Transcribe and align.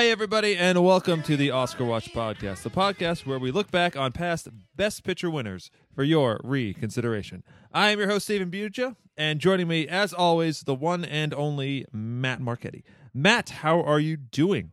Hi, 0.00 0.06
everybody, 0.06 0.56
and 0.56 0.82
welcome 0.82 1.22
to 1.24 1.36
the 1.36 1.50
Oscar 1.50 1.84
Watch 1.84 2.10
Podcast, 2.14 2.62
the 2.62 2.70
podcast 2.70 3.26
where 3.26 3.38
we 3.38 3.50
look 3.50 3.70
back 3.70 3.96
on 3.98 4.12
past 4.12 4.48
Best 4.74 5.04
Picture 5.04 5.28
winners 5.28 5.70
for 5.94 6.02
your 6.02 6.40
reconsideration. 6.42 7.44
I 7.70 7.90
am 7.90 7.98
your 7.98 8.08
host, 8.08 8.24
Stephen 8.24 8.50
Buja, 8.50 8.96
and 9.18 9.40
joining 9.40 9.68
me, 9.68 9.86
as 9.86 10.14
always, 10.14 10.62
the 10.62 10.74
one 10.74 11.04
and 11.04 11.34
only 11.34 11.84
Matt 11.92 12.40
Marchetti. 12.40 12.82
Matt, 13.12 13.50
how 13.50 13.82
are 13.82 14.00
you 14.00 14.16
doing? 14.16 14.72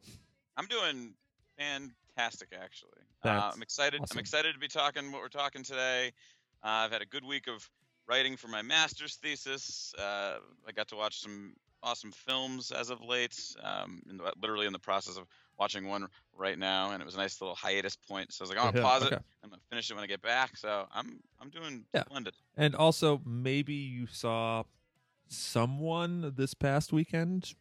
I'm 0.55 0.67
doing 0.67 1.13
fantastic, 1.57 2.53
actually. 2.57 2.91
Uh, 3.21 3.51
I'm 3.53 3.61
excited. 3.61 3.99
awesome. 3.99 4.15
I'm 4.15 4.21
excited 4.21 4.53
to 4.53 4.59
be 4.59 4.69
talking 4.69 5.11
what 5.11 5.21
we're 5.21 5.27
talking 5.27 5.61
today. 5.61 6.13
Uh, 6.63 6.67
I've 6.69 6.91
had 6.93 7.01
a 7.01 7.05
good 7.05 7.25
week 7.25 7.47
of 7.49 7.69
writing 8.07 8.37
for 8.37 8.47
my 8.47 8.61
master's 8.61 9.15
thesis. 9.15 9.93
Uh, 9.99 10.37
I 10.65 10.71
got 10.73 10.87
to 10.87 10.95
watch 10.95 11.19
some 11.19 11.53
awesome 11.83 12.11
films 12.11 12.71
as 12.71 12.89
of 12.89 13.01
late. 13.01 13.37
Um, 13.63 14.01
in 14.09 14.17
the, 14.17 14.31
literally 14.41 14.65
in 14.67 14.73
the 14.73 14.79
process 14.79 15.17
of 15.17 15.25
watching 15.57 15.87
one 15.87 16.07
right 16.35 16.57
now, 16.57 16.91
and 16.91 17.01
it 17.01 17.05
was 17.05 17.15
a 17.15 17.17
nice 17.17 17.41
little 17.41 17.55
hiatus 17.55 17.95
point. 17.95 18.31
So 18.33 18.41
I 18.41 18.43
was 18.43 18.49
like, 18.49 18.59
"Oh, 18.59 18.67
I'm 18.67 18.73
gonna 18.73 18.85
pause 18.85 19.03
okay. 19.03 19.15
it. 19.15 19.21
I'm 19.43 19.49
gonna 19.49 19.61
finish 19.69 19.89
it 19.89 19.93
when 19.95 20.03
I 20.03 20.07
get 20.07 20.21
back." 20.21 20.57
So 20.57 20.87
I'm 20.93 21.19
I'm 21.41 21.49
doing 21.49 21.85
Yeah. 21.93 22.03
splendid. 22.03 22.35
And 22.55 22.75
also, 22.75 23.21
maybe 23.25 23.73
you 23.73 24.07
saw 24.07 24.63
someone 25.27 26.33
this 26.35 26.53
past 26.53 26.93
weekend. 26.93 27.53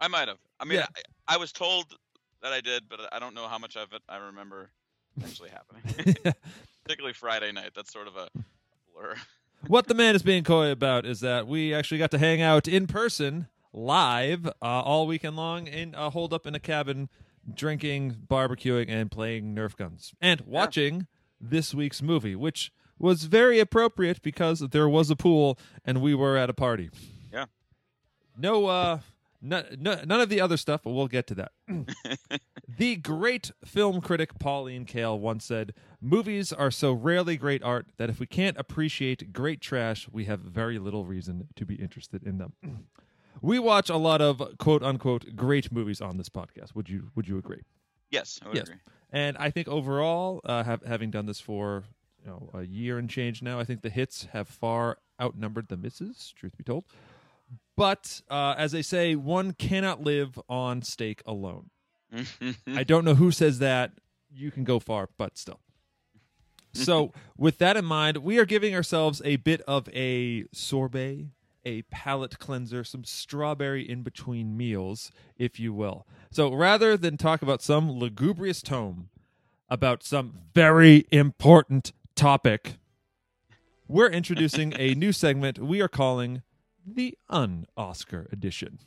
I 0.00 0.08
might 0.08 0.28
have. 0.28 0.38
I 0.60 0.64
mean, 0.64 0.78
Yeah. 0.78 0.86
I, 1.28 1.34
I 1.34 1.36
was 1.36 1.52
told 1.52 1.86
that 2.42 2.52
I 2.52 2.60
did, 2.60 2.88
but 2.88 3.00
I 3.12 3.18
don't 3.18 3.34
know 3.34 3.48
how 3.48 3.58
much 3.58 3.76
of 3.76 3.92
it 3.92 4.02
I 4.08 4.16
remember 4.16 4.70
actually 5.22 5.50
happening. 5.50 6.14
Particularly 6.84 7.14
Friday 7.14 7.50
night. 7.52 7.72
That's 7.74 7.92
sort 7.92 8.06
of 8.06 8.16
a 8.16 8.28
blur. 8.92 9.16
What 9.68 9.86
the 9.86 9.94
man 9.94 10.14
is 10.14 10.22
being 10.22 10.44
coy 10.44 10.70
about 10.70 11.06
is 11.06 11.20
that 11.20 11.46
we 11.46 11.74
actually 11.74 11.98
got 11.98 12.10
to 12.12 12.18
hang 12.18 12.40
out 12.42 12.66
in 12.68 12.86
person 12.86 13.48
live 13.72 14.46
uh, 14.46 14.52
all 14.60 15.06
weekend 15.06 15.36
long 15.36 15.68
and 15.68 15.94
uh, 15.94 16.10
hold 16.10 16.32
up 16.32 16.46
in 16.46 16.54
a 16.54 16.60
cabin 16.60 17.08
drinking 17.52 18.16
barbecuing 18.28 18.86
and 18.88 19.10
playing 19.10 19.54
nerf 19.54 19.76
guns. 19.76 20.14
And 20.20 20.40
watching 20.42 21.06
this 21.40 21.74
week's 21.74 22.02
movie 22.02 22.34
which 22.34 22.72
was 22.98 23.24
very 23.24 23.58
appropriate 23.60 24.22
because 24.22 24.60
there 24.60 24.88
was 24.88 25.10
a 25.10 25.16
pool 25.16 25.58
and 25.84 26.00
we 26.00 26.14
were 26.14 26.36
at 26.36 26.48
a 26.48 26.54
party. 26.54 26.90
Yeah. 27.32 27.44
no 28.36 28.66
uh 28.66 29.00
no, 29.48 29.64
no, 29.78 30.00
none 30.04 30.20
of 30.20 30.28
the 30.28 30.40
other 30.40 30.56
stuff 30.56 30.82
but 30.84 30.90
we'll 30.90 31.08
get 31.08 31.26
to 31.26 31.34
that 31.34 31.52
the 32.68 32.96
great 32.96 33.50
film 33.64 34.00
critic 34.00 34.38
Pauline 34.38 34.84
Kael 34.86 35.18
once 35.18 35.44
said, 35.44 35.72
Movies 36.00 36.52
are 36.52 36.70
so 36.70 36.92
rarely 36.92 37.36
great 37.36 37.62
art 37.62 37.86
that 37.96 38.10
if 38.10 38.18
we 38.20 38.26
can't 38.26 38.56
appreciate 38.58 39.32
great 39.32 39.60
trash, 39.60 40.08
we 40.10 40.24
have 40.24 40.40
very 40.40 40.78
little 40.78 41.04
reason 41.04 41.48
to 41.56 41.64
be 41.64 41.76
interested 41.76 42.22
in 42.24 42.38
them. 42.38 42.52
We 43.40 43.58
watch 43.58 43.88
a 43.88 43.96
lot 43.96 44.20
of 44.20 44.42
quote 44.58 44.82
unquote 44.82 45.36
great 45.36 45.70
movies 45.70 46.00
on 46.00 46.16
this 46.16 46.28
podcast. 46.28 46.74
Would 46.74 46.88
you 46.88 47.10
would 47.14 47.28
you 47.28 47.38
agree? 47.38 47.62
Yes, 48.10 48.40
I 48.42 48.48
would 48.48 48.56
Yes. 48.56 48.64
agree. 48.68 48.80
And 49.10 49.36
I 49.38 49.50
think 49.50 49.68
overall, 49.68 50.40
uh, 50.44 50.64
have, 50.64 50.82
having 50.82 51.10
done 51.10 51.26
this 51.26 51.40
for 51.40 51.84
you 52.22 52.28
know 52.30 52.50
a 52.52 52.62
year 52.62 52.98
and 52.98 53.08
change 53.08 53.42
now, 53.42 53.60
I 53.60 53.64
think 53.64 53.82
the 53.82 53.90
hits 53.90 54.26
have 54.32 54.48
far 54.48 54.98
outnumbered 55.20 55.68
the 55.68 55.76
misses. 55.76 56.32
Truth 56.36 56.56
be 56.56 56.64
told, 56.64 56.84
but 57.76 58.22
uh, 58.30 58.54
as 58.56 58.72
they 58.72 58.82
say, 58.82 59.14
one 59.14 59.52
cannot 59.52 60.02
live 60.02 60.38
on 60.48 60.82
steak 60.82 61.22
alone. 61.26 61.70
I 62.66 62.84
don't 62.84 63.04
know 63.04 63.14
who 63.14 63.30
says 63.30 63.58
that. 63.58 63.92
You 64.32 64.50
can 64.50 64.64
go 64.64 64.78
far, 64.78 65.08
but 65.18 65.36
still. 65.36 65.60
So, 66.72 67.12
with 67.36 67.58
that 67.58 67.76
in 67.76 67.84
mind, 67.84 68.18
we 68.18 68.38
are 68.38 68.44
giving 68.44 68.74
ourselves 68.74 69.22
a 69.24 69.36
bit 69.36 69.60
of 69.62 69.88
a 69.90 70.44
sorbet, 70.52 71.26
a 71.64 71.82
palate 71.82 72.38
cleanser, 72.38 72.84
some 72.84 73.04
strawberry 73.04 73.88
in 73.88 74.02
between 74.02 74.56
meals, 74.56 75.10
if 75.36 75.58
you 75.58 75.72
will. 75.72 76.06
So, 76.30 76.52
rather 76.52 76.96
than 76.96 77.16
talk 77.16 77.42
about 77.42 77.62
some 77.62 77.90
lugubrious 77.90 78.62
tome 78.62 79.08
about 79.68 80.02
some 80.02 80.38
very 80.54 81.06
important 81.10 81.92
topic, 82.14 82.76
we're 83.88 84.10
introducing 84.10 84.72
a 84.78 84.94
new 84.94 85.12
segment 85.12 85.58
we 85.58 85.80
are 85.80 85.88
calling 85.88 86.42
the 86.86 87.18
Un 87.28 87.66
Oscar 87.76 88.28
Edition. 88.30 88.78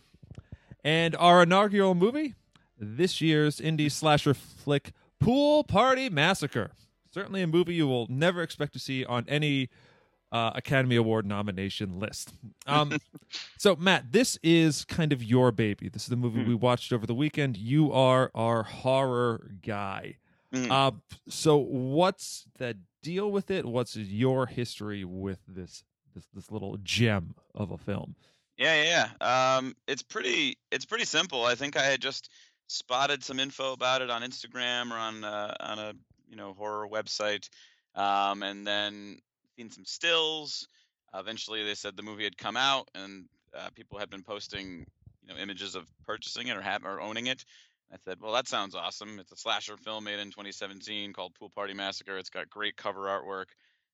And 0.83 1.15
our 1.17 1.43
inaugural 1.43 1.95
movie, 1.95 2.35
this 2.79 3.19
year's 3.19 3.59
indie 3.59 3.91
slasher 3.91 4.33
flick, 4.33 4.93
Pool 5.19 5.63
Party 5.63 6.09
Massacre. 6.09 6.71
Certainly 7.11 7.41
a 7.41 7.47
movie 7.47 7.73
you 7.73 7.87
will 7.87 8.07
never 8.09 8.41
expect 8.41 8.73
to 8.73 8.79
see 8.79 9.03
on 9.03 9.25
any 9.27 9.69
uh, 10.31 10.51
Academy 10.55 10.95
Award 10.95 11.25
nomination 11.25 11.99
list. 11.99 12.33
Um, 12.67 12.97
so, 13.57 13.75
Matt, 13.75 14.11
this 14.11 14.37
is 14.43 14.85
kind 14.85 15.11
of 15.11 15.23
your 15.23 15.51
baby. 15.51 15.89
This 15.89 16.03
is 16.03 16.09
the 16.09 16.15
movie 16.15 16.43
we 16.43 16.55
watched 16.55 16.93
over 16.93 17.05
the 17.05 17.15
weekend. 17.15 17.57
You 17.57 17.91
are 17.91 18.31
our 18.35 18.63
horror 18.63 19.51
guy. 19.65 20.17
Mm. 20.53 20.71
Uh, 20.71 20.91
so, 21.27 21.57
what's 21.57 22.45
the 22.57 22.77
deal 23.01 23.31
with 23.31 23.49
it? 23.51 23.65
What's 23.65 23.95
your 23.95 24.45
history 24.45 25.03
with 25.03 25.39
this 25.47 25.83
this 26.19 26.27
this 26.33 26.51
little 26.51 26.77
gem 26.83 27.35
of 27.55 27.71
a 27.71 27.77
film? 27.77 28.15
Yeah, 28.57 28.83
yeah, 28.83 29.07
yeah. 29.21 29.57
Um, 29.57 29.75
it's 29.87 30.03
pretty. 30.03 30.57
It's 30.71 30.85
pretty 30.85 31.05
simple. 31.05 31.45
I 31.45 31.55
think 31.55 31.77
I 31.77 31.83
had 31.83 32.01
just 32.01 32.29
spotted 32.67 33.23
some 33.23 33.39
info 33.39 33.73
about 33.73 34.01
it 34.01 34.09
on 34.09 34.21
Instagram 34.21 34.91
or 34.91 34.97
on 34.97 35.23
uh, 35.23 35.55
on 35.59 35.79
a 35.79 35.93
you 36.29 36.35
know 36.35 36.53
horror 36.53 36.87
website, 36.87 37.49
um, 37.95 38.43
and 38.43 38.67
then 38.67 39.19
seen 39.57 39.71
some 39.71 39.85
stills. 39.85 40.67
eventually, 41.13 41.63
they 41.63 41.75
said 41.75 41.95
the 41.95 42.03
movie 42.03 42.25
had 42.25 42.37
come 42.37 42.57
out, 42.57 42.89
and 42.95 43.25
uh, 43.57 43.69
people 43.75 43.97
had 43.97 44.09
been 44.09 44.23
posting 44.23 44.85
you 45.21 45.33
know 45.33 45.39
images 45.39 45.75
of 45.75 45.87
purchasing 46.05 46.47
it 46.47 46.57
or 46.57 46.61
have 46.61 46.83
or 46.83 46.99
owning 46.99 47.27
it. 47.27 47.43
I 47.91 47.97
said, 48.05 48.17
well, 48.21 48.33
that 48.33 48.47
sounds 48.47 48.75
awesome. 48.75 49.19
It's 49.19 49.31
a 49.31 49.35
slasher 49.35 49.75
film 49.75 50.03
made 50.03 50.19
in 50.19 50.27
2017 50.27 51.11
called 51.11 51.33
Pool 51.33 51.49
Party 51.49 51.73
Massacre. 51.73 52.19
It's 52.19 52.29
got 52.29 52.47
great 52.47 52.75
cover 52.77 53.05
artwork, 53.05 53.45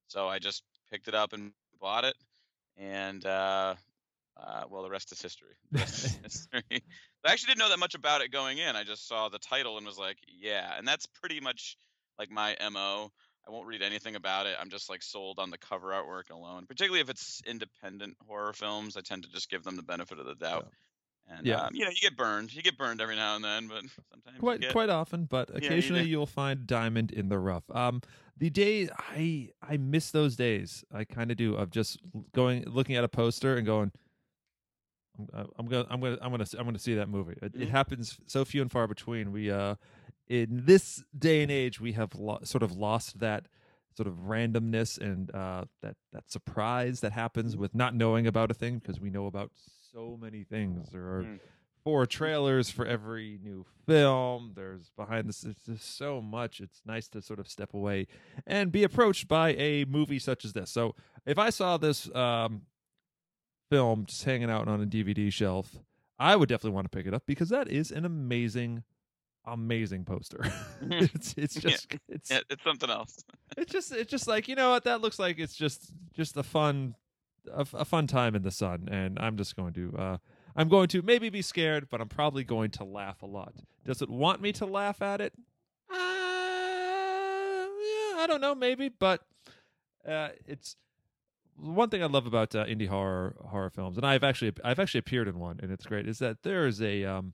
so 0.08 0.28
I 0.28 0.40
just 0.40 0.64
picked 0.92 1.08
it 1.08 1.16
up 1.16 1.32
and 1.32 1.54
bought 1.80 2.06
it. 2.06 2.16
And 2.78 3.26
uh, 3.26 3.76
uh, 4.38 4.64
well, 4.70 4.84
the 4.84 4.90
rest 4.90 5.12
is 5.12 5.22
history. 5.22 5.56
The 5.72 5.80
rest 5.80 6.06
is 6.06 6.16
history. 6.24 6.64
I 7.26 7.32
actually 7.32 7.48
didn't 7.48 7.60
know 7.60 7.70
that 7.70 7.80
much 7.80 7.96
about 7.96 8.22
it 8.22 8.32
going 8.32 8.58
in. 8.60 8.76
I 8.76 8.84
just 8.84 9.08
saw 9.08 9.30
the 9.30 9.40
title 9.40 9.78
and 9.78 9.86
was 9.86 9.98
like, 9.98 10.18
yeah. 10.28 10.78
And 10.78 10.88
that's 10.88 11.08
pretty 11.08 11.40
much 11.40 11.78
like 12.20 12.30
my 12.30 12.56
mo. 12.72 13.12
I 13.48 13.52
won't 13.52 13.68
read 13.68 13.82
anything 13.82 14.16
about 14.16 14.48
it. 14.48 14.56
I'm 14.60 14.70
just 14.70 14.90
like 14.90 15.04
sold 15.04 15.40
on 15.40 15.52
the 15.52 15.58
cover 15.58 15.90
artwork 15.90 16.32
alone. 16.32 16.66
Particularly 16.66 17.02
if 17.02 17.10
it's 17.10 17.42
independent 17.46 18.18
horror 18.28 18.54
films, 18.54 18.98
I 18.98 19.02
tend 19.02 19.24
to 19.24 19.32
just 19.32 19.50
give 19.50 19.64
them 19.64 19.76
the 19.76 19.84
benefit 19.84 20.20
of 20.20 20.26
the 20.26 20.36
doubt. 20.36 20.68
And 21.28 21.46
Yeah. 21.46 21.62
um, 21.62 21.76
you 21.76 21.84
know, 21.86 21.90
you 21.90 22.00
get 22.02 22.16
burned. 22.16 22.54
You 22.54 22.62
get 22.62 22.78
burned 22.78 23.02
every 23.02 23.16
now 23.16 23.36
and 23.36 23.44
then, 23.44 23.68
but 23.68 23.82
sometimes 24.12 24.40
quite 24.40 24.62
get, 24.62 24.72
quite 24.72 24.90
often, 24.90 25.26
but 25.26 25.50
occasionally 25.56 26.04
do. 26.04 26.10
you 26.10 26.18
will 26.20 26.26
find 26.28 26.68
diamond 26.68 27.12
in 27.12 27.30
the 27.30 27.40
rough. 27.40 27.64
Um, 27.72 28.02
the 28.38 28.50
day 28.50 28.90
I 28.98 29.50
I 29.62 29.78
miss 29.78 30.12
those 30.12 30.36
days. 30.36 30.84
I 30.94 31.04
kind 31.04 31.32
of 31.32 31.38
do 31.38 31.56
of 31.56 31.72
just 31.72 32.00
going 32.34 32.64
looking 32.68 32.96
at 32.96 33.04
a 33.04 33.08
poster 33.10 33.56
and 33.58 33.66
going. 33.66 33.92
I'm, 35.34 35.48
I'm 35.58 35.66
gonna 35.68 35.88
I'm 35.90 36.02
gonna 36.02 36.18
I'm 36.22 36.32
gonna 36.32 36.46
I'm 36.60 36.66
gonna 36.66 36.80
see 36.80 36.96
that 36.96 37.10
movie. 37.10 37.36
It, 37.42 37.56
it 37.56 37.68
Mhm. 37.68 37.70
happens 37.70 38.20
so 38.28 38.44
few 38.46 38.62
and 38.62 38.72
far 38.72 38.88
between. 38.88 39.32
We 39.32 39.50
uh, 39.50 39.76
in 40.28 40.66
this 40.66 41.04
day 41.18 41.42
and 41.42 41.52
age, 41.52 41.80
we 41.80 41.94
have 41.94 42.14
lo- 42.16 42.40
sort 42.44 42.64
of 42.64 42.72
lost 42.74 43.20
that 43.20 43.48
sort 43.96 44.08
of 44.08 44.16
randomness 44.28 45.00
and 45.00 45.34
uh, 45.34 45.66
that 45.82 45.96
that 46.12 46.30
surprise 46.30 47.00
that 47.00 47.14
happens 47.14 47.56
with 47.56 47.74
not 47.74 47.96
knowing 47.96 48.28
about 48.28 48.52
a 48.52 48.54
thing 48.54 48.80
because 48.80 49.00
we 49.00 49.10
know 49.10 49.26
about 49.26 49.52
so 49.96 50.18
many 50.20 50.44
things. 50.44 50.90
There 50.92 51.04
are 51.18 51.24
Mm. 51.24 51.40
four 51.84 52.06
trailers 52.06 52.70
for 52.70 52.86
every 52.86 53.40
new 53.42 53.66
film. 53.86 54.52
There's 54.56 54.90
behind 54.98 55.30
this. 55.30 55.42
There's 55.42 55.56
just 55.66 55.98
so 55.98 56.22
much. 56.22 56.60
It's 56.60 56.82
nice 56.86 57.08
to 57.10 57.22
sort 57.22 57.40
of 57.40 57.48
step 57.48 57.74
away 57.74 58.08
and 58.46 58.72
be 58.72 58.84
approached 58.84 59.28
by 59.28 59.54
a 59.56 59.86
movie 59.86 60.20
such 60.20 60.44
as 60.44 60.54
this. 60.54 60.70
So 60.72 60.96
if 61.26 61.38
I 61.38 61.50
saw 61.50 61.78
this 61.78 62.14
um, 62.16 62.64
film 63.70 64.06
just 64.06 64.24
hanging 64.24 64.50
out 64.50 64.68
on 64.68 64.82
a 64.82 64.86
DVD 64.86 65.32
shelf, 65.32 65.78
I 66.20 66.36
would 66.36 66.50
definitely 66.50 66.76
want 66.76 66.92
to 66.92 66.98
pick 66.98 67.06
it 67.08 67.14
up 67.14 67.24
because 67.26 67.50
that 67.50 67.68
is 67.70 67.92
an 67.92 68.04
amazing, 68.06 68.84
amazing 69.46 70.06
poster. 70.06 70.40
it's 70.82 71.36
it's 71.38 71.56
Yeah. 71.56 71.62
just 71.72 71.88
it's 72.10 72.32
Yeah, 72.32 72.40
it's 72.50 72.64
something 72.64 72.90
else. 72.90 73.24
it's 73.58 73.72
just 73.72 73.92
it's 73.94 74.12
just 74.12 74.28
like 74.28 74.48
you 74.48 74.56
know 74.56 74.72
what 74.72 74.84
that 74.86 75.02
looks 75.02 75.20
like. 75.20 75.40
It's 75.40 75.56
just 75.56 75.92
just 76.14 76.36
a 76.38 76.44
fun 76.44 76.96
a, 77.54 77.66
a 77.74 77.86
fun 77.86 78.08
time 78.08 78.36
in 78.36 78.44
the 78.44 78.52
sun, 78.52 78.88
and 78.92 79.18
I'm 79.20 79.38
just 79.38 79.56
going 79.56 79.74
to 79.74 79.96
uh, 79.98 80.18
I'm 80.56 80.70
going 80.70 80.88
to 80.90 81.02
maybe 81.02 81.30
be 81.30 81.42
scared, 81.42 81.90
but 81.90 82.02
I'm 82.02 82.10
probably 82.10 82.44
going 82.44 82.72
to 82.72 82.84
laugh 82.84 83.22
a 83.22 83.26
lot. 83.26 83.54
Does 83.86 84.02
it 84.02 84.10
want 84.10 84.42
me 84.42 84.52
to 84.54 84.66
laugh 84.66 85.02
at 85.02 85.22
it? 85.22 85.34
Uh, 85.90 85.96
yeah, 85.96 86.00
I 88.18 88.26
don't 88.28 88.42
know, 88.42 88.56
maybe, 88.56 88.90
but 88.90 89.22
uh, 90.08 90.30
it's 90.46 90.76
one 91.58 91.90
thing 91.90 92.04
I 92.04 92.08
love 92.08 92.26
about 92.26 92.56
uh, 92.56 92.66
indie 92.66 92.88
horror 92.88 93.36
horror 93.46 93.70
films, 93.70 93.98
and 93.98 94.06
I've 94.06 94.24
actually 94.24 94.54
I've 94.64 94.80
actually 94.80 95.00
appeared 95.00 95.28
in 95.28 95.40
one, 95.40 95.60
and 95.62 95.72
it's 95.72 95.86
great. 95.86 96.08
Is 96.08 96.20
that 96.20 96.44
there 96.44 96.68
is 96.68 96.82
a 96.82 97.04
um, 97.06 97.34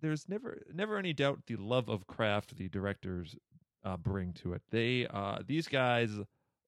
there's 0.00 0.28
never 0.28 0.62
never 0.72 0.98
any 0.98 1.12
doubt 1.12 1.40
the 1.46 1.56
love 1.56 1.88
of 1.88 2.06
craft 2.06 2.56
the 2.56 2.68
directors 2.68 3.36
uh, 3.84 3.96
bring 3.96 4.32
to 4.34 4.52
it. 4.52 4.62
They 4.70 5.06
uh, 5.06 5.38
these 5.46 5.68
guys 5.68 6.10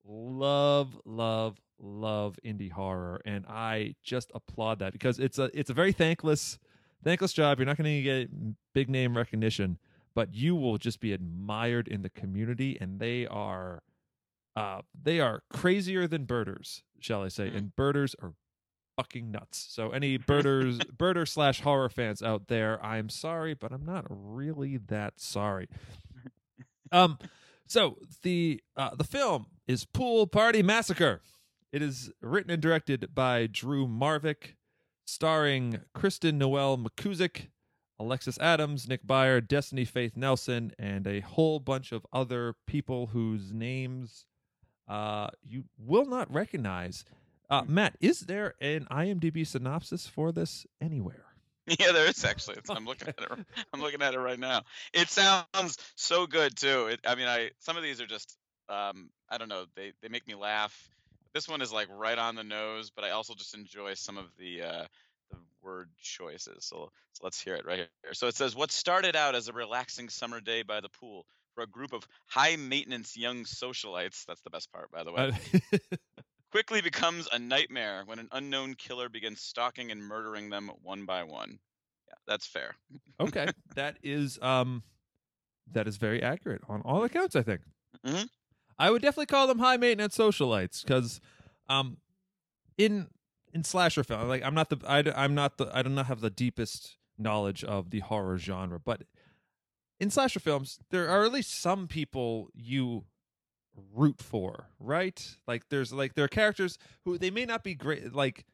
love 0.05 0.99
love 1.05 1.61
love 1.87 2.39
indie 2.45 2.71
horror, 2.73 3.21
and 3.25 3.45
I 3.47 3.95
just 4.03 4.31
applaud 4.35 4.81
that 4.81 4.93
because 4.93 5.19
it's 5.19 5.39
a 5.39 5.51
it's 5.59 5.71
a 5.71 5.75
very 5.75 5.93
thankless 5.93 6.59
thankless 7.05 7.33
job. 7.33 7.59
You're 7.59 7.67
not 7.67 7.77
going 7.77 7.97
to 7.97 8.03
get 8.03 8.31
big 8.75 8.89
name 8.91 9.17
recognition, 9.17 9.79
but 10.15 10.35
you 10.35 10.55
will 10.57 10.79
just 10.79 11.01
be 11.01 11.13
admired 11.13 11.89
in 11.89 12.03
the 12.03 12.11
community, 12.11 12.77
and 12.81 12.99
they 12.99 13.27
are, 13.27 13.83
uh, 14.57 14.81
they 15.01 15.21
are 15.21 15.43
crazier 15.53 16.07
than 16.09 16.25
birders, 16.25 16.83
shall 16.99 17.23
I 17.23 17.29
say? 17.29 17.49
Mhm. 17.51 17.57
And 17.57 17.77
birders 17.77 18.17
are 18.21 18.35
fucking 18.97 19.31
nuts. 19.31 19.59
So 19.71 19.91
any 19.91 20.17
birders, 20.17 20.79
birder 20.97 21.29
slash 21.29 21.61
horror 21.61 21.89
fans 21.91 22.23
out 22.23 22.49
there, 22.49 22.83
I'm 22.85 23.09
sorry, 23.09 23.55
but 23.55 23.71
I'm 23.73 23.85
not 23.85 24.07
really 24.09 24.79
that 24.79 25.21
sorry. 25.21 25.69
Um, 26.93 27.19
so 27.67 27.99
the 28.23 28.61
uh, 28.77 28.95
the 28.95 29.05
film 29.05 29.47
is 29.67 29.85
Pool 29.85 30.27
Party 30.27 30.63
Massacre. 30.63 31.21
It 31.73 31.83
is 31.83 32.11
written 32.21 32.51
and 32.51 32.63
directed 32.63 33.15
by 33.15 33.47
Drew 33.47 33.87
Marvick, 33.87 34.55
starring 35.07 35.81
Kristen 35.95 36.39
Noel 36.39 36.79
McCusick, 36.79 37.49
Alexis 37.99 38.39
Adams, 38.39 38.89
Nick 38.89 39.07
Byer, 39.07 39.47
Destiny 39.47 39.85
Faith 39.85 40.17
Nelson, 40.17 40.73
and 40.79 41.07
a 41.07 41.21
whole 41.21 41.59
bunch 41.59 41.93
of 41.93 42.07
other 42.13 42.55
people 42.67 43.09
whose 43.09 43.53
names 43.53 44.27
uh, 44.89 45.29
you 45.43 45.65
will 45.79 46.07
not 46.07 46.33
recognize. 46.33 47.05
Uh, 47.49 47.63
Matt, 47.67 47.97
is 48.01 48.21
there 48.21 48.55
an 48.61 48.87
IMDb 48.91 49.47
synopsis 49.47 50.07
for 50.07 50.33
this 50.33 50.67
anywhere? 50.81 51.23
Yeah, 51.81 51.91
there 51.91 52.07
is 52.07 52.25
actually. 52.25 52.59
It's, 52.59 52.71
I'm 52.71 52.87
looking 52.87 53.09
at 53.09 53.19
it. 53.19 53.29
I'm 53.73 53.81
looking 53.81 54.01
at 54.01 54.15
it 54.15 54.21
right 54.21 54.39
now. 54.39 54.63
It 54.93 55.09
sounds 55.09 55.79
so 55.97 56.25
good 56.29 56.57
too. 56.57 56.87
It, 56.87 57.01
I 57.05 57.17
mean, 57.17 57.27
I 57.27 57.51
some 57.59 57.77
of 57.77 57.83
these 57.83 58.01
are 58.01 58.07
just 58.07 58.39
um, 58.69 59.11
I 59.29 59.37
don't 59.37 59.49
know. 59.49 59.65
They 59.75 59.93
they 60.01 60.09
make 60.09 60.29
me 60.29 60.37
laugh. 60.37 60.89
This 61.37 61.49
one 61.49 61.61
is 61.61 61.71
like 61.71 61.89
right 61.91 62.17
on 62.19 62.35
the 62.35 62.43
nose, 62.43 62.91
but 62.91 63.05
I 63.05 63.11
also 63.11 63.35
just 63.35 63.53
enjoy 63.53 63.93
some 63.93 64.17
of 64.17 64.35
the 64.39 64.63
uh, 64.63 64.87
the 65.31 65.37
word 65.61 65.91
choices. 65.99 66.65
So, 66.65 66.89
so 67.13 67.25
let's 67.25 67.39
hear 67.39 67.57
it 67.57 67.67
right 67.67 67.77
here. 67.77 68.15
So 68.15 68.27
it 68.27 68.35
says, 68.35 68.57
"What 68.57 68.73
started 68.73 69.15
out 69.15 69.35
as 69.35 69.49
a 69.49 69.53
relaxing 69.53 70.09
summer 70.09 70.41
day 70.41 70.63
by 70.63 70.81
the 70.81 70.89
pool 70.89 71.27
for 71.55 71.63
a 71.63 71.67
group 71.67 71.93
of 71.93 72.09
high 72.27 72.57
maintenance 72.57 73.19
young 73.19 73.45
socialites. 73.45 74.25
That's 74.25 74.41
the 74.41 74.49
best 74.49 74.73
part, 74.73 74.91
by 74.91 75.05
the 75.05 75.13
way." 75.13 75.29
Uh, 75.29 75.33
quickly 76.53 76.81
becomes 76.81 77.29
a 77.31 77.39
nightmare 77.39 78.05
when 78.07 78.19
an 78.19 78.31
unknown 78.33 78.73
killer 78.73 79.11
begins 79.11 79.43
stalking 79.43 79.91
and 79.91 80.01
murdering 80.01 80.49
them 80.49 80.71
one 80.81 81.05
by 81.05 81.23
one. 81.23 81.59
Yeah, 82.09 82.15
that's 82.27 82.47
fair. 82.47 82.77
okay, 83.21 83.53
that 83.75 83.99
is 84.03 84.41
um, 84.41 84.85
that 85.71 85.87
is 85.87 85.99
very 85.99 86.23
accurate 86.23 86.63
on 86.67 86.81
all 86.81 87.05
accounts. 87.05 87.37
I 87.37 87.43
think. 87.43 87.61
Mhm. 88.07 88.27
I 88.79 88.91
would 88.91 89.03
definitely 89.03 89.27
call 89.27 89.47
them 89.47 89.59
high 89.59 89.77
maintenance 89.77 90.17
socialites 90.17 90.83
because, 90.83 91.21
um, 91.69 91.99
in 92.77 93.09
in 93.53 93.65
slasher 93.65 94.05
film, 94.05 94.29
like 94.29 94.43
I'm 94.43 94.55
not 94.55 94.71
the 94.71 94.79
I, 94.87 95.03
I'm 95.15 95.35
not 95.35 95.59
the 95.59 95.71
I 95.73 95.83
do 95.83 95.89
not 95.89 96.07
have 96.07 96.21
the 96.21 96.31
deepest 96.31 96.97
knowledge 97.19 97.65
of 97.65 97.91
the 97.91 98.01
horror 98.01 98.39
genre, 98.39 98.79
but 98.79 99.03
in 99.99 100.11
slasher 100.11 100.41
films, 100.41 100.79
there 100.91 101.09
are 101.09 101.25
at 101.25 101.33
least 101.33 101.61
some 101.61 101.89
people 101.89 102.51
you 102.55 103.05
root 103.95 104.21
for, 104.21 104.69
right? 104.79 105.37
Like 105.47 105.69
there's 105.71 105.93
like 105.93 106.15
there 106.15 106.25
are 106.25 106.29
characters 106.29 106.79
who 107.05 107.19
they 107.19 107.31
may 107.31 107.45
not 107.47 107.65
be 107.65 107.75
great 107.75 108.15
like 108.15 108.45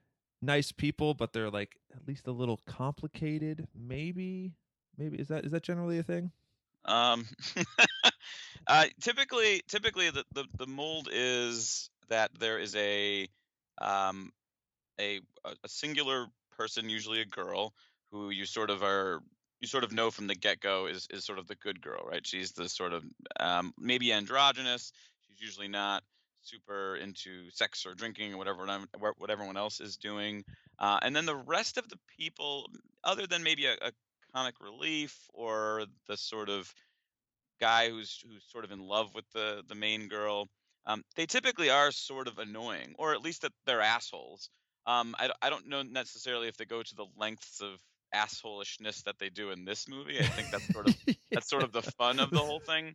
nice 0.41 0.73
people, 0.73 1.15
but 1.15 1.33
they're 1.33 1.51
like 1.51 1.77
at 1.95 2.07
least 2.07 2.27
a 2.27 2.33
little 2.33 2.61
complicated. 2.67 3.67
Maybe, 3.75 4.53
maybe 4.97 5.19
is 5.19 5.29
that 5.29 5.45
is 5.45 5.53
that 5.53 5.63
generally 5.63 5.99
a 5.99 6.03
thing? 6.03 6.31
Um, 6.85 7.27
uh, 8.67 8.87
typically, 9.01 9.63
typically 9.69 10.11
the, 10.11 10.25
the 10.35 10.45
the 10.57 10.67
mold 10.67 11.09
is 11.13 11.91
that 12.09 12.31
there 12.39 12.59
is 12.59 12.75
a 12.77 13.29
um 13.81 14.31
a 15.01 15.21
a 15.45 15.69
singular 15.69 16.27
person, 16.57 16.89
usually 16.89 17.21
a 17.21 17.27
girl, 17.27 17.73
who 18.11 18.31
you 18.31 18.47
sort 18.47 18.71
of 18.71 18.83
are 18.83 19.21
you 19.61 19.69
sort 19.69 19.85
of 19.85 19.93
know 19.93 20.11
from 20.11 20.27
the 20.27 20.35
get 20.35 20.61
go 20.61 20.87
is 20.87 21.07
is 21.11 21.25
sort 21.25 21.39
of 21.39 21.47
the 21.47 21.55
good 21.57 21.81
girl, 21.81 22.05
right? 22.11 22.27
She's 22.27 22.53
the 22.53 22.69
sort 22.69 22.93
of 22.93 23.05
um, 23.39 23.73
maybe 23.79 24.13
androgynous. 24.13 24.93
She's 25.27 25.41
usually 25.41 25.69
not 25.69 26.03
super 26.43 26.97
into 26.97 27.51
sex 27.51 27.87
or 27.87 27.95
drinking 27.95 28.35
or 28.35 28.39
whatever 28.39 28.67
what 28.99 29.31
everyone 29.31 29.57
else 29.57 29.81
is 29.81 29.97
doing. 29.97 30.45
Uh, 30.79 30.99
and 31.03 31.15
then 31.15 31.27
the 31.27 31.37
rest 31.37 31.79
of 31.79 31.89
the 31.89 31.99
people, 32.19 32.67
other 33.05 33.27
than 33.27 33.43
maybe 33.43 33.67
a, 33.67 33.75
a 33.75 33.93
comic 34.35 34.55
relief 34.61 35.17
or 35.33 35.85
the 36.09 36.17
sort 36.17 36.49
of 36.49 36.73
guy 37.61 37.91
who's 37.91 38.23
who's 38.27 38.45
sort 38.49 38.65
of 38.65 38.73
in 38.73 38.81
love 38.81 39.15
with 39.15 39.25
the 39.33 39.63
the 39.69 39.75
main 39.75 40.09
girl, 40.09 40.49
um, 40.87 41.03
they 41.17 41.27
typically 41.27 41.71
are 41.71 41.91
sort 41.93 42.29
of 42.29 42.39
annoying, 42.39 42.95
or 42.99 43.13
at 43.13 43.23
least 43.23 43.43
that 43.43 43.53
they're 43.67 43.81
assholes. 43.81 44.51
Um, 44.87 45.15
I, 45.19 45.31
I 45.41 45.51
don't 45.51 45.69
know 45.69 45.83
necessarily 45.83 46.49
if 46.49 46.57
they 46.57 46.65
go 46.65 46.83
to 46.83 46.95
the 46.95 47.07
lengths 47.17 47.61
of 47.61 47.79
assholishness 48.15 49.05
that 49.05 49.19
they 49.19 49.29
do 49.29 49.51
in 49.51 49.65
this 49.65 49.89
movie. 49.89 50.19
I 50.19 50.25
think 50.25 50.51
that's 50.51 50.71
sort 50.73 50.87
of 50.87 50.97
that's 51.33 51.49
sort 51.49 51.63
of 51.63 51.73
the 51.73 51.83
fun 51.83 52.19
of 52.19 52.31
the 52.31 52.41
whole 52.41 52.61
thing. 52.61 52.95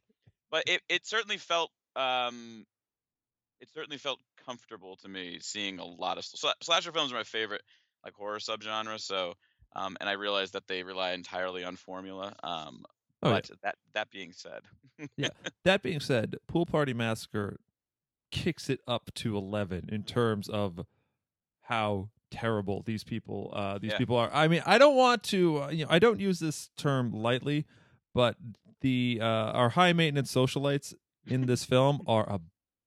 But 0.52 0.64
it, 0.68 0.82
it 0.90 1.06
certainly 1.06 1.38
felt 1.38 1.72
um, 1.96 2.66
it 3.62 3.70
certainly 3.74 3.98
felt 3.98 4.20
comfortable 4.46 4.98
to 4.98 5.08
me 5.08 5.40
seeing 5.42 5.80
a 5.80 5.86
lot 5.86 6.18
of 6.18 6.26
sl- 6.26 6.48
slasher 6.62 6.92
films 6.92 7.12
are 7.12 7.16
my 7.16 7.24
favorite 7.24 7.62
like 8.04 8.14
horror 8.14 8.40
subgenre. 8.40 9.00
So 9.00 9.34
um, 9.76 9.98
and 10.00 10.10
I 10.10 10.14
realize 10.14 10.52
that 10.52 10.68
they 10.68 10.84
rely 10.84 11.12
entirely 11.12 11.64
on 11.64 11.76
formula. 11.76 12.36
Um, 12.44 12.84
Oh, 13.28 13.34
yeah. 13.36 13.56
that 13.64 13.76
that 13.94 14.12
being 14.12 14.32
said, 14.32 14.62
yeah, 15.16 15.30
That 15.66 15.82
being 15.84 16.00
said, 16.00 16.38
Pool 16.48 16.66
Party 16.66 16.94
Massacre 16.94 17.60
kicks 18.32 18.70
it 18.70 18.82
up 18.88 19.10
to 19.16 19.38
eleven 19.38 19.90
in 19.92 20.04
terms 20.04 20.50
of 20.50 20.86
how 21.62 22.10
terrible 22.30 22.84
these 22.86 23.04
people 23.06 23.52
uh 23.56 23.78
these 23.78 23.92
Yeah. 23.92 23.98
people 23.98 24.18
are. 24.18 24.30
I 24.34 24.48
mean, 24.48 24.62
I 24.66 24.78
don't 24.78 24.96
want 24.96 25.24
to 25.24 25.64
uh, 25.64 25.70
you 25.70 25.86
know, 25.86 25.92
I 25.92 26.00
don't 26.00 26.20
use 26.20 26.40
this 26.40 26.70
term 26.78 27.12
lightly, 27.12 27.66
but 28.14 28.36
the 28.82 29.20
uh 29.22 29.26
our 29.26 29.70
high 29.70 29.94
maintenance 29.94 30.34
socialites 30.34 30.94
in 31.26 31.46
this 31.46 31.64
film 31.64 32.02
are 32.08 32.28
a 32.30 32.40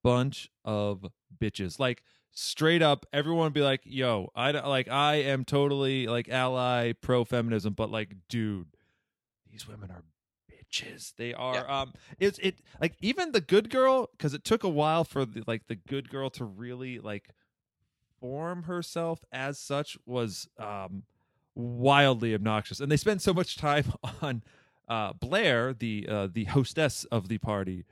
bunch 0.04 0.50
of 0.64 1.06
bitches. 1.38 1.78
Like 1.78 2.02
straight 2.32 2.82
up 2.82 3.06
everyone 3.12 3.44
would 3.44 3.52
be 3.54 3.62
like, 3.62 3.80
"Yo, 3.84 4.30
I 4.36 4.50
like 4.52 4.88
I 4.88 5.16
am 5.16 5.44
totally 5.44 6.06
like 6.06 6.28
ally 6.28 6.92
pro 6.92 7.24
feminism, 7.24 7.72
but 7.72 7.90
like 7.90 8.14
dude, 8.28 8.68
these 9.50 9.66
women 9.66 9.90
are 9.90 10.02
They 11.16 11.34
are 11.34 11.68
um 11.70 11.92
it's 12.18 12.38
it 12.38 12.60
like 12.80 12.94
even 13.00 13.32
the 13.32 13.40
good 13.40 13.70
girl 13.70 14.10
cuz 14.18 14.34
it 14.34 14.44
took 14.44 14.62
a 14.64 14.68
while 14.68 15.04
for 15.04 15.24
the 15.24 15.42
like 15.46 15.66
the 15.66 15.76
good 15.76 16.08
girl 16.08 16.30
to 16.30 16.44
really 16.44 16.98
like 16.98 17.30
form 18.20 18.64
herself 18.64 19.24
as 19.32 19.58
such 19.58 19.98
was 20.06 20.48
um 20.58 21.04
wildly 21.54 22.34
obnoxious. 22.34 22.80
And 22.80 22.90
they 22.90 22.96
spend 22.96 23.22
so 23.22 23.34
much 23.34 23.56
time 23.56 23.92
on 24.22 24.42
uh 24.88 25.12
Blair, 25.14 25.72
the 25.72 26.06
uh 26.08 26.28
the 26.32 26.44
hostess 26.44 27.04
of 27.06 27.28
the 27.28 27.38
party, 27.38 27.84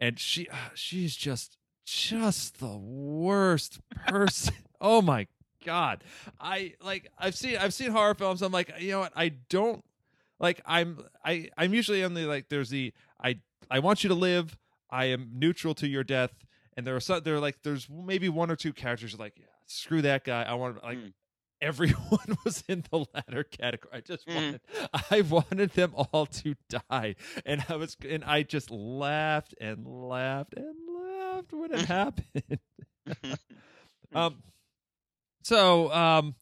and 0.00 0.18
she 0.18 0.48
uh, 0.48 0.70
she's 0.74 1.16
just 1.16 1.58
just 1.84 2.58
the 2.58 2.76
worst 2.76 3.80
person. 4.06 4.54
oh 4.80 5.02
my 5.02 5.26
god. 5.64 6.02
I 6.40 6.74
like 6.82 7.10
I've 7.18 7.36
seen 7.36 7.56
I've 7.56 7.74
seen 7.74 7.90
horror 7.90 8.14
films. 8.14 8.42
I'm 8.42 8.52
like, 8.52 8.72
you 8.78 8.92
know 8.92 9.00
what? 9.00 9.12
I 9.14 9.30
don't 9.48 9.84
like 10.38 10.60
I'm 10.66 10.98
I 11.24 11.50
I'm 11.56 11.72
usually 11.74 12.02
on 12.04 12.14
the 12.14 12.26
like 12.26 12.48
there's 12.48 12.70
the 12.70 12.92
I 13.22 13.40
I 13.70 13.78
want 13.80 14.02
you 14.04 14.08
to 14.08 14.14
live. 14.14 14.56
I 14.90 15.06
am 15.06 15.30
neutral 15.34 15.74
to 15.76 15.88
your 15.88 16.04
death. 16.04 16.32
And 16.76 16.86
there 16.86 16.94
are 16.94 17.00
some 17.00 17.22
there 17.22 17.34
are 17.36 17.40
like 17.40 17.62
there's 17.62 17.88
maybe 17.90 18.28
one 18.28 18.50
or 18.50 18.56
two 18.56 18.72
characters 18.72 19.18
like, 19.18 19.34
yeah, 19.38 19.46
screw 19.66 20.02
that 20.02 20.24
guy. 20.24 20.42
I 20.42 20.54
want 20.54 20.82
like 20.84 20.98
Mm. 20.98 21.12
everyone 21.62 22.36
was 22.44 22.62
in 22.68 22.84
the 22.90 23.06
latter 23.14 23.42
category. 23.42 23.94
I 23.96 24.00
just 24.00 24.26
Mm. 24.28 24.34
wanted 24.34 24.60
I 25.10 25.20
wanted 25.22 25.70
them 25.72 25.94
all 25.96 26.26
to 26.26 26.54
die. 26.90 27.16
And 27.46 27.64
I 27.68 27.76
was 27.76 27.96
and 28.08 28.22
I 28.24 28.42
just 28.42 28.70
laughed 28.70 29.54
and 29.60 29.86
laughed 29.86 30.52
and 30.54 30.74
laughed 30.88 31.52
when 31.54 31.72
it 31.72 31.86
happened. 31.86 32.58
um 34.14 34.42
so 35.42 35.90
um 35.92 36.34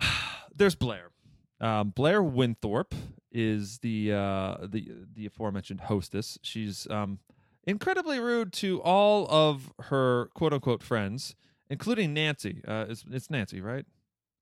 there's 0.54 0.74
Blair. 0.74 1.10
Um, 1.60 1.90
Blair 1.90 2.22
Winthorpe 2.22 2.94
is 3.32 3.78
the 3.78 4.12
uh, 4.12 4.56
the 4.62 4.90
the 5.14 5.26
aforementioned 5.26 5.82
hostess. 5.82 6.38
She's 6.42 6.86
um, 6.90 7.18
incredibly 7.66 8.18
rude 8.18 8.52
to 8.54 8.80
all 8.82 9.26
of 9.30 9.72
her 9.84 10.30
quote 10.34 10.52
unquote 10.52 10.82
friends, 10.82 11.34
including 11.68 12.14
Nancy. 12.14 12.62
Uh, 12.66 12.86
it's, 12.88 13.04
it's 13.10 13.30
Nancy, 13.30 13.60
right? 13.60 13.86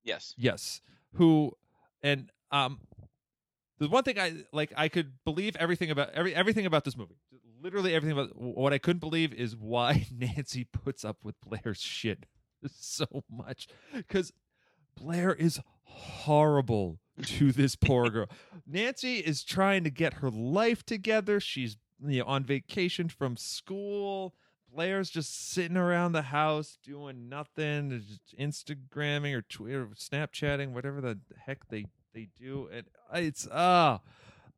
yes, 0.03 0.33
Yes. 0.37 0.81
Who 1.13 1.53
and 2.03 2.29
um, 2.51 2.79
the 3.79 3.89
one 3.89 4.03
thing 4.03 4.19
I 4.19 4.43
like, 4.53 4.71
I 4.77 4.87
could 4.89 5.13
believe 5.25 5.55
everything 5.55 5.91
about 5.91 6.11
every 6.11 6.35
everything 6.35 6.65
about 6.65 6.83
this 6.85 6.95
movie. 6.95 7.15
Literally 7.61 7.95
everything 7.95 8.17
about 8.17 8.39
what 8.39 8.73
I 8.73 8.77
couldn't 8.77 8.99
believe 8.99 9.33
is 9.33 9.55
why 9.55 10.07
Nancy 10.15 10.65
puts 10.65 11.03
up 11.03 11.17
with 11.23 11.35
Blair's 11.41 11.81
shit 11.81 12.25
so 12.79 13.23
much 13.29 13.67
because 13.93 14.31
Blair 14.95 15.33
is 15.33 15.59
horrible 15.85 16.99
to 17.23 17.51
this 17.53 17.75
poor 17.75 18.09
girl. 18.09 18.29
Nancy 18.67 19.19
is 19.19 19.43
trying 19.43 19.83
to 19.83 19.89
get 19.89 20.15
her 20.15 20.29
life 20.29 20.85
together. 20.85 21.39
She's 21.39 21.77
you 22.05 22.19
know 22.19 22.25
on 22.25 22.43
vacation 22.43 23.09
from 23.09 23.37
school. 23.37 24.35
Blair's 24.73 25.09
just 25.09 25.51
sitting 25.51 25.77
around 25.77 26.11
the 26.11 26.23
house 26.23 26.77
doing 26.83 27.29
nothing, 27.29 28.03
just 28.05 28.37
Instagramming 28.37 29.33
or 29.33 29.41
Twitter, 29.41 29.87
Snapchatting, 29.95 30.73
whatever 30.73 30.99
the 30.99 31.17
heck 31.45 31.69
they 31.69 31.85
they 32.13 32.27
do, 32.37 32.69
and 32.71 32.85
it's 33.13 33.47
uh 33.47 33.99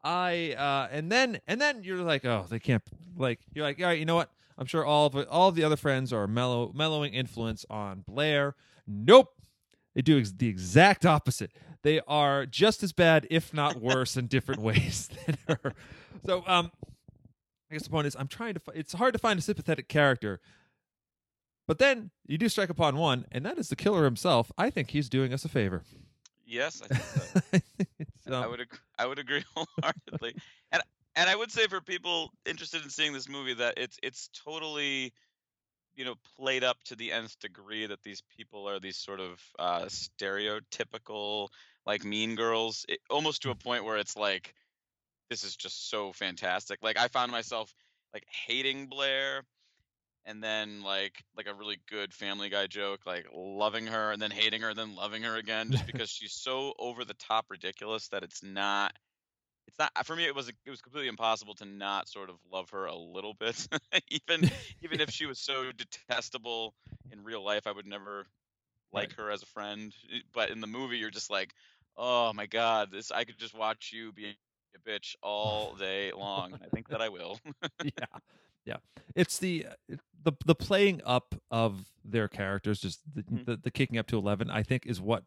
I 0.04 0.54
uh 0.54 0.88
and 0.92 1.12
then 1.12 1.40
and 1.48 1.62
then 1.62 1.84
you're 1.84 1.98
like, 1.98 2.26
oh, 2.26 2.46
they 2.50 2.60
can't 2.60 2.84
like 3.16 3.40
you're 3.54 3.66
like, 3.66 3.80
all 3.80 3.88
right, 3.88 4.00
you 4.00 4.06
know 4.06 4.16
what? 4.16 4.32
I'm 4.58 4.66
sure 4.66 4.84
all 4.84 5.06
of 5.06 5.16
all 5.30 5.50
of 5.50 5.56
the 5.56 5.64
other 5.64 5.78
friends 5.78 6.12
are 6.12 6.28
mellow 6.28 6.72
mellowing 6.74 7.14
influence 7.14 7.66
on 7.70 8.04
Blair. 8.08 8.56
Nope. 8.88 9.34
They 9.98 10.04
do 10.04 10.20
ex- 10.20 10.32
the 10.32 10.48
exact 10.48 11.08
opposite. 11.08 11.52
They 11.82 12.02
are 12.08 12.46
just 12.46 12.84
as 12.84 12.94
bad, 12.94 13.26
if 13.32 13.52
not 13.52 13.78
worse, 13.78 14.16
in 14.16 14.28
different 14.28 14.62
ways 14.62 15.10
than 15.26 15.38
her. 15.48 15.74
So, 16.24 16.44
um, 16.46 16.72
I 17.72 17.74
guess 17.74 17.86
the 17.86 17.90
point 17.90 18.06
is, 18.06 18.16
I'm 18.16 18.28
trying 18.28 18.54
to. 18.54 18.60
Fi- 18.60 18.74
it's 18.76 18.94
hard 18.94 19.14
to 19.14 19.20
find 19.20 19.40
a 19.40 19.42
sympathetic 19.42 19.88
character, 19.88 20.40
but 21.68 21.80
then 21.80 22.12
you 22.28 22.38
do 22.38 22.48
strike 22.48 22.70
upon 22.70 22.98
one, 22.98 23.26
and 23.32 23.44
that 23.48 23.58
is 23.58 23.70
the 23.70 23.76
killer 23.76 24.04
himself. 24.04 24.52
I 24.56 24.70
think 24.70 24.92
he's 24.92 25.10
doing 25.10 25.34
us 25.34 25.44
a 25.46 25.50
favor. 25.50 25.82
Yes, 26.46 26.84
I 26.84 26.96
think 27.42 27.64
so. 28.28 28.34
I 28.44 28.46
would 28.46 28.62
ag- 28.62 28.80
I 29.00 29.08
would 29.08 29.18
agree 29.18 29.44
wholeheartedly, 29.56 30.36
and 30.72 30.84
and 31.16 31.28
I 31.28 31.36
would 31.36 31.52
say 31.52 31.66
for 31.66 31.82
people 31.82 32.32
interested 32.46 32.84
in 32.84 32.92
seeing 32.92 33.14
this 33.14 33.28
movie 33.28 33.56
that 33.56 33.74
it's 33.78 33.98
it's 34.04 34.30
totally, 34.46 35.12
you 35.98 36.06
know, 36.06 36.16
played 36.40 36.64
up 36.64 36.78
to 36.86 36.96
the 36.96 37.12
nth 37.12 37.38
degree 37.40 37.88
that 37.88 38.04
these 38.04 38.22
people 38.38 38.70
are 38.70 38.80
these 38.80 38.98
sort 38.98 39.20
of 39.20 39.42
uh, 39.60 39.86
stereotypical 39.86 41.50
like 41.86 42.06
mean 42.06 42.36
girls, 42.36 42.86
it, 42.88 43.00
almost 43.10 43.42
to 43.42 43.50
a 43.50 43.56
point 43.56 43.84
where 43.84 43.98
it's 43.98 44.16
like, 44.16 44.54
this 45.30 45.44
is 45.44 45.56
just 45.56 45.90
so 45.90 46.14
fantastic. 46.14 46.80
Like 46.82 46.98
I 46.98 47.08
found 47.08 47.32
myself 47.32 47.74
like 48.14 48.26
hating 48.30 48.88
Blair. 48.88 49.44
And 50.30 50.44
then 50.44 50.82
like 50.84 51.24
like 51.38 51.48
a 51.48 51.54
really 51.54 51.78
good 51.90 52.14
Family 52.14 52.50
Guy 52.50 52.68
joke, 52.68 53.00
like 53.06 53.28
loving 53.34 53.88
her 53.88 54.12
and 54.12 54.22
then 54.22 54.30
hating 54.30 54.62
her 54.62 54.72
and 54.72 54.78
then 54.78 54.94
loving 54.94 55.24
her 55.24 55.38
again, 55.38 55.72
just 55.72 55.86
because 55.88 56.10
she's 56.10 56.34
so 56.34 56.74
over 56.78 57.06
the 57.06 57.14
top 57.14 57.46
ridiculous 57.50 58.10
that 58.10 58.24
it's 58.24 58.44
not 58.44 58.92
it's 59.68 59.78
not 59.80 59.92
for 60.06 60.16
me 60.16 60.26
it 60.26 60.36
was 60.36 60.50
it 60.50 60.70
was 60.70 60.82
completely 60.82 61.08
impossible 61.10 61.54
to 61.56 61.66
not 61.66 62.08
sort 62.08 62.30
of 62.30 62.36
love 62.52 62.70
her 62.70 62.86
a 62.86 62.96
little 62.96 63.34
bit 63.34 63.68
even 64.10 64.50
even 64.82 65.00
if 65.02 65.10
she 65.12 65.26
was 65.26 65.40
so 65.40 65.72
detestable 65.72 66.74
in 67.12 67.24
real 67.24 67.44
life 67.44 67.68
i 67.68 67.72
would 67.72 67.86
never 67.86 68.26
like 68.94 69.14
her 69.16 69.30
as 69.30 69.44
a 69.44 69.48
friend 69.48 69.94
but 70.34 70.50
in 70.50 70.62
the 70.62 70.68
movie 70.68 70.98
you're 70.98 71.10
just 71.10 71.30
like 71.30 71.54
oh 71.98 72.32
my 72.34 72.46
god 72.46 72.90
this 72.92 73.12
i 73.12 73.24
could 73.24 73.38
just 73.38 73.58
watch 73.58 73.92
you 73.94 74.12
be 74.14 74.36
a 74.76 74.90
bitch 74.90 75.16
all 75.22 75.76
day 75.76 76.12
long 76.16 76.54
and 76.54 76.62
i 76.64 76.68
think 76.68 76.88
that 76.88 77.02
i 77.02 77.10
will 77.10 77.40
yeah, 77.84 78.20
yeah. 78.66 78.78
It's 79.16 79.40
the 79.40 79.66
the 80.24 80.34
the 80.46 80.56
playing 80.56 81.02
up 81.06 81.36
of 81.50 81.86
their 82.04 82.28
characters, 82.28 82.80
just 82.80 83.02
the, 83.14 83.24
Mhm. 83.24 83.46
the 83.46 83.58
the 83.58 83.72
kicking 83.72 83.98
up 83.98 84.08
to 84.08 84.18
eleven. 84.18 84.50
I 84.50 84.62
think 84.64 84.86
is 84.86 85.00
what 85.02 85.24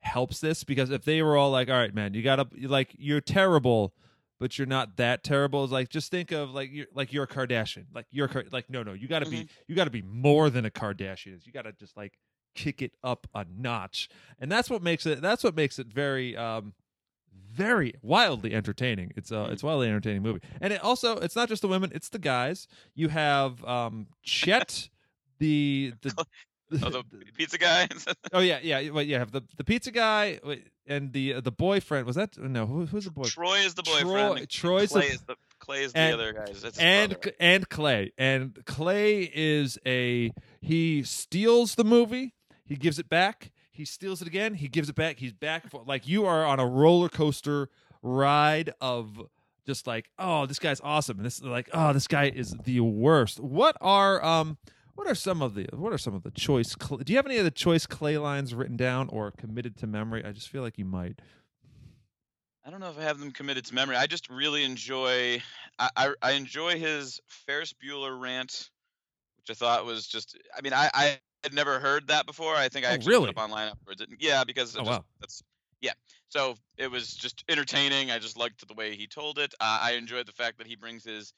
helps 0.00 0.40
this 0.40 0.64
because 0.64 0.90
if 0.90 1.04
they 1.04 1.22
were 1.22 1.36
all 1.36 1.50
like, 1.50 1.68
"All 1.68 1.76
right, 1.76 1.94
man, 1.94 2.14
you 2.14 2.22
gotta 2.22 2.46
like 2.62 2.94
you're 2.98 3.20
terrible." 3.20 3.94
But 4.40 4.56
you're 4.56 4.68
not 4.68 4.98
that 4.98 5.24
terrible. 5.24 5.64
It's 5.64 5.72
like 5.72 5.88
just 5.88 6.12
think 6.12 6.30
of 6.30 6.50
like 6.50 6.70
you're 6.70 6.86
like 6.94 7.12
you're 7.12 7.24
a 7.24 7.26
Kardashian. 7.26 7.86
Like 7.92 8.06
you're 8.12 8.30
like 8.52 8.70
no 8.70 8.84
no 8.84 8.92
you 8.92 9.08
got 9.08 9.18
to 9.24 9.28
be 9.28 9.48
you 9.66 9.74
got 9.74 9.86
to 9.86 9.90
be 9.90 10.02
more 10.02 10.48
than 10.48 10.64
a 10.64 10.70
Kardashian. 10.70 11.44
You 11.44 11.50
got 11.50 11.62
to 11.62 11.72
just 11.72 11.96
like 11.96 12.12
kick 12.54 12.80
it 12.80 12.92
up 13.02 13.26
a 13.34 13.44
notch, 13.52 14.08
and 14.38 14.48
that's 14.50 14.70
what 14.70 14.80
makes 14.80 15.06
it. 15.06 15.20
That's 15.20 15.42
what 15.42 15.56
makes 15.56 15.80
it 15.80 15.88
very 15.88 16.36
um 16.36 16.72
very 17.52 17.94
wildly 18.00 18.54
entertaining. 18.54 19.12
It's 19.16 19.32
a 19.32 19.34
Mhm. 19.34 19.50
it's 19.54 19.64
a 19.64 19.66
wildly 19.66 19.88
entertaining 19.88 20.22
movie, 20.22 20.40
and 20.60 20.72
it 20.72 20.84
also 20.84 21.16
it's 21.18 21.34
not 21.34 21.48
just 21.48 21.62
the 21.62 21.68
women; 21.68 21.90
it's 21.92 22.08
the 22.08 22.20
guys. 22.20 22.68
You 22.94 23.08
have 23.08 23.64
um 23.64 24.06
Chet, 24.22 24.88
the 25.40 25.94
the. 26.02 26.14
oh 26.82 26.90
the 26.90 27.04
pizza 27.36 27.58
guy? 27.58 27.88
Oh 28.32 28.40
yeah 28.40 28.58
yeah 28.62 28.90
wait, 28.90 29.08
you 29.08 29.16
have 29.16 29.32
the 29.32 29.42
the 29.56 29.64
pizza 29.64 29.90
guy 29.90 30.40
and 30.86 31.12
the 31.12 31.34
uh, 31.34 31.40
the 31.40 31.50
boyfriend 31.52 32.06
was 32.06 32.16
that 32.16 32.36
no 32.38 32.66
who, 32.66 32.86
who's 32.86 33.04
the 33.04 33.10
boyfriend? 33.10 33.32
Troy 33.32 33.58
is 33.58 33.74
the 33.74 33.82
boyfriend. 33.82 34.48
Troy- 34.50 34.86
Troy's 34.86 34.90
the- 34.90 35.00
clay 35.00 35.06
is 35.08 35.20
the 35.22 35.36
clay 35.58 35.82
is 35.84 35.92
the 35.92 35.98
and- 35.98 36.14
other 36.14 36.32
guy. 36.32 36.46
And 36.78 37.12
brother. 37.12 37.32
and 37.40 37.68
Clay 37.68 38.12
and 38.18 38.64
Clay 38.66 39.30
is 39.34 39.78
a 39.86 40.32
he 40.60 41.02
steals 41.02 41.74
the 41.74 41.84
movie 41.84 42.34
he 42.64 42.76
gives 42.76 42.98
it 42.98 43.08
back 43.08 43.50
he 43.70 43.84
steals 43.84 44.20
it 44.22 44.28
again 44.28 44.54
he 44.54 44.68
gives 44.68 44.88
it 44.88 44.94
back 44.94 45.18
he's 45.18 45.32
back 45.32 45.68
forth 45.70 45.86
like 45.86 46.06
you 46.06 46.26
are 46.26 46.44
on 46.44 46.58
a 46.60 46.66
roller 46.66 47.08
coaster 47.08 47.68
ride 48.02 48.72
of 48.80 49.20
just 49.66 49.86
like 49.86 50.08
oh 50.18 50.46
this 50.46 50.58
guy's 50.58 50.80
awesome 50.82 51.16
and 51.18 51.26
this 51.26 51.42
like 51.42 51.68
oh 51.72 51.92
this 51.92 52.06
guy 52.06 52.24
is 52.34 52.54
the 52.64 52.80
worst. 52.80 53.38
What 53.40 53.76
are 53.80 54.24
um 54.24 54.56
what 54.98 55.06
are 55.06 55.14
some 55.14 55.40
of 55.40 55.54
the 55.54 55.66
what 55.72 55.92
are 55.92 55.98
some 55.98 56.12
of 56.14 56.24
the 56.24 56.30
choice 56.32 56.74
cl- 56.82 56.98
do 56.98 57.12
you 57.12 57.16
have 57.16 57.26
any 57.26 57.36
of 57.38 57.44
the 57.44 57.52
choice 57.52 57.86
clay 57.86 58.18
lines 58.18 58.52
written 58.52 58.76
down 58.76 59.08
or 59.10 59.30
committed 59.30 59.76
to 59.76 59.86
memory 59.86 60.24
i 60.24 60.32
just 60.32 60.48
feel 60.48 60.60
like 60.62 60.76
you 60.76 60.84
might 60.84 61.20
I 62.64 62.70
don't 62.70 62.80
know 62.80 62.90
if 62.90 62.98
I 62.98 63.02
have 63.02 63.18
them 63.18 63.30
committed 63.30 63.64
to 63.66 63.74
memory. 63.74 63.96
I 63.96 64.06
just 64.06 64.28
really 64.28 64.62
enjoy. 64.62 65.40
I, 65.78 65.90
I, 65.96 66.14
I 66.20 66.32
enjoy 66.32 66.78
his 66.78 67.18
Ferris 67.26 67.72
Bueller 67.72 68.20
rant, 68.20 68.68
which 69.38 69.48
I 69.50 69.54
thought 69.54 69.86
was 69.86 70.06
just. 70.06 70.36
I 70.54 70.60
mean, 70.60 70.74
I, 70.74 70.90
I 70.92 71.18
had 71.42 71.54
never 71.54 71.78
heard 71.78 72.08
that 72.08 72.26
before. 72.26 72.54
I 72.54 72.68
think 72.68 72.84
I 72.84 72.90
Oh, 72.90 72.92
actually 72.92 73.12
really? 73.12 73.26
looked 73.28 73.38
up 73.38 73.44
online 73.44 73.68
afterwards. 73.68 74.04
Yeah, 74.18 74.44
because 74.44 74.76
Oh, 74.76 74.80
just, 74.80 74.90
wow. 74.90 75.04
that's 75.18 75.42
yeah. 75.80 75.94
So 76.28 76.56
it 76.76 76.90
was 76.90 77.14
just 77.14 77.42
entertaining. 77.48 78.10
I 78.10 78.18
just 78.18 78.36
liked 78.36 78.66
the 78.68 78.74
way 78.74 78.94
he 78.94 79.06
told 79.06 79.38
it. 79.38 79.54
Uh, 79.60 79.78
I 79.80 79.92
enjoyed 79.92 80.26
the 80.26 80.32
fact 80.32 80.58
that 80.58 80.66
he 80.66 80.76
brings 80.76 81.04
his 81.04 81.32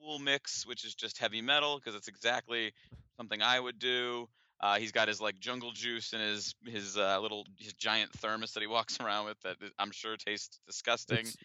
cool 0.00 0.18
mix, 0.18 0.66
which 0.66 0.86
is 0.86 0.94
just 0.94 1.18
heavy 1.18 1.42
metal, 1.42 1.76
because 1.76 1.94
it's 1.94 2.08
exactly 2.08 2.72
something 3.20 3.42
I 3.42 3.60
would 3.60 3.78
do. 3.78 4.30
Uh, 4.62 4.78
he's 4.78 4.92
got 4.92 5.08
his 5.08 5.20
like 5.20 5.38
jungle 5.38 5.72
juice 5.72 6.14
and 6.14 6.22
his 6.22 6.54
his 6.66 6.96
uh, 6.96 7.20
little 7.20 7.46
his 7.58 7.74
giant 7.74 8.10
thermos 8.14 8.52
that 8.52 8.60
he 8.60 8.66
walks 8.78 8.98
around 8.98 9.26
with 9.26 9.38
that 9.42 9.56
I'm 9.78 9.90
sure 9.90 10.16
tastes 10.16 10.58
disgusting. 10.66 11.18
it's 11.18 11.36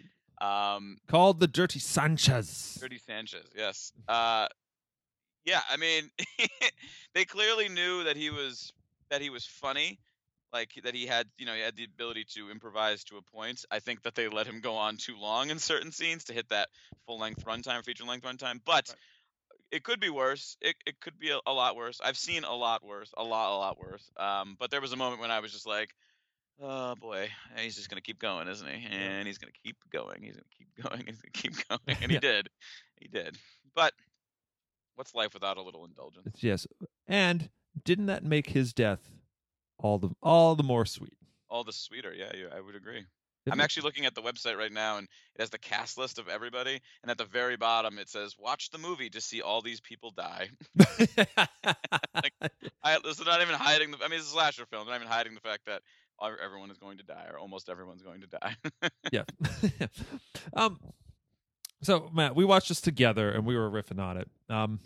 Um, 0.42 0.98
called 1.08 1.40
the 1.40 1.48
dirty 1.48 1.80
sanchez 1.80 2.78
Dirty 2.80 2.98
Sanchez, 2.98 3.46
yes. 3.56 3.94
Uh, 4.08 4.48
yeah, 5.46 5.62
I 5.70 5.78
mean, 5.78 6.10
they 7.14 7.24
clearly 7.26 7.70
knew 7.70 8.04
that 8.06 8.18
he 8.18 8.30
was 8.30 8.74
that 9.10 9.22
he 9.22 9.30
was 9.30 9.46
funny, 9.46 10.00
like 10.52 10.72
that 10.84 10.94
he 10.96 11.06
had 11.06 11.28
you 11.38 11.46
know 11.46 11.54
he 11.54 11.62
had 11.62 11.76
the 11.76 11.86
ability 11.86 12.26
to 12.36 12.50
improvise 12.52 13.04
to 13.06 13.18
a 13.18 13.22
point. 13.22 13.66
I 13.70 13.80
think 13.80 14.04
that 14.04 14.16
they 14.16 14.28
let 14.28 14.48
him 14.48 14.60
go 14.62 14.76
on 14.76 14.98
too 14.98 15.18
long 15.18 15.50
in 15.52 15.60
certain 15.60 15.92
scenes 15.92 16.26
to 16.26 16.34
hit 16.34 16.50
that 16.50 16.70
full 17.06 17.20
length 17.20 17.46
runtime, 17.46 17.84
feature 17.86 18.06
length 18.06 18.26
runtime. 18.26 18.60
But 18.66 18.90
Right. 18.90 18.98
It 19.72 19.84
could 19.84 20.00
be 20.00 20.10
worse. 20.10 20.58
It 20.62 20.76
it 20.86 21.00
could 21.00 21.18
be 21.20 21.32
a, 21.32 21.40
a 21.46 21.54
lot 21.54 21.76
worse. 21.76 22.00
I've 22.04 22.18
seen 22.18 22.44
a 22.44 22.54
lot 22.54 22.84
worse, 22.84 23.14
a 23.18 23.24
lot 23.24 23.54
a 23.56 23.58
lot 23.58 23.80
worse. 23.80 24.10
Um, 24.18 24.56
but 24.60 24.72
there 24.72 24.82
was 24.82 24.94
a 24.94 24.98
moment 24.98 25.22
when 25.22 25.32
I 25.32 25.40
was 25.40 25.52
just 25.52 25.68
like. 25.68 25.94
Oh 26.62 26.96
boy, 26.96 27.30
he's 27.58 27.76
just 27.76 27.90
gonna 27.90 28.00
keep 28.02 28.18
going, 28.18 28.48
isn't 28.48 28.66
he? 28.68 28.86
And 28.90 29.28
he's 29.28 29.38
gonna 29.38 29.52
keep 29.62 29.76
going. 29.92 30.22
He's 30.24 30.36
gonna 30.38 30.46
keep 30.58 30.70
going. 30.90 31.04
He's 31.06 31.22
gonna 31.22 31.32
keep 31.34 31.68
going, 31.70 31.98
and 32.02 32.10
he 32.12 32.16
Yeah. 32.16 32.20
did. 32.22 32.50
He 32.96 33.10
did. 33.10 33.38
But 33.76 33.94
what's 34.96 35.14
life 35.14 35.34
without 35.34 35.58
a 35.58 35.62
little 35.62 35.86
indulgence? 35.86 36.42
Yes 36.42 36.66
and 37.08 37.50
didn't 37.84 38.06
that 38.06 38.24
make 38.24 38.50
his 38.50 38.74
death 38.74 39.12
all 39.78 40.00
the 40.00 40.12
all 40.24 40.56
the 40.56 40.64
more 40.64 40.86
sweet 40.86 41.18
All 41.50 41.64
the 41.64 41.74
sweeter. 41.74 42.14
Yeah, 42.14 42.32
I 42.56 42.62
would 42.62 42.76
agree. 42.76 43.06
I'm 43.52 43.60
actually 43.62 43.84
looking 43.84 44.06
at 44.06 44.16
the 44.16 44.22
website 44.22 44.58
right 44.58 44.72
now, 44.72 44.98
and 44.98 45.08
it 45.36 45.42
has 45.42 45.50
the 45.50 45.58
cast 45.58 45.98
list 45.98 46.20
of 46.20 46.28
everybody. 46.28 46.80
And 47.02 47.12
at 47.12 47.18
the 47.18 47.26
very 47.26 47.58
bottom, 47.58 47.98
it 47.98 48.10
says, 48.10 48.36
"Watch 48.38 48.72
the 48.72 48.78
movie 48.78 49.10
to 49.12 49.22
see 49.22 49.42
all 49.42 49.62
these 49.62 49.80
people 49.80 50.12
die." 50.12 50.50
I, 52.84 53.00
this 53.04 53.20
is 53.20 53.26
not 53.26 53.42
even 53.42 53.56
hiding 53.56 53.92
the. 53.92 53.98
I 54.04 54.08
mean, 54.08 54.20
it's 54.20 54.28
a 54.28 54.32
slasher 54.32 54.66
film. 54.66 54.88
Not 54.88 54.96
even 54.96 55.08
hiding 55.08 55.34
the 55.36 55.42
fact 55.42 55.66
that 55.68 55.82
everyone 56.44 56.72
is 56.72 56.78
going 56.78 56.98
to 56.98 57.04
die, 57.04 57.26
or 57.30 57.38
almost 57.38 57.70
everyone's 57.70 58.02
going 58.02 58.22
to 58.22 58.28
die. 58.28 58.56
yeah. 59.12 59.24
um. 60.54 60.80
So 61.82 62.10
Matt, 62.14 62.36
we 62.36 62.46
watched 62.46 62.70
this 62.70 62.82
together, 62.82 63.30
and 63.30 63.46
we 63.46 63.56
were 63.56 63.70
riffing 63.70 64.00
on 64.00 64.18
it. 64.18 64.30
Um, 64.50 64.80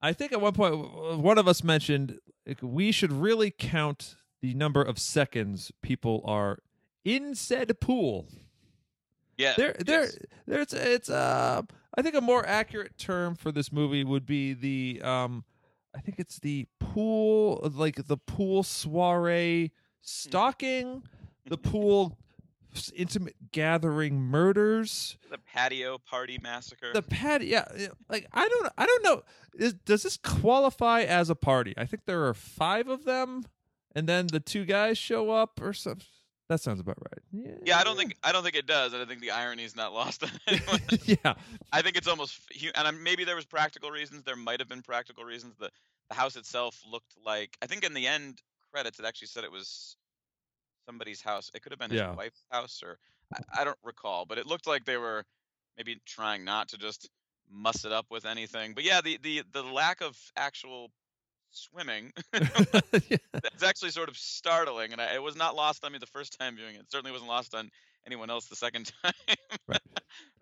I 0.00 0.12
think 0.12 0.32
at 0.32 0.40
one 0.40 0.52
point 0.52 1.18
one 1.18 1.38
of 1.38 1.48
us 1.48 1.64
mentioned 1.64 2.18
like, 2.46 2.58
we 2.62 2.92
should 2.92 3.12
really 3.12 3.50
count 3.50 4.16
the 4.42 4.54
number 4.54 4.82
of 4.82 4.98
seconds 4.98 5.72
people 5.82 6.22
are 6.26 6.58
in 7.04 7.34
said 7.34 7.78
pool. 7.80 8.26
yeah. 9.36 9.54
There, 9.56 9.76
there, 9.78 10.02
yes. 10.02 10.18
there's 10.46 10.72
it's 10.72 11.10
uh, 11.10 11.62
I 11.96 12.02
think 12.02 12.14
a 12.14 12.20
more 12.20 12.46
accurate 12.46 12.96
term 12.98 13.34
for 13.36 13.52
this 13.52 13.72
movie 13.72 14.04
would 14.04 14.26
be 14.26 14.54
the 14.54 15.00
um, 15.02 15.44
I 15.94 16.00
think 16.00 16.18
it's 16.18 16.38
the 16.38 16.66
pool, 16.80 17.70
like 17.74 18.06
the 18.06 18.16
pool 18.16 18.62
soiree 18.62 19.72
stalking, 20.00 21.04
the 21.46 21.56
pool 21.58 22.18
intimate 22.96 23.36
gathering 23.52 24.20
murders, 24.20 25.16
the 25.30 25.38
patio 25.38 25.98
party 25.98 26.38
massacre. 26.42 26.92
the. 26.92 27.04
Yeah, 27.42 27.64
yeah, 27.76 27.88
like 28.08 28.26
I 28.32 28.48
don't, 28.48 28.72
I 28.76 28.86
don't 28.86 29.04
know. 29.04 29.22
Is, 29.54 29.74
does 29.74 30.02
this 30.02 30.16
qualify 30.16 31.02
as 31.02 31.30
a 31.30 31.36
party? 31.36 31.74
I 31.76 31.84
think 31.84 32.06
there 32.06 32.26
are 32.26 32.34
five 32.34 32.88
of 32.88 33.04
them, 33.04 33.44
and 33.94 34.08
then 34.08 34.26
the 34.26 34.40
two 34.40 34.64
guys 34.64 34.98
show 34.98 35.30
up 35.30 35.60
or 35.62 35.72
something. 35.72 36.06
That 36.48 36.60
sounds 36.60 36.80
about 36.80 36.98
right. 37.00 37.22
Yeah, 37.32 37.54
Yeah, 37.64 37.78
I 37.78 37.84
don't 37.84 37.96
think 37.96 38.16
I 38.22 38.32
don't 38.32 38.42
think 38.42 38.54
it 38.54 38.66
does, 38.66 38.92
and 38.92 39.02
I 39.02 39.06
think 39.06 39.20
the 39.20 39.30
irony 39.30 39.64
is 39.64 39.74
not 39.74 39.92
lost 39.92 40.22
on 40.22 40.30
anyone. 40.46 40.80
yeah, 41.06 41.34
I 41.72 41.82
think 41.82 41.96
it's 41.96 42.06
almost 42.06 42.40
and 42.74 42.86
I'm, 42.88 43.02
maybe 43.02 43.24
there 43.24 43.36
was 43.36 43.46
practical 43.46 43.90
reasons. 43.90 44.22
There 44.24 44.36
might 44.36 44.60
have 44.60 44.68
been 44.68 44.82
practical 44.82 45.24
reasons. 45.24 45.54
The 45.58 45.70
the 46.10 46.14
house 46.14 46.36
itself 46.36 46.82
looked 46.90 47.14
like 47.24 47.56
I 47.62 47.66
think 47.66 47.82
in 47.84 47.94
the 47.94 48.06
end 48.06 48.42
credits 48.72 48.98
it 48.98 49.06
actually 49.06 49.28
said 49.28 49.44
it 49.44 49.52
was 49.52 49.96
somebody's 50.86 51.22
house. 51.22 51.50
It 51.54 51.62
could 51.62 51.72
have 51.72 51.78
been 51.78 51.90
his 51.90 52.00
Yeah. 52.00 52.14
wife's 52.14 52.44
house 52.50 52.82
or 52.84 52.98
I, 53.32 53.62
I 53.62 53.64
don't 53.64 53.78
recall, 53.82 54.26
but 54.26 54.38
it 54.38 54.46
looked 54.46 54.66
like 54.66 54.84
they 54.84 54.98
were 54.98 55.24
maybe 55.78 56.00
trying 56.06 56.44
not 56.44 56.68
to 56.68 56.78
just 56.78 57.08
muss 57.50 57.84
it 57.84 57.92
up 57.92 58.06
with 58.10 58.26
anything. 58.26 58.74
But 58.74 58.84
yeah, 58.84 59.00
the 59.00 59.18
the 59.22 59.42
the 59.52 59.62
lack 59.62 60.02
of 60.02 60.18
actual 60.36 60.90
swimming 61.54 62.12
that's 62.32 63.62
actually 63.62 63.90
sort 63.90 64.08
of 64.08 64.16
startling, 64.16 64.92
and 64.92 65.00
I, 65.00 65.14
it 65.14 65.22
was 65.22 65.36
not 65.36 65.56
lost 65.56 65.84
on 65.84 65.92
me 65.92 65.98
the 65.98 66.06
first 66.06 66.38
time 66.38 66.56
viewing 66.56 66.74
it. 66.74 66.80
It 66.80 66.90
certainly 66.90 67.12
wasn't 67.12 67.28
lost 67.28 67.54
on 67.54 67.70
anyone 68.06 68.30
else 68.30 68.46
the 68.46 68.56
second 68.56 68.92
time. 69.02 69.12
Right. 69.66 69.80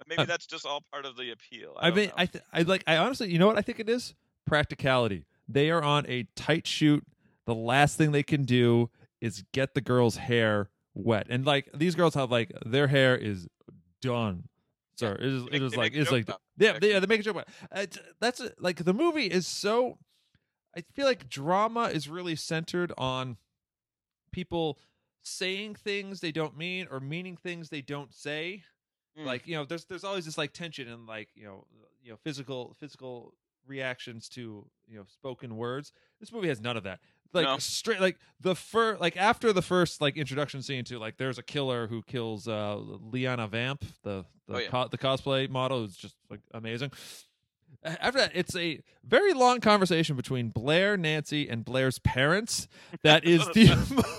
maybe 0.09 0.25
that's 0.25 0.47
just 0.47 0.67
all 0.67 0.83
part 0.91 1.05
of 1.05 1.17
the 1.17 1.31
appeal. 1.31 1.77
I, 1.79 1.89
I 1.89 1.91
mean, 1.91 2.09
know. 2.09 2.15
I 2.17 2.27
th- 2.27 2.45
I 2.53 2.63
like 2.63 2.85
I 2.87 2.97
honestly, 2.97 3.31
you 3.31 3.39
know 3.39 3.47
what 3.47 3.59
I 3.59 3.63
think 3.63 3.81
it 3.81 3.89
is? 3.89 4.15
Practicality. 4.47 5.25
They 5.49 5.71
are 5.71 5.83
on 5.83 6.07
a 6.09 6.27
tight 6.37 6.67
shoot. 6.67 7.05
The 7.47 7.55
last 7.55 7.99
thing 7.99 8.13
they 8.13 8.23
can 8.23 8.45
do 8.45 8.91
is 9.21 9.45
get 9.53 9.75
the 9.75 9.81
girl's 9.81 10.17
hair 10.17 10.71
wet, 10.95 11.27
and 11.31 11.45
like 11.45 11.69
these 11.75 11.95
girls 11.95 12.15
have 12.15 12.31
like 12.31 12.53
their 12.65 12.89
hair 12.89 13.17
is 13.17 13.49
done. 14.01 14.45
Yeah. 15.01 15.13
it 15.13 15.23
is, 15.23 15.43
it 15.51 15.63
is 15.63 15.77
like 15.77 15.95
it's 15.95 16.13
like 16.13 16.29
yeah, 16.59 16.79
they, 16.79 16.93
yeah, 16.93 17.01
they 17.01 17.07
make 17.07 17.21
a 17.21 17.23
joke 17.23 17.37
about 17.37 17.49
it. 17.73 17.99
That's 18.21 18.41
like 18.59 18.85
the 18.85 18.95
movie 18.95 19.27
is 19.27 19.47
so. 19.47 19.99
I 20.77 20.83
feel 20.95 21.07
like 21.07 21.29
drama 21.29 21.85
is 21.85 22.09
really 22.09 22.37
centered 22.37 22.93
on 22.97 23.37
people 24.33 24.79
saying 25.23 25.75
things 25.77 26.21
they 26.21 26.33
don't 26.33 26.57
mean 26.57 26.89
or 26.91 26.99
meaning 27.01 27.37
things 27.37 27.69
they 27.69 27.83
don't 27.83 28.13
say 28.15 28.63
Mm. 29.19 29.27
like 29.27 29.47
you 29.47 29.55
know 29.55 29.67
there's 29.67 29.85
there's 29.85 30.05
always 30.05 30.25
this 30.25 30.39
like 30.39 30.55
tension 30.55 30.89
and 30.89 31.07
like 31.07 31.29
you 31.35 31.45
know 31.45 31.67
you 32.03 32.11
know 32.11 32.17
physical 32.25 32.75
physical 32.81 33.35
reactions 33.67 34.27
to 34.31 34.65
you 34.89 34.97
know 34.97 35.05
spoken 35.07 35.59
words 35.59 35.93
this 36.19 36.33
movie 36.33 36.49
has 36.49 36.63
none 36.63 36.79
of 36.79 36.85
that 36.85 36.99
like 37.35 37.45
No. 37.45 37.59
straight 37.59 38.01
like 38.01 38.17
the 38.41 38.55
fir 38.55 38.97
like 38.99 39.19
after 39.19 39.53
the 39.53 39.61
first 39.61 40.01
like 40.01 40.17
introduction 40.17 40.63
scene 40.63 40.83
to 40.85 40.99
like 40.99 41.19
there's 41.19 41.37
a 41.37 41.43
killer 41.43 41.89
who 41.89 42.01
kills 42.03 42.49
uh 42.49 42.77
Liana 42.77 43.47
Vamp 43.49 43.85
the 44.03 44.25
the, 44.49 44.55
Oh, 44.55 44.59
yeah. 44.59 44.69
co- 44.69 44.89
the 44.89 44.97
cosplay 44.97 45.47
model 45.47 45.81
who's 45.83 45.95
just 45.95 46.17
like 46.31 46.41
amazing 46.55 46.91
after 47.85 48.21
that 48.21 48.33
it's 48.35 48.55
a 48.57 48.81
very 49.05 49.33
long 49.33 49.61
conversation 49.61 50.17
between 50.17 50.51
Blair 50.51 50.97
Nancy 50.97 51.49
and 51.49 51.65
Blair's 51.65 51.99
parents 51.99 52.69
that 53.03 53.25
is 53.27 53.45
the 53.49 53.67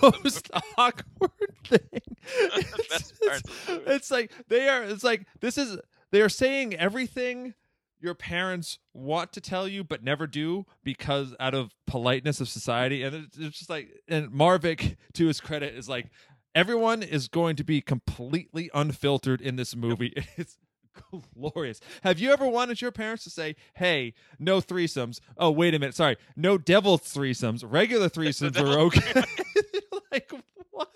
most 0.24 0.50
awkward 0.78 1.32
thing. 1.66 1.80
It's- 2.26 3.12
parts 3.12 3.42
of 3.50 3.66
the 3.66 3.74
movie. 3.74 3.92
it's 3.92 4.12
like 4.12 4.32
they 4.48 4.68
are 4.70 4.84
it's 4.84 5.04
like 5.04 5.26
this 5.42 5.58
is 5.58 5.78
they 6.12 6.22
are 6.22 6.30
saying 6.30 6.74
everything 6.76 7.54
your 8.00 8.14
parents 8.14 8.80
want 8.94 9.32
to 9.34 9.40
tell 9.42 9.66
you 9.68 9.84
but 9.84 10.04
never 10.04 10.28
do 10.28 10.66
because 10.84 11.34
out 11.40 11.54
of 11.54 11.74
politeness 11.88 12.42
of 12.42 12.50
society. 12.50 13.02
And 13.04 13.16
it's, 13.16 13.38
it's 13.38 13.58
just 13.58 13.70
like 13.70 13.90
and 14.10 14.30
marvick 14.30 14.98
to 15.14 15.28
his 15.28 15.40
credit 15.40 15.74
is 15.74 15.88
like 15.88 16.10
everyone 16.54 17.02
is 17.02 17.28
going 17.30 17.56
to 17.56 17.64
be 17.64 17.80
completely 17.82 18.70
unfiltered 18.74 19.40
in 19.42 19.56
this 19.56 19.76
movie. 19.76 20.14
It's 20.38 20.58
glorious 21.34 21.80
have 22.04 22.20
you 22.20 22.32
ever 22.32 22.48
wanted 22.48 22.82
your 22.82 22.91
parents 22.91 23.24
to 23.24 23.30
say 23.30 23.56
hey 23.76 24.13
no 24.39 24.60
threesomes 24.60 25.20
oh 25.38 25.52
wait 25.52 25.74
a 25.74 25.80
minute 25.80 25.96
sorry 25.96 26.17
no 26.36 26.58
devil 26.58 26.98
threesomes 26.98 27.63
regular 27.67 28.10
threesomes 28.10 28.60
are 28.60 28.80
okay 28.80 29.24
like 30.12 30.32
what 30.72 30.89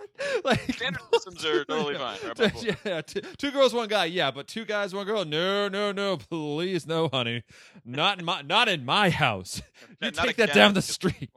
like 0.43 0.59
Standard 0.73 1.01
systems 1.13 1.45
are 1.45 1.63
totally 1.65 1.95
fine. 1.95 2.17
Above 2.31 2.65
yeah, 2.83 3.01
t- 3.01 3.21
two 3.37 3.51
girls, 3.51 3.71
one 3.73 3.87
guy. 3.87 4.05
Yeah, 4.05 4.31
but 4.31 4.47
two 4.47 4.65
guys, 4.65 4.93
one 4.93 5.05
girl. 5.05 5.25
No, 5.25 5.67
no, 5.67 5.91
no. 5.91 6.17
Please, 6.17 6.87
no, 6.87 7.07
honey. 7.07 7.43
Not 7.85 8.17
in 8.17 8.25
my, 8.25 8.41
not 8.41 8.67
in 8.67 8.83
my 8.83 9.11
house. 9.11 9.61
You 10.01 10.11
Not 10.11 10.25
take 10.25 10.37
that 10.37 10.53
down 10.53 10.73
the 10.73 10.81
street. 10.81 11.29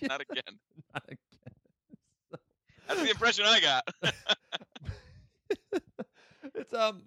Not 0.00 0.20
again. 0.20 0.58
Not 0.94 1.02
again. 1.06 1.18
That's 2.86 3.02
the 3.02 3.10
impression 3.10 3.44
I 3.46 3.60
got. 3.60 4.14
It's 6.54 6.74
um, 6.74 7.02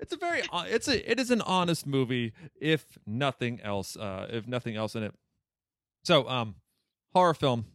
it's 0.00 0.12
a 0.12 0.16
very, 0.16 0.42
it's 0.52 0.88
a, 0.88 1.10
it 1.10 1.18
is 1.18 1.30
an 1.30 1.40
honest 1.42 1.86
movie, 1.86 2.32
if 2.60 2.98
nothing 3.06 3.60
else. 3.62 3.96
Uh, 3.96 4.26
if 4.30 4.46
nothing 4.46 4.76
else 4.76 4.94
in 4.94 5.02
it. 5.02 5.14
So 6.04 6.28
um, 6.28 6.56
horror 7.12 7.34
film. 7.34 7.66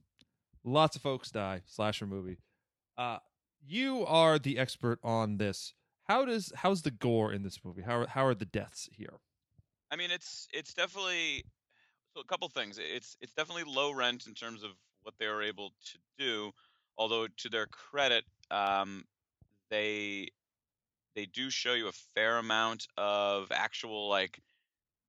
Lots 0.63 0.95
of 0.95 1.01
folks 1.01 1.29
die. 1.29 1.61
Slasher 1.65 2.07
movie. 2.07 2.37
Uh, 2.97 3.17
you 3.65 4.05
are 4.05 4.39
the 4.39 4.57
expert 4.57 4.99
on 5.03 5.37
this. 5.37 5.73
How 6.05 6.25
does 6.25 6.51
how's 6.55 6.81
the 6.81 6.91
gore 6.91 7.33
in 7.33 7.43
this 7.43 7.59
movie? 7.63 7.81
How 7.81 7.99
are, 7.99 8.07
how 8.07 8.25
are 8.25 8.35
the 8.35 8.45
deaths 8.45 8.89
here? 8.91 9.19
I 9.91 9.95
mean, 9.95 10.11
it's 10.11 10.47
it's 10.53 10.73
definitely 10.73 11.43
so 12.13 12.21
a 12.21 12.25
couple 12.25 12.47
things. 12.49 12.79
It's 12.79 13.17
it's 13.21 13.33
definitely 13.33 13.63
low 13.63 13.91
rent 13.91 14.27
in 14.27 14.33
terms 14.33 14.63
of 14.63 14.71
what 15.03 15.15
they 15.19 15.27
were 15.27 15.43
able 15.43 15.69
to 15.69 15.97
do. 16.17 16.51
Although 16.97 17.27
to 17.37 17.49
their 17.49 17.67
credit, 17.67 18.23
um, 18.51 19.03
they 19.69 20.29
they 21.15 21.25
do 21.25 21.49
show 21.49 21.73
you 21.73 21.87
a 21.87 21.91
fair 21.91 22.37
amount 22.37 22.87
of 22.97 23.51
actual 23.51 24.09
like 24.09 24.39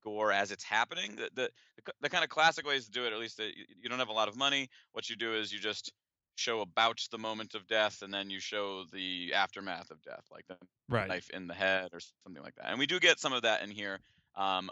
gore 0.03 0.33
as 0.33 0.51
it's 0.51 0.65
happening. 0.65 1.17
The 1.17 1.31
the, 1.35 1.51
the, 1.85 1.93
the 2.01 2.11
kind 2.11 2.25
of 2.25 2.31
classic 2.31 2.67
ways 2.67 2.87
to 2.87 2.91
do 2.91 3.07
it, 3.07 3.13
at 3.13 3.19
least 3.19 3.37
that 3.39 3.57
you, 3.57 3.65
you 3.83 3.89
don't 3.89 3.99
have 3.99 4.09
a 4.09 4.13
lot 4.13 4.29
of 4.29 4.37
money. 4.37 4.69
What 4.93 5.09
you 5.11 5.17
do 5.17 5.35
is 5.35 5.53
you 5.53 5.59
just 5.59 5.93
show 6.37 6.61
about 6.61 7.07
the 7.11 7.19
moment 7.19 7.55
of 7.55 7.67
death, 7.67 8.03
and 8.03 8.13
then 8.13 8.31
you 8.31 8.41
show 8.41 8.85
the 8.85 9.33
aftermath 9.35 9.91
of 9.91 10.03
death, 10.03 10.27
like 10.31 10.47
the 10.49 10.59
Right. 10.89 11.09
knife 11.09 11.31
in 11.31 11.47
the 11.47 11.55
head 11.55 11.91
or 11.93 12.01
something 12.01 12.43
like 12.43 12.55
that. 12.57 12.67
And 12.67 12.79
we 12.79 12.87
do 12.87 13.01
get 13.01 13.21
some 13.21 13.33
of 13.33 13.43
that 13.43 13.63
in 13.63 13.71
here. 13.71 14.01
Um, 14.35 14.71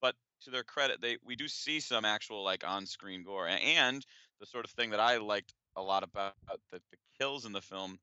but 0.00 0.16
to 0.42 0.50
their 0.50 0.64
credit, 0.64 1.00
they 1.00 1.18
we 1.24 1.36
do 1.36 1.48
see 1.48 1.80
some 1.80 2.04
actual 2.04 2.44
like 2.44 2.66
on-screen 2.66 3.24
gore, 3.24 3.48
and 3.48 4.04
the 4.40 4.46
sort 4.46 4.64
of 4.64 4.70
thing 4.72 4.90
that 4.90 5.00
I 5.00 5.18
liked 5.18 5.54
a 5.76 5.82
lot 5.82 6.02
about 6.02 6.34
the, 6.70 6.80
the 6.90 6.98
kills 7.18 7.44
in 7.46 7.52
the 7.52 7.62
film 7.62 7.98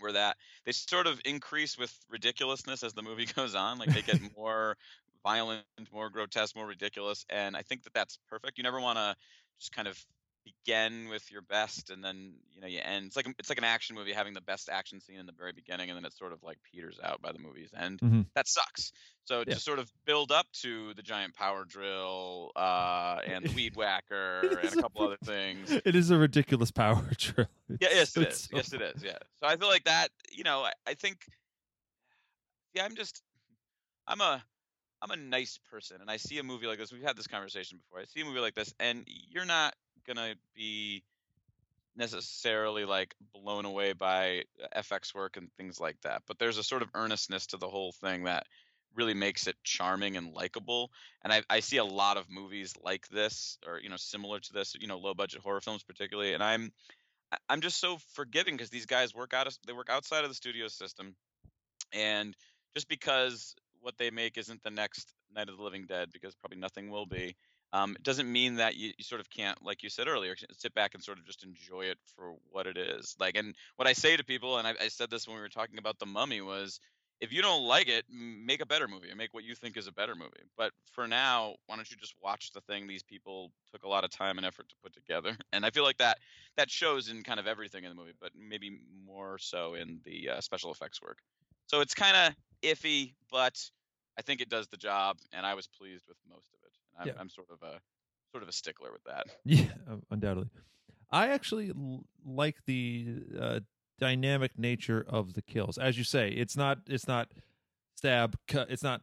were 0.00 0.12
that 0.12 0.36
they 0.64 0.72
sort 0.72 1.06
of 1.06 1.20
increase 1.24 1.78
with 1.78 1.96
ridiculousness 2.08 2.82
as 2.82 2.92
the 2.92 3.02
movie 3.02 3.26
goes 3.36 3.54
on. 3.54 3.78
Like 3.78 3.92
they 3.92 4.02
get 4.02 4.20
more 4.36 4.76
violent, 5.22 5.64
more 5.92 6.10
grotesque, 6.10 6.56
more 6.56 6.66
ridiculous, 6.66 7.24
and 7.28 7.56
I 7.56 7.62
think 7.62 7.84
that 7.84 7.94
that's 7.94 8.18
perfect. 8.28 8.58
You 8.58 8.64
never 8.64 8.80
want 8.80 8.98
to 8.98 9.16
just 9.58 9.72
kind 9.72 9.88
of 9.88 10.04
begin 10.44 11.08
with 11.08 11.30
your 11.30 11.42
best 11.42 11.90
and 11.90 12.02
then 12.02 12.32
you 12.54 12.60
know 12.60 12.66
you 12.66 12.80
end 12.82 13.06
it's 13.06 13.16
like 13.16 13.26
it's 13.38 13.48
like 13.50 13.58
an 13.58 13.64
action 13.64 13.94
movie 13.94 14.12
having 14.12 14.32
the 14.32 14.40
best 14.40 14.68
action 14.70 15.00
scene 15.00 15.18
in 15.18 15.26
the 15.26 15.32
very 15.32 15.52
beginning 15.52 15.90
and 15.90 15.96
then 15.96 16.04
it 16.04 16.12
sort 16.16 16.32
of 16.32 16.42
like 16.42 16.56
peters 16.62 16.98
out 17.02 17.20
by 17.20 17.30
the 17.30 17.38
movie's 17.38 17.70
end 17.76 18.00
Mhm. 18.00 18.26
that 18.34 18.48
sucks 18.48 18.92
so 19.24 19.40
Yeah. 19.46 19.54
to 19.54 19.60
sort 19.60 19.78
of 19.78 19.90
build 20.06 20.32
up 20.32 20.46
to 20.62 20.94
the 20.94 21.02
giant 21.02 21.34
power 21.34 21.64
drill 21.66 22.52
uh 22.56 23.20
and 23.26 23.44
the 23.44 23.54
weed 23.54 23.76
whacker 23.76 24.40
and 24.42 24.58
It's 24.64 24.74
a 24.76 24.78
a 24.78 24.82
couple 24.82 25.02
other 25.02 25.18
things 25.24 25.70
It 25.70 25.94
is 25.94 26.10
a 26.10 26.16
ridiculous 26.16 26.70
power 26.70 27.02
drill. 27.18 27.46
yeah, 27.68 27.88
yes, 27.92 28.16
It's 28.16 28.48
so- 28.48 28.56
Yes, 28.56 28.72
it 28.72 28.80
is. 28.80 29.02
Yeah. 29.02 29.18
So 29.40 29.46
I 29.46 29.56
feel 29.56 29.68
like 29.68 29.84
that. 29.84 30.08
You 30.32 30.44
know, 30.44 30.62
I, 30.62 30.72
I 30.86 30.94
think. 30.94 31.18
Yeah, 32.74 32.84
I'm 32.84 32.94
just. 32.96 33.22
I'm 34.06 34.20
a. 34.20 34.42
I'm 35.02 35.10
a 35.10 35.16
nice 35.16 35.58
person, 35.70 35.98
and 36.02 36.10
I 36.10 36.18
see 36.18 36.38
a 36.38 36.42
movie 36.42 36.66
like 36.66 36.78
this. 36.78 36.92
We've 36.92 37.02
had 37.02 37.16
this 37.16 37.26
conversation 37.26 37.78
before. 37.78 38.00
I 38.00 38.04
see 38.04 38.20
a 38.20 38.24
movie 38.24 38.40
like 38.40 38.54
this, 38.54 38.74
and 38.80 39.06
you're 39.06 39.46
not 39.46 39.74
gonna 40.06 40.34
be 40.54 41.02
necessarily 41.96 42.84
like 42.84 43.14
blown 43.32 43.64
away 43.64 43.92
by 43.92 44.44
uh, 44.62 44.80
FX 44.80 45.14
work 45.14 45.36
and 45.36 45.52
things 45.56 45.80
like 45.80 46.00
that. 46.02 46.22
But 46.26 46.38
there's 46.38 46.58
a 46.58 46.62
sort 46.62 46.82
of 46.82 46.88
earnestness 46.94 47.46
to 47.48 47.56
the 47.56 47.68
whole 47.68 47.92
thing 47.92 48.24
that 48.24 48.46
really 48.94 49.14
makes 49.14 49.46
it 49.46 49.56
charming 49.62 50.16
and 50.16 50.32
likable. 50.32 50.90
And 51.22 51.32
I, 51.32 51.42
I 51.48 51.60
see 51.60 51.76
a 51.76 51.84
lot 51.84 52.16
of 52.16 52.30
movies 52.30 52.74
like 52.82 53.08
this, 53.08 53.58
or 53.66 53.78
you 53.78 53.88
know, 53.88 53.96
similar 53.96 54.40
to 54.40 54.52
this. 54.52 54.74
You 54.78 54.88
know, 54.88 54.98
low 54.98 55.14
budget 55.14 55.42
horror 55.42 55.60
films 55.60 55.82
particularly, 55.82 56.34
and 56.34 56.42
I'm 56.42 56.72
I'm 57.48 57.60
just 57.60 57.80
so 57.80 57.98
forgiving 58.14 58.56
because 58.56 58.70
these 58.70 58.86
guys 58.86 59.14
work 59.14 59.34
out 59.34 59.48
they 59.66 59.72
work 59.72 59.90
outside 59.90 60.24
of 60.24 60.30
the 60.30 60.34
studio 60.34 60.68
system, 60.68 61.14
and 61.92 62.36
just 62.74 62.88
because 62.88 63.54
what 63.80 63.96
they 63.98 64.10
make 64.10 64.36
isn't 64.38 64.62
the 64.62 64.70
next 64.70 65.12
Night 65.34 65.48
of 65.48 65.56
the 65.56 65.62
Living 65.62 65.86
Dead, 65.86 66.08
because 66.12 66.34
probably 66.34 66.58
nothing 66.58 66.90
will 66.90 67.06
be. 67.06 67.36
Um, 67.72 67.94
it 67.94 68.02
doesn't 68.02 68.30
mean 68.30 68.56
that 68.56 68.76
you, 68.76 68.92
you 68.98 69.04
sort 69.04 69.20
of 69.20 69.30
can't, 69.30 69.62
like 69.64 69.82
you 69.82 69.90
said 69.90 70.08
earlier, 70.08 70.34
sit 70.56 70.74
back 70.74 70.94
and 70.94 71.02
sort 71.02 71.18
of 71.18 71.24
just 71.24 71.44
enjoy 71.44 71.82
it 71.82 71.98
for 72.16 72.34
what 72.50 72.66
it 72.66 72.76
is. 72.76 73.14
Like, 73.20 73.36
and 73.36 73.54
what 73.76 73.86
I 73.86 73.92
say 73.92 74.16
to 74.16 74.24
people, 74.24 74.58
and 74.58 74.66
I, 74.66 74.74
I 74.80 74.88
said 74.88 75.10
this 75.10 75.28
when 75.28 75.36
we 75.36 75.42
were 75.42 75.48
talking 75.48 75.78
about 75.78 75.98
the 75.98 76.06
Mummy, 76.06 76.40
was 76.40 76.80
if 77.20 77.32
you 77.32 77.42
don't 77.42 77.64
like 77.64 77.88
it, 77.88 78.04
make 78.10 78.62
a 78.62 78.66
better 78.66 78.88
movie 78.88 79.10
and 79.10 79.18
make 79.18 79.34
what 79.34 79.44
you 79.44 79.54
think 79.54 79.76
is 79.76 79.86
a 79.86 79.92
better 79.92 80.14
movie. 80.14 80.42
But 80.56 80.72
for 80.92 81.06
now, 81.06 81.54
why 81.66 81.76
don't 81.76 81.90
you 81.90 81.96
just 81.98 82.14
watch 82.22 82.50
the 82.52 82.62
thing 82.62 82.86
these 82.86 83.02
people 83.02 83.52
took 83.72 83.84
a 83.84 83.88
lot 83.88 84.04
of 84.04 84.10
time 84.10 84.38
and 84.38 84.46
effort 84.46 84.68
to 84.70 84.74
put 84.82 84.94
together? 84.94 85.36
And 85.52 85.66
I 85.66 85.70
feel 85.70 85.82
like 85.82 85.98
that 85.98 86.18
that 86.56 86.70
shows 86.70 87.08
in 87.08 87.22
kind 87.22 87.38
of 87.38 87.46
everything 87.46 87.84
in 87.84 87.90
the 87.90 87.96
movie, 87.96 88.14
but 88.20 88.30
maybe 88.34 88.78
more 89.04 89.36
so 89.38 89.74
in 89.74 90.00
the 90.04 90.30
uh, 90.30 90.40
special 90.40 90.72
effects 90.72 91.02
work. 91.02 91.18
So 91.66 91.80
it's 91.80 91.94
kind 91.94 92.16
of 92.16 92.34
iffy, 92.62 93.14
but 93.30 93.58
I 94.18 94.22
think 94.22 94.40
it 94.40 94.48
does 94.48 94.68
the 94.68 94.76
job, 94.76 95.18
and 95.32 95.44
I 95.44 95.54
was 95.54 95.66
pleased 95.66 96.04
with 96.08 96.16
most 96.28 96.48
of 96.54 96.60
it. 96.64 96.69
I'm, 97.00 97.06
Yeah. 97.08 97.12
I'm 97.18 97.28
sort 97.28 97.48
of 97.50 97.62
a 97.62 97.80
sort 98.32 98.42
of 98.42 98.48
a 98.48 98.52
stickler 98.52 98.92
with 98.92 99.02
that. 99.04 99.26
Yeah, 99.44 99.64
undoubtedly. 100.10 100.50
I 101.10 101.28
actually 101.28 101.70
l- 101.70 102.04
like 102.24 102.64
the 102.66 103.06
uh, 103.40 103.60
dynamic 103.98 104.58
nature 104.58 105.04
of 105.08 105.34
the 105.34 105.42
kills. 105.42 105.78
As 105.78 105.98
you 105.98 106.04
say, 106.04 106.28
it's 106.30 106.56
not 106.56 106.78
it's 106.86 107.08
not 107.08 107.32
stab 107.96 108.36
cut. 108.46 108.70
It's 108.70 108.82
not 108.84 109.00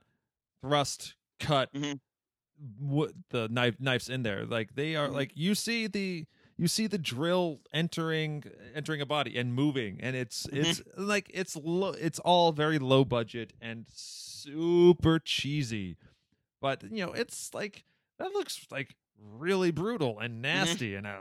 thrust 0.62 1.16
cut. 1.40 1.74
Mhm. 1.74 2.00
What 2.80 3.12
the 3.30 3.48
knife 3.50 3.80
knives 3.80 4.10
in 4.10 4.24
there? 4.24 4.46
Like 4.46 4.76
they 4.76 4.96
are 4.96 5.10
Mhm. 5.10 5.14
like 5.14 5.32
you 5.36 5.54
see 5.54 5.88
the 5.88 6.26
you 6.58 6.68
see 6.68 6.88
the 6.88 6.98
drill 6.98 7.60
entering 7.72 8.44
entering 8.74 9.00
a 9.02 9.06
body 9.06 9.38
and 9.38 9.54
moving 9.54 10.00
and 10.02 10.16
it's 10.16 10.48
it's 10.52 10.82
like 10.98 11.30
it's 11.32 11.56
low 11.56 11.90
it's 11.92 12.18
all 12.20 12.52
very 12.52 12.80
low 12.80 13.06
budget 13.06 13.54
and 13.62 13.86
super 13.92 15.20
cheesy 15.20 15.98
but 16.62 16.84
you 16.92 17.06
know 17.06 17.12
it's 17.14 17.54
like 17.54 17.84
that 18.20 18.32
looks 18.34 18.66
like 18.72 18.96
really 19.38 19.72
brutal 19.72 20.20
and 20.20 20.42
nasty 20.42 20.96
and 20.96 21.08
i 21.08 21.18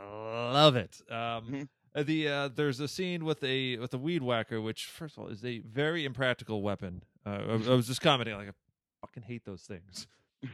love 0.53 0.75
it. 0.75 1.01
Um 1.09 1.17
Mhm. 1.17 1.67
uh, 1.95 2.03
the 2.03 2.27
uh 2.27 2.47
there's 2.49 2.79
a 2.79 2.87
scene 2.87 3.25
with 3.25 3.43
a 3.43 3.77
with 3.77 3.93
a 3.93 3.97
weed 3.97 4.21
whacker 4.23 4.61
which 4.61 4.85
first 4.85 5.17
of 5.17 5.23
all 5.23 5.29
is 5.29 5.43
a 5.43 5.59
very 5.59 6.05
impractical 6.05 6.61
weapon. 6.61 7.03
Uh, 7.25 7.29
I, 7.29 7.53
I 7.53 7.75
was 7.75 7.87
just 7.87 8.01
commenting 8.01 8.35
like 8.35 8.49
i 8.49 8.51
fucking 9.01 9.23
hate 9.23 9.45
those 9.45 9.61
things. 9.63 10.07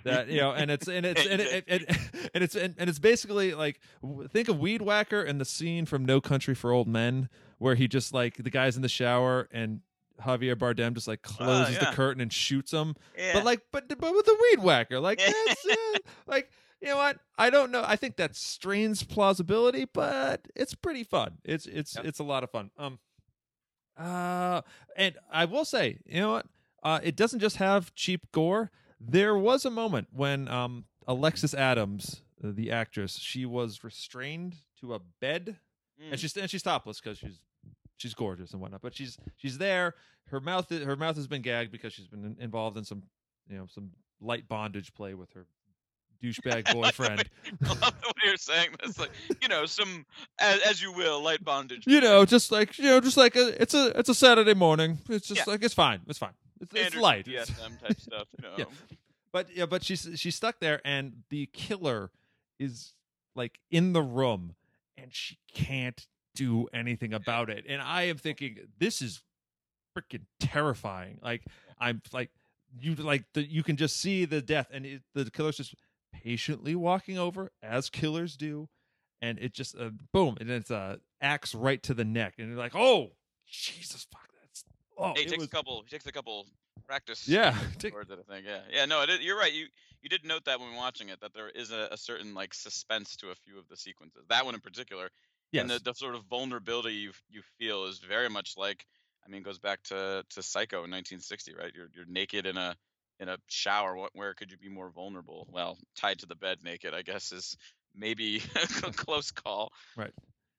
That 0.06 0.30
you 0.30 0.40
know 0.40 0.52
and 0.54 0.72
it's 0.72 0.88
and 0.88 1.06
it's 1.06 1.26
and, 1.28 1.42
it, 1.42 1.66
and, 1.68 1.86
and 2.34 2.44
it's 2.44 2.56
and, 2.56 2.74
and 2.78 2.90
it's 2.90 3.00
basically 3.00 3.54
like 3.54 3.82
think 4.30 4.48
of 4.48 4.58
weed 4.60 4.82
whacker 4.82 5.22
and 5.22 5.42
the 5.42 5.46
scene 5.46 5.86
from 5.86 6.06
no 6.06 6.22
country 6.22 6.56
for 6.56 6.72
old 6.72 6.88
men 6.88 7.28
where 7.58 7.76
he 7.76 7.90
just 7.90 8.14
like 8.14 8.38
the 8.38 8.50
guy's 8.50 8.78
in 8.78 8.82
the 8.82 8.88
shower 8.90 9.50
and 9.52 9.82
javier 10.22 10.56
bardem 10.56 10.94
just 10.94 11.08
like 11.08 11.22
closes 11.22 11.78
the 11.80 11.86
yeah. 11.86 11.94
curtain 11.94 12.22
and 12.22 12.32
shoots 12.32 12.72
him 12.72 12.96
Yeah. 13.18 13.34
but 13.34 13.44
like 13.46 13.62
but 13.72 13.88
but 13.88 14.14
with 14.14 14.28
a 14.28 14.38
weed 14.42 14.60
whacker 14.64 15.00
like 15.00 15.18
that's 15.48 15.66
uh, 15.66 15.98
like 16.28 16.52
you 16.82 16.88
know 16.90 16.98
what 16.98 17.18
i 17.38 17.50
don't 17.50 17.72
know 17.72 17.84
i 17.86 17.96
think 17.96 18.18
that 18.18 18.36
strains 18.36 19.04
plausibility 19.04 19.86
but 19.86 20.48
it's 20.56 20.76
pretty 20.76 21.04
fun 21.04 21.40
it's 21.44 21.66
it's 21.66 21.96
Yep. 21.96 22.06
it's 22.06 22.20
a 22.20 22.24
lot 22.24 22.44
of 22.44 22.52
fun 22.52 22.70
um 22.78 23.00
uh 23.98 24.62
and 24.98 25.16
i 25.32 25.46
will 25.46 25.66
say 25.66 25.98
you 26.06 26.20
know 26.20 26.32
what 26.32 26.46
uh 26.84 27.00
it 27.04 27.16
doesn't 27.16 27.40
just 27.40 27.58
have 27.58 27.94
cheap 27.96 28.32
gore 28.32 28.72
there 29.00 29.38
was 29.38 29.66
a 29.66 29.70
moment 29.70 30.08
when 30.12 30.48
um 30.48 30.86
alexis 31.08 31.54
adams 31.54 32.22
uh, 32.44 32.50
the 32.54 32.72
actress 32.72 33.18
she 33.20 33.46
was 33.46 33.84
restrained 33.84 34.58
to 34.80 34.94
a 34.94 35.00
bed 35.20 35.58
Mm. 36.02 36.12
and 36.14 36.20
she's 36.20 36.36
and 36.36 36.50
she's 36.50 36.64
topless 36.64 37.00
because 37.00 37.20
she's 37.20 37.40
she's 38.04 38.14
gorgeous 38.14 38.52
and 38.52 38.62
whatnot. 38.62 38.82
But 38.82 38.94
she's 38.96 39.18
she's 39.38 39.58
there. 39.58 39.96
Her 40.26 40.40
mouth 40.42 40.70
her 40.70 40.96
mouth 40.98 41.16
has 41.16 41.28
been 41.28 41.42
gagged 41.42 41.72
because 41.72 41.94
she's 41.94 42.08
been 42.08 42.36
involved 42.40 42.78
in 42.78 42.84
some 42.84 43.04
you 43.50 43.58
know 43.58 43.66
some 43.68 43.92
light 44.22 44.48
bondage 44.50 44.94
play 44.94 45.14
with 45.14 45.32
her 45.34 45.46
douchebag 46.22 46.72
boyfriend. 46.74 47.24
I 47.66 47.68
love 47.70 47.80
the 48.02 48.08
way 48.08 48.14
you're 48.26 48.38
saying 48.38 48.70
this. 48.84 49.00
Like, 49.00 49.12
you 49.42 49.48
know, 49.48 49.66
some 49.66 50.06
as, 50.40 50.60
as 50.62 50.82
you 50.82 50.92
will, 50.94 51.22
light 51.22 51.44
bondage. 51.44 51.86
you 51.88 52.02
know, 52.02 52.26
just 52.26 52.52
like 52.52 52.78
you 52.78 52.86
know, 52.86 53.00
just 53.00 53.18
like 53.18 53.36
a, 53.36 53.62
it's 53.62 53.74
a 53.74 53.98
it's 53.98 54.10
a 54.10 54.16
Saturday 54.16 54.54
morning. 54.54 55.00
It's 55.10 55.28
just 55.28 55.40
Yeah. 55.48 55.52
like 55.52 55.64
it's 55.64 55.74
fine. 55.74 56.02
It's 56.08 56.20
fine. 56.20 56.34
It's, 56.62 56.72
it's 56.76 56.96
light. 56.96 57.26
BDSM 57.26 57.80
type 57.88 58.00
stuff. 58.00 58.28
You 58.38 58.44
know. 58.48 58.54
Yeah. 58.58 58.66
But 59.32 59.48
yeah, 59.56 59.66
but 59.66 59.84
she's 59.84 60.08
she's 60.16 60.36
stuck 60.36 60.60
there, 60.60 60.80
and 60.86 61.24
the 61.30 61.48
killer 61.48 62.12
is 62.60 62.94
like 63.36 63.60
in 63.72 63.94
the 63.94 64.02
room, 64.02 64.56
and 64.98 65.14
she 65.14 65.40
can't 65.52 66.06
do 66.36 66.68
anything 66.74 67.14
about 67.14 67.50
it. 67.50 67.66
And 67.68 67.82
I 67.82 68.04
am 68.04 68.18
thinking, 68.18 68.58
this 68.80 69.02
is 69.02 69.22
freaking 69.98 70.26
terrifying. 70.40 71.20
Like 71.22 71.44
I'm 71.80 72.02
like 72.12 72.30
you 72.80 72.96
like 72.96 73.26
the, 73.34 73.44
you 73.44 73.64
can 73.64 73.78
just 73.78 73.98
see 73.98 74.26
the 74.26 74.42
death, 74.42 74.68
and 74.74 74.86
it, 74.86 75.02
the 75.14 75.30
killer's 75.30 75.58
just 75.58 75.76
patiently 76.12 76.76
walking 76.76 77.18
over 77.18 77.52
as 77.62 77.90
killers 77.90 78.36
do, 78.36 78.68
and 79.22 79.38
it 79.40 79.54
just 79.54 79.78
uh, 79.78 79.90
boom, 80.12 80.38
and 80.40 80.50
it's 80.50 80.72
a 80.72 80.76
uh, 80.76 80.96
axe 81.22 81.54
right 81.54 81.82
to 81.84 81.94
the 81.94 82.06
neck, 82.06 82.36
and 82.40 82.50
you're 82.50 82.58
like, 82.58 82.76
oh 82.76 83.12
Jesus 83.48 84.08
fuck, 84.12 84.28
that's 84.42 84.64
oh 84.98 85.14
Hey, 85.16 85.22
he 85.22 85.26
it 85.26 85.30
takes 85.30 85.38
was- 85.40 85.48
a 85.48 85.52
couple. 85.52 85.84
He 85.84 85.90
takes 85.90 86.08
a 86.08 86.12
couple 86.12 86.48
practice. 86.88 87.28
Yeah, 87.28 87.56
take- 87.78 87.94
it, 87.94 88.08
I 88.12 88.34
think. 88.34 88.46
Yeah. 88.48 88.60
Yeah. 88.72 88.86
No, 88.86 89.04
it, 89.04 89.22
you're 89.22 89.38
right. 89.38 89.54
You 89.54 89.68
you 90.02 90.10
did 90.10 90.26
note 90.26 90.46
that 90.46 90.60
when 90.60 90.76
watching 90.76 91.10
it 91.10 91.22
that 91.22 91.34
there 91.34 91.50
is 91.50 91.72
a, 91.72 91.88
a 91.92 91.98
certain 91.98 92.34
like 92.34 92.54
suspense 92.54 93.16
to 93.18 93.30
a 93.30 93.36
few 93.36 93.58
of 93.60 93.68
the 93.70 93.78
sequences. 93.78 94.24
That 94.30 94.46
one 94.46 94.56
in 94.56 94.62
particular, 94.62 95.10
and 95.62 95.70
the, 95.70 95.80
the 95.84 95.94
sort 95.94 96.16
of 96.16 96.24
vulnerability 96.26 96.96
you 96.96 97.12
you 97.30 97.42
feel 97.60 97.86
is 97.86 98.00
very 98.00 98.30
much 98.30 98.54
like. 98.58 98.86
I 99.26 99.30
mean, 99.30 99.40
it 99.42 99.46
goes 99.46 99.60
back 99.60 99.82
to 99.84 100.24
to 100.32 100.44
Psycho 100.44 100.78
in 100.84 100.92
1960, 100.92 101.54
right? 101.56 101.72
You're 101.76 101.90
you're 101.96 102.06
naked 102.08 102.46
in 102.46 102.58
a 102.58 102.76
in 103.20 103.30
a 103.30 103.38
shower. 103.48 103.96
What 103.96 104.12
where 104.14 104.34
could 104.34 104.52
you 104.52 104.58
be 104.58 104.70
more 104.70 104.90
vulnerable? 104.90 105.48
Well, 105.52 105.78
tied 105.96 106.20
to 106.20 106.26
the 106.26 106.36
bed 106.36 106.58
naked, 106.64 106.94
I 106.94 107.04
guess 107.04 107.32
is 107.32 107.56
maybe 107.96 108.42
a 108.84 108.92
close 108.92 109.32
call. 109.32 109.72
Right. 109.96 110.12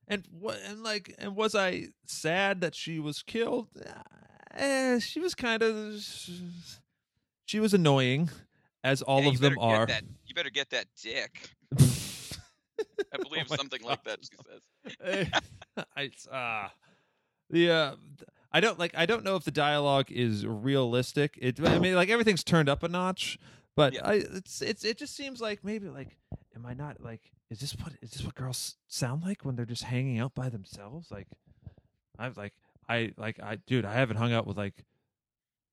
And 0.09 0.25
what 0.31 0.59
and 0.67 0.83
like 0.83 1.15
and 1.19 1.37
was 1.37 1.55
I 1.55 1.89
sad 2.07 2.61
that 2.63 2.75
she 2.75 2.99
was 3.01 3.23
killed? 3.23 3.69
Eh, 4.55 4.99
she 5.01 5.21
was 5.21 5.35
kind 5.35 5.63
of 5.63 6.01
she 7.47 7.61
was 7.61 7.75
annoying, 7.75 8.31
as 8.83 9.03
all 9.03 9.23
Yeah, 9.23 9.29
of 9.31 9.39
them 9.41 9.59
are. 9.59 9.87
that- 9.87 10.05
you 10.27 10.35
better 10.35 10.51
get 10.51 10.71
that 10.71 10.87
dick. 11.03 11.51
I 13.13 13.17
believe 13.23 13.47
Oh 13.51 13.57
something 13.57 13.83
like 13.83 14.05
that 14.05 14.19
she 14.23 14.37
says. 14.49 15.31
Eh, 15.77 15.83
I 15.97 16.11
uh 16.31 16.69
the 17.51 17.71
uh 17.71 17.97
I 18.53 18.61
don't 18.61 18.79
like 18.79 18.93
I 18.97 19.07
don't 19.07 19.25
know 19.25 19.37
if 19.37 19.45
the 19.45 19.51
dialogue 19.51 20.11
is 20.11 20.47
realistic. 20.47 21.39
It 21.41 21.61
I 21.67 21.79
mean 21.79 21.95
like 21.95 22.09
everything's 22.09 22.45
turned 22.45 22.69
up 22.69 22.83
a 22.83 22.89
notch, 22.89 23.39
but 23.77 23.95
Yeah. 23.95 24.07
I 24.07 24.15
it's 24.15 24.63
it's 24.63 24.85
it 24.85 24.99
just 24.99 25.17
seems 25.17 25.41
like 25.41 25.65
maybe 25.65 25.89
like 25.89 26.17
am 26.55 26.67
I 26.67 26.75
not 26.75 27.01
like 27.03 27.33
is 27.51 27.61
this 27.61 27.73
what 27.77 27.93
is 28.03 28.11
this 28.13 28.25
what 28.25 28.35
girls 28.35 28.77
sound 28.89 29.23
like 29.23 29.45
when 29.45 29.57
they're 29.57 29.65
just 29.67 29.85
hanging 29.85 30.19
out 30.19 30.35
by 30.35 30.49
themselves? 30.49 31.11
Like 31.11 31.29
I've 32.19 32.37
like 32.37 32.55
I 32.89 33.13
like 33.17 33.41
I 33.41 33.57
dude, 33.57 33.85
I 33.85 33.95
haven't 33.95 34.17
hung 34.17 34.33
out 34.33 34.47
with 34.47 34.57
like 34.57 34.85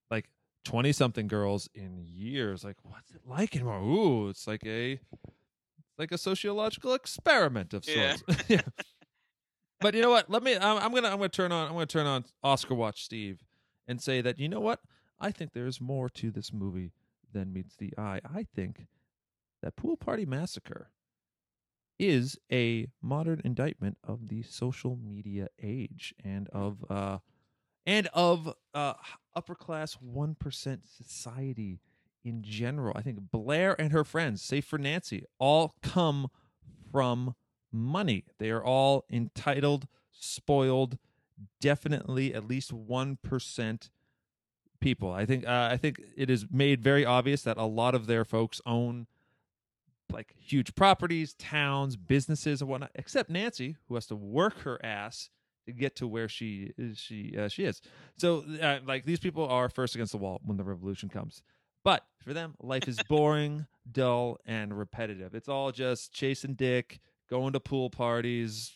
like 0.10 0.30
20 0.66 0.92
something 0.92 1.28
girls 1.28 1.70
in 1.74 2.06
years. 2.08 2.64
Like 2.64 2.78
what's 2.84 3.12
it 3.12 3.22
like 3.28 3.56
anymore? 3.56 3.80
Ooh, 3.80 4.30
it's 4.30 4.48
like 4.48 4.66
a 4.66 5.00
like 6.02 6.12
a 6.12 6.18
sociological 6.18 6.96
experiment 6.96 7.74
of 7.74 7.86
sorts. 7.86 8.24
yeah. 8.48 8.62
But 9.80 9.94
you 9.94 10.02
know 10.02 10.10
what? 10.10 10.30
Let 10.30 10.44
me. 10.44 10.56
I'm, 10.58 10.78
I'm 10.80 10.94
gonna. 10.94 11.10
I'm 11.10 11.18
gonna 11.18 11.30
turn 11.30 11.52
on. 11.52 11.68
I'm 11.68 11.74
gonna 11.74 11.86
turn 11.86 12.08
on 12.08 12.26
Oscar 12.44 12.76
Watch 12.76 13.04
Steve 13.06 13.44
and 13.88 14.02
say 14.02 14.20
that 14.22 14.40
you 14.40 14.50
know 14.50 14.60
what? 14.60 14.80
I 15.20 15.32
think 15.32 15.54
there's 15.54 15.80
more 15.80 16.10
to 16.10 16.32
this 16.32 16.52
movie 16.52 16.92
than 17.32 17.54
meets 17.54 17.76
the 17.76 17.94
eye. 17.98 18.20
I 18.26 18.48
think 18.56 18.88
that 19.62 19.76
Pool 19.76 19.96
Party 19.96 20.26
Massacre 20.26 20.90
is 22.00 22.38
a 22.52 22.88
modern 23.02 23.42
indictment 23.46 23.98
of 24.04 24.28
the 24.28 24.42
social 24.42 24.98
media 24.98 25.50
age 25.62 26.16
and 26.24 26.50
of 26.50 26.84
uh 26.90 27.20
and 27.86 28.08
of 28.08 28.52
uh 28.74 28.94
upper 29.36 29.54
class 29.54 29.94
one 29.94 30.34
percent 30.34 30.82
society 30.88 31.80
in 32.24 32.44
general. 32.44 32.94
I 32.96 33.02
think 33.02 33.32
Blair 33.32 33.80
and 33.80 33.92
her 33.92 34.04
friends, 34.04 34.42
save 34.42 34.66
for 34.66 34.78
Nancy, 34.78 35.26
all 35.40 35.76
come 35.82 36.30
from 36.92 37.36
money. 37.72 38.26
They 38.38 38.50
are 38.52 38.64
all 38.64 39.06
entitled, 39.10 39.88
spoiled, 40.12 40.98
definitely 41.60 42.34
at 42.34 42.48
least 42.48 42.74
1% 42.74 43.90
people. 44.80 45.12
I 45.12 45.26
think 45.26 45.48
uh, 45.48 45.70
I 45.72 45.78
think 45.78 46.02
it 46.18 46.30
is 46.30 46.46
made 46.52 46.82
very 46.82 47.06
obvious 47.06 47.44
that 47.44 47.58
a 47.58 47.66
lot 47.66 47.96
of 47.96 48.08
their 48.08 48.26
folks 48.26 48.60
own 48.66 49.08
like 50.12 50.34
huge 50.38 50.76
properties, 50.76 51.34
towns, 51.36 51.96
businesses 51.96 52.62
and 52.62 52.70
whatnot, 52.70 52.92
except 52.96 53.30
Nancy, 53.30 53.78
who 53.88 53.96
has 53.96 54.08
to 54.08 54.16
work 54.16 54.60
her 54.62 54.84
ass 54.84 55.30
to 55.66 55.72
get 55.72 55.96
to 55.98 56.08
where 56.08 56.28
she 56.28 56.74
is 56.78 56.98
she 56.98 57.36
uh, 57.38 57.48
she 57.48 57.64
is. 57.64 57.82
So 58.18 58.44
uh, 58.62 58.80
like 58.86 59.06
these 59.06 59.20
people 59.20 59.48
are 59.48 59.70
first 59.70 59.96
against 59.96 60.12
the 60.12 60.18
wall 60.18 60.42
when 60.44 60.58
the 60.58 60.64
revolution 60.64 61.08
comes. 61.08 61.44
But 61.84 62.06
for 62.24 62.34
them, 62.34 62.56
life 62.62 62.88
is 62.88 62.98
boring, 63.10 63.66
dull, 63.92 64.38
and 64.46 64.78
repetitive. 64.78 65.34
It's 65.36 65.50
all 65.50 65.72
just 65.72 66.12
chasing 66.14 66.54
dick, 66.56 67.00
going 67.30 67.54
to 67.54 67.60
pool 67.60 67.90
parties, 67.90 68.76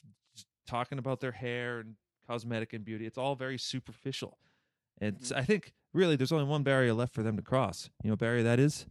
talking 0.67 0.97
about 0.97 1.19
their 1.19 1.31
hair 1.31 1.79
and 1.79 1.95
cosmetic 2.27 2.73
and 2.73 2.83
beauty. 2.83 3.05
It's 3.05 3.17
all 3.17 3.35
very 3.35 3.57
superficial. 3.57 4.37
And 4.99 5.19
Mhm. 5.19 5.35
I 5.35 5.43
think 5.43 5.73
really 5.93 6.15
there's 6.15 6.31
only 6.31 6.45
one 6.45 6.63
barrier 6.63 6.93
left 6.93 7.13
for 7.13 7.21
them 7.23 7.35
to 7.35 7.43
cross. 7.43 7.89
You 8.03 8.09
know, 8.09 8.15
barrier 8.15 8.43
that 8.43 8.59
is 8.59 8.85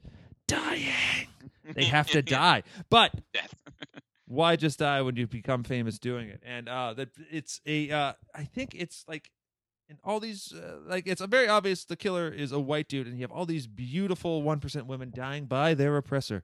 dying. 0.46 1.26
They 1.74 1.86
have 1.86 2.08
to 2.10 2.22
die. 2.22 2.62
But 2.90 3.12
why 4.26 4.56
just 4.56 4.78
die 4.78 5.02
when 5.02 5.16
you 5.16 5.26
become 5.26 5.64
famous 5.64 5.98
doing 5.98 6.28
it? 6.28 6.42
And 6.44 6.68
uh 6.68 6.94
that 6.94 7.08
it's 7.30 7.60
a 7.66 7.90
uh 7.90 8.12
I 8.34 8.44
think 8.44 8.74
it's 8.74 9.04
like 9.08 9.30
in 9.88 9.98
all 10.02 10.20
these 10.20 10.52
uh, 10.52 10.78
like 10.86 11.06
it's 11.06 11.20
a 11.20 11.26
very 11.26 11.48
obvious 11.48 11.84
the 11.84 11.96
killer 11.96 12.28
is 12.28 12.52
a 12.52 12.60
white 12.60 12.88
dude 12.88 13.06
and 13.06 13.16
you 13.16 13.22
have 13.22 13.30
all 13.30 13.46
these 13.46 13.66
beautiful 13.66 14.42
1% 14.42 14.86
women 14.86 15.12
dying 15.14 15.46
by 15.46 15.74
their 15.74 15.96
oppressor. 15.96 16.42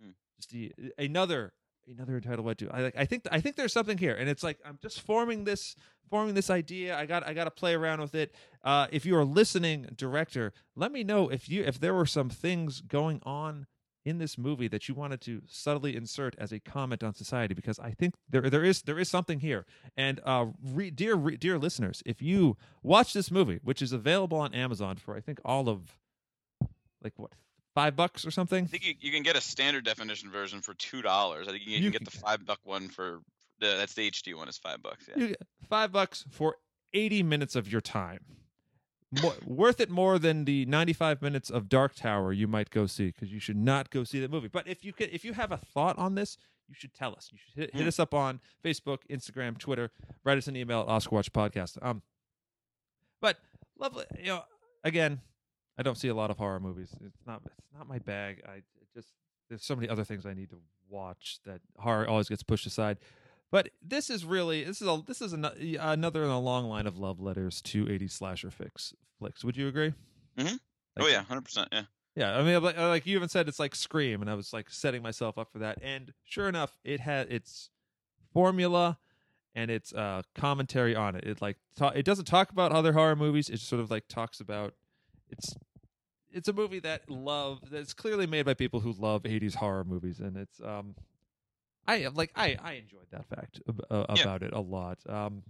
Hmm. 0.00 0.10
Just 0.36 0.50
the, 0.50 0.72
another 0.98 1.52
another 1.88 2.16
entitled 2.16 2.44
white 2.44 2.58
dude. 2.58 2.70
I 2.72 2.82
like 2.82 2.96
I 2.96 3.04
think 3.04 3.24
I 3.30 3.40
think 3.40 3.56
there's 3.56 3.72
something 3.72 3.98
here 3.98 4.14
and 4.14 4.28
it's 4.28 4.42
like 4.42 4.58
I'm 4.64 4.78
just 4.82 5.00
forming 5.00 5.44
this 5.44 5.76
forming 6.10 6.34
this 6.34 6.50
idea. 6.50 6.96
I 6.96 7.06
got 7.06 7.26
I 7.26 7.34
got 7.34 7.44
to 7.44 7.50
play 7.50 7.74
around 7.74 8.00
with 8.00 8.14
it. 8.14 8.34
Uh 8.62 8.86
if 8.90 9.06
you 9.06 9.16
are 9.16 9.24
listening 9.24 9.88
director, 9.96 10.52
let 10.76 10.92
me 10.92 11.04
know 11.04 11.28
if 11.28 11.48
you 11.48 11.62
if 11.64 11.80
there 11.80 11.94
were 11.94 12.06
some 12.06 12.28
things 12.28 12.80
going 12.80 13.20
on 13.24 13.66
in 14.04 14.18
this 14.18 14.36
movie 14.36 14.68
that 14.68 14.88
you 14.88 14.94
wanted 14.94 15.20
to 15.22 15.42
subtly 15.46 15.94
insert 15.96 16.34
as 16.38 16.52
a 16.52 16.60
comment 16.60 17.02
on 17.02 17.14
society 17.14 17.54
because 17.54 17.78
I 17.78 17.92
think 17.92 18.14
there 18.28 18.48
there 18.50 18.64
is 18.64 18.82
there 18.82 18.98
is 18.98 19.08
something 19.08 19.40
here. 19.40 19.66
And 19.96 20.20
uh, 20.24 20.46
re, 20.62 20.90
dear 20.90 21.14
re, 21.14 21.36
dear 21.36 21.58
listeners, 21.58 22.02
if 22.04 22.20
you 22.20 22.56
watch 22.82 23.12
this 23.12 23.30
movie, 23.30 23.60
which 23.62 23.82
is 23.82 23.92
available 23.92 24.38
on 24.38 24.54
Amazon 24.54 24.96
for 24.96 25.16
I 25.16 25.20
think 25.20 25.40
all 25.44 25.68
of 25.68 25.98
like 27.02 27.14
what 27.16 27.32
five 27.74 27.96
bucks 27.96 28.26
or 28.26 28.30
something. 28.30 28.64
I 28.64 28.66
think 28.66 28.86
you, 28.86 28.94
you 29.00 29.12
can 29.12 29.22
get 29.22 29.36
a 29.36 29.40
standard 29.40 29.84
definition 29.84 30.30
version 30.30 30.60
for 30.60 30.74
two 30.74 31.02
dollars. 31.02 31.48
I 31.48 31.52
think 31.52 31.66
you, 31.66 31.74
can 31.76 31.84
You 31.84 31.90
get 31.90 32.04
the 32.04 32.10
five 32.10 32.44
buck 32.44 32.60
one 32.64 32.88
for 32.88 33.20
the, 33.60 33.76
that's 33.78 33.94
the 33.94 34.10
HD 34.10 34.34
one 34.34 34.48
is 34.48 34.58
five 34.58 34.82
bucks. 34.82 35.08
Yeah. 35.08 35.22
You 35.22 35.28
get 35.28 35.42
five 35.68 35.92
bucks 35.92 36.24
for 36.30 36.56
80 36.92 37.22
minutes 37.22 37.56
of 37.56 37.70
your 37.70 37.80
time. 37.80 38.20
More, 39.20 39.34
worth 39.44 39.80
it 39.80 39.90
more 39.90 40.18
than 40.18 40.44
the 40.46 40.64
95 40.66 41.20
minutes 41.20 41.50
of 41.50 41.68
Dark 41.68 41.94
Tower 41.94 42.32
you 42.32 42.48
might 42.48 42.70
go 42.70 42.86
see 42.86 43.06
because 43.08 43.30
you 43.30 43.40
should 43.40 43.56
not 43.58 43.90
go 43.90 44.04
see 44.04 44.20
that 44.20 44.30
movie. 44.30 44.48
But 44.48 44.66
if 44.66 44.84
you 44.84 44.92
could, 44.94 45.10
if 45.12 45.22
you 45.24 45.34
have 45.34 45.52
a 45.52 45.58
thought 45.58 45.98
on 45.98 46.14
this, 46.14 46.38
you 46.68 46.74
should 46.74 46.94
tell 46.94 47.12
us. 47.14 47.28
You 47.30 47.36
should 47.38 47.54
hit, 47.54 47.74
hit 47.74 47.82
Hmm. 47.82 47.88
us 47.88 47.98
up 48.00 48.14
on 48.14 48.40
Facebook, 48.64 48.98
Instagram, 49.10 49.58
Twitter. 49.58 49.90
Write 50.24 50.38
us 50.38 50.48
an 50.48 50.56
email 50.56 50.80
at 50.80 50.88
Oscar 50.88 51.14
Watch 51.16 51.30
Podcast. 51.32 51.76
Um, 51.82 52.00
but 53.20 53.38
lovely, 53.78 54.04
you 54.18 54.26
know. 54.28 54.44
Again, 54.84 55.20
I 55.78 55.82
don't 55.82 55.96
see 55.98 56.08
a 56.08 56.14
lot 56.14 56.30
of 56.30 56.38
horror 56.38 56.58
movies. 56.60 56.94
It's 57.04 57.26
not. 57.26 57.42
It's 57.44 57.72
not 57.76 57.86
my 57.88 57.98
bag. 57.98 58.42
I 58.48 58.62
just 58.94 59.08
there's 59.48 59.64
so 59.64 59.76
many 59.76 59.88
other 59.88 60.04
things 60.04 60.24
I 60.24 60.32
need 60.34 60.50
to 60.50 60.58
watch 60.88 61.38
that 61.44 61.60
horror 61.76 62.08
always 62.08 62.28
gets 62.28 62.42
pushed 62.42 62.66
aside. 62.66 62.98
But 63.52 63.68
this 63.80 64.10
is 64.10 64.24
really 64.24 64.64
this 64.64 64.80
is 64.82 64.88
a 64.88 65.00
this 65.06 65.20
is 65.22 65.32
ano- 65.34 65.52
another 65.78 66.24
in 66.24 66.30
a 66.30 66.40
long 66.40 66.68
line 66.68 66.86
of 66.88 66.98
love 66.98 67.20
letters 67.20 67.60
to 67.62 67.84
80s 67.84 68.10
slasher 68.12 68.50
fix 68.50 68.94
flicks. 69.18 69.44
Would 69.44 69.56
you 69.56 69.68
agree? 69.68 69.92
Mhm. 70.36 70.44
Like- 70.44 70.58
oh 70.98 71.06
yeah, 71.06 71.22
hundred 71.22 71.42
percent. 71.44 71.68
Yeah. 71.70 71.82
yeah. 72.16 72.36
I 72.36 72.42
mean, 72.42 72.60
like, 72.62 72.78
like 72.78 73.06
you 73.06 73.14
even 73.14 73.28
said, 73.28 73.48
it's 73.48 73.60
like 73.60 73.74
Scream, 73.74 74.22
and 74.22 74.30
I 74.30 74.34
was 74.34 74.52
like 74.54 74.70
setting 74.70 75.02
myself 75.02 75.36
up 75.38 75.52
for 75.52 75.58
that. 75.60 75.78
And 75.82 76.14
sure 76.24 76.48
enough, 76.48 76.78
it 76.82 77.00
had 77.00 77.30
its 77.30 77.68
formula 78.32 78.98
and 79.54 79.70
its 79.70 79.92
uh, 79.92 80.22
commentary 80.34 80.96
on 80.96 81.14
it. 81.14 81.24
It 81.24 81.42
like 81.42 81.58
ta- 81.76 81.88
it 81.94 82.04
doesn't 82.06 82.24
talk 82.24 82.50
about 82.50 82.72
other 82.72 82.94
horror 82.94 83.16
movies. 83.16 83.50
It 83.50 83.60
sort 83.60 83.82
of 83.82 83.90
like 83.90 84.08
talks 84.08 84.40
about 84.40 84.72
it's 85.28 85.54
it's 86.30 86.48
a 86.48 86.54
movie 86.54 86.80
that 86.80 87.10
love 87.10 87.60
that's 87.70 87.92
clearly 87.92 88.26
made 88.26 88.46
by 88.46 88.54
people 88.54 88.80
who 88.80 88.92
love 88.92 89.24
80s 89.24 89.56
horror 89.56 89.84
movies, 89.84 90.20
and 90.20 90.38
it's 90.38 90.58
um 90.62 90.94
I 91.86 92.06
like 92.08 92.30
I 92.34 92.56
I 92.60 92.72
enjoyed 92.74 93.08
that 93.10 93.26
fact 93.26 93.60
ab- 93.68 93.84
uh, 93.90 94.06
Yeah. 94.14 94.28
about 94.28 94.42
it 94.42 94.52
a 94.52 94.60
lot. 94.60 94.98
Um, 95.08 95.42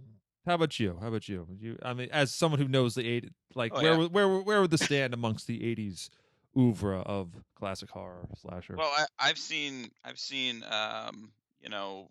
how 0.45 0.55
about 0.55 0.79
you? 0.79 0.97
How 0.99 1.07
about 1.07 1.29
you? 1.29 1.47
You, 1.59 1.77
I 1.83 1.93
mean, 1.93 2.09
as 2.11 2.33
someone 2.33 2.59
who 2.59 2.67
knows 2.67 2.95
the 2.95 3.07
eight, 3.07 3.31
like 3.55 3.71
Oh, 3.71 3.79
where 3.79 3.95
yeah. 3.95 3.97
would 3.97 4.13
where 4.13 4.27
where 4.41 4.61
would 4.61 4.71
the 4.71 4.77
stand 4.77 5.13
amongst 5.13 5.47
the 5.47 5.63
'80s 5.63 6.09
oeuvre 6.57 6.99
of 6.99 7.43
classic 7.55 7.91
horror 7.91 8.27
slasher? 8.35 8.77
Well, 8.77 8.91
I, 8.95 9.05
I've 9.19 9.37
seen 9.37 9.91
I've 10.03 10.19
seen 10.19 10.63
um, 10.63 11.33
you 11.59 11.69
know 11.69 12.09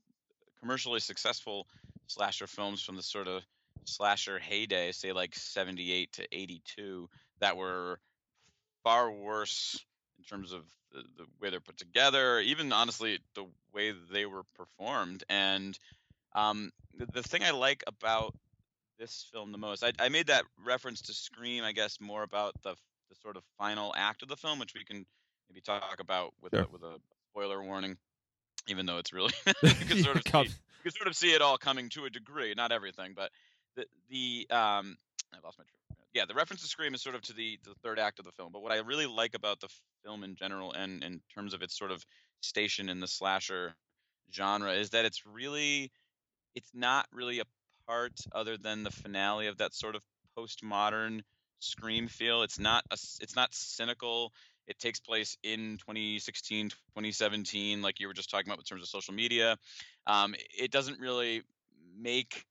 commercially 0.61 1.01
successful 1.01 1.69
slasher 2.09 2.47
films 2.47 2.83
from 2.83 2.97
the 2.97 3.03
sort 3.03 3.29
of 3.29 3.45
slasher 3.85 4.39
heyday, 4.39 4.93
say 4.93 5.13
like 5.13 5.35
78 5.35 6.13
to 6.15 6.29
82, 6.37 7.11
that 7.41 7.57
were 7.57 8.01
far 8.85 9.13
worse 9.13 9.85
in 10.23 10.37
terms 10.37 10.53
of 10.53 10.63
the, 10.93 11.03
the 11.17 11.27
way 11.41 11.51
they're 11.51 11.61
put 11.61 11.77
together, 11.77 12.39
even 12.41 12.73
honestly 12.73 13.19
the 13.35 13.47
way 13.75 13.93
they 14.13 14.27
were 14.27 14.45
performed. 14.55 15.25
And 15.29 15.79
um, 16.35 16.71
the, 16.97 17.07
the 17.07 17.23
thing 17.23 17.43
I 17.43 17.51
like 17.51 17.83
about 17.87 18.35
this 18.99 19.27
film 19.33 19.53
the 19.53 19.59
most, 19.59 19.83
I, 19.83 19.93
I 19.99 20.09
made 20.09 20.29
that 20.29 20.45
reference 20.65 21.03
to 21.03 21.13
Scream, 21.13 21.65
I 21.65 21.73
guess, 21.73 21.99
more 22.01 22.23
about 22.23 22.55
the 22.63 22.75
the 23.11 23.17
sort 23.21 23.37
of 23.37 23.43
final 23.59 23.93
act 23.95 24.23
of 24.23 24.29
the 24.29 24.37
film, 24.37 24.59
which 24.59 24.73
we 24.75 24.85
can 24.85 25.05
maybe 25.51 25.61
talk 25.61 25.99
about 26.01 26.33
with 26.41 26.55
Sure. 26.55 26.63
a, 26.63 26.69
with 26.69 26.83
a 26.83 26.99
spoiler 27.31 27.63
warning, 27.63 27.99
even 28.69 28.87
though 28.87 28.97
it's 28.99 29.13
really 29.13 29.33
you 29.63 29.87
can 29.87 30.03
sort 30.03 30.17
of 30.17 30.23
see, 30.23 30.39
you 30.39 30.83
can 30.83 30.93
sort 30.93 31.09
of 31.09 31.17
see 31.17 31.35
it 31.35 31.43
all 31.43 31.59
coming 31.59 31.89
to 31.91 32.07
a 32.07 32.11
degree, 32.11 32.55
not 32.57 32.73
everything, 32.73 33.13
but 33.15 33.31
the 33.77 33.87
the 34.09 34.47
um 34.51 34.97
I 35.35 35.39
lost 35.45 35.59
my 35.59 35.65
train. 35.65 35.99
Yeah, 36.15 36.27
the 36.27 36.35
reference 36.35 36.63
to 36.63 36.69
Scream 36.69 36.95
is 36.95 37.03
sort 37.03 37.15
of 37.17 37.23
to 37.23 37.33
the 37.35 37.59
the 37.65 37.75
third 37.83 37.99
act 37.99 38.19
of 38.19 38.25
the 38.25 38.33
film. 38.33 38.53
But 38.53 38.63
what 38.63 38.73
I 38.73 38.79
really 38.79 39.07
like 39.07 39.35
about 39.35 39.61
the 39.61 39.69
film 40.05 40.25
in 40.25 40.37
general, 40.37 40.73
and 40.73 41.03
in 41.03 41.21
terms 41.35 41.55
of 41.55 41.63
its 41.63 41.77
sort 41.77 41.91
of 41.91 42.05
station 42.41 42.89
in 42.89 43.01
the 43.01 43.07
slasher 43.07 43.75
genre, 44.33 44.73
is 44.73 44.91
that 44.91 45.05
it's 45.05 45.25
really 45.27 45.91
it's 46.55 46.71
not 46.75 47.07
really 47.13 47.41
a 47.41 47.45
part 47.87 48.13
other 48.33 48.57
than 48.57 48.85
the 48.85 48.91
finale 48.91 49.47
of 49.47 49.59
that 49.59 49.75
sort 49.75 49.95
of 49.95 50.03
postmodern 50.37 51.21
scream 51.61 52.09
feel. 52.09 52.43
It's 52.43 52.59
not 52.59 52.85
a, 52.91 52.97
it's 53.21 53.37
not 53.37 53.55
cynical. 53.55 54.33
It 54.67 54.79
takes 54.79 55.01
place 55.01 55.37
in 55.43 55.79
2016, 55.79 56.71
2017, 56.71 57.83
like 57.83 58.01
you 58.01 58.07
were 58.07 58.15
just 58.15 58.31
talking 58.31 58.49
about 58.49 58.59
in 58.59 58.65
terms 58.65 58.83
of 58.83 58.89
social 58.89 59.15
media. 59.15 59.57
Um, 60.07 60.35
it 60.57 60.71
doesn't 60.71 61.01
really 61.01 61.43
make 61.99 62.47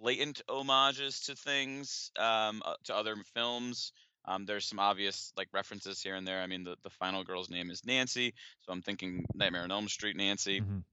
blatant 0.00 0.42
homages 0.48 1.20
to 1.20 1.34
things 1.34 2.10
um, 2.18 2.62
uh, 2.64 2.74
to 2.84 2.94
other 2.94 3.16
films. 3.34 3.92
Um, 4.24 4.44
there's 4.46 4.66
some 4.66 4.78
obvious 4.78 5.32
like 5.36 5.48
references 5.52 6.02
here 6.02 6.14
and 6.14 6.26
there. 6.26 6.40
I 6.42 6.46
mean, 6.46 6.64
the, 6.64 6.76
the 6.82 6.90
final 6.90 7.24
girl's 7.24 7.50
name 7.50 7.70
is 7.70 7.84
Nancy, 7.84 8.34
so 8.60 8.72
I'm 8.72 8.82
thinking 8.82 9.24
Nightmare 9.34 9.62
on 9.62 9.70
Elm 9.70 9.88
Street 9.88 10.16
Nancy 10.16 10.60
Mhm. 10.60 10.84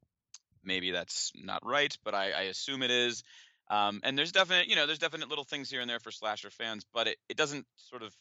maybe 0.63 0.92
that's 0.92 1.32
not 1.36 1.66
right, 1.66 1.98
but 2.04 2.13
I, 2.13 2.32
I 2.32 2.42
assume 2.44 2.84
it 2.84 2.92
is. 2.92 3.24
Um, 3.70 4.02
and 4.04 4.18
there's 4.18 4.32
definite, 4.32 4.68
you 4.68 4.76
know, 4.76 4.86
there's 4.86 5.00
definite 5.00 5.30
little 5.30 5.44
things 5.44 5.70
here 5.70 5.82
and 5.82 5.90
there 5.90 6.00
for 6.00 6.12
slasher 6.12 6.50
fans, 6.50 6.86
but 6.94 7.08
it, 7.08 7.18
it 7.30 7.38
doesn't 7.38 7.66
sort 7.76 8.04
of 8.04 8.13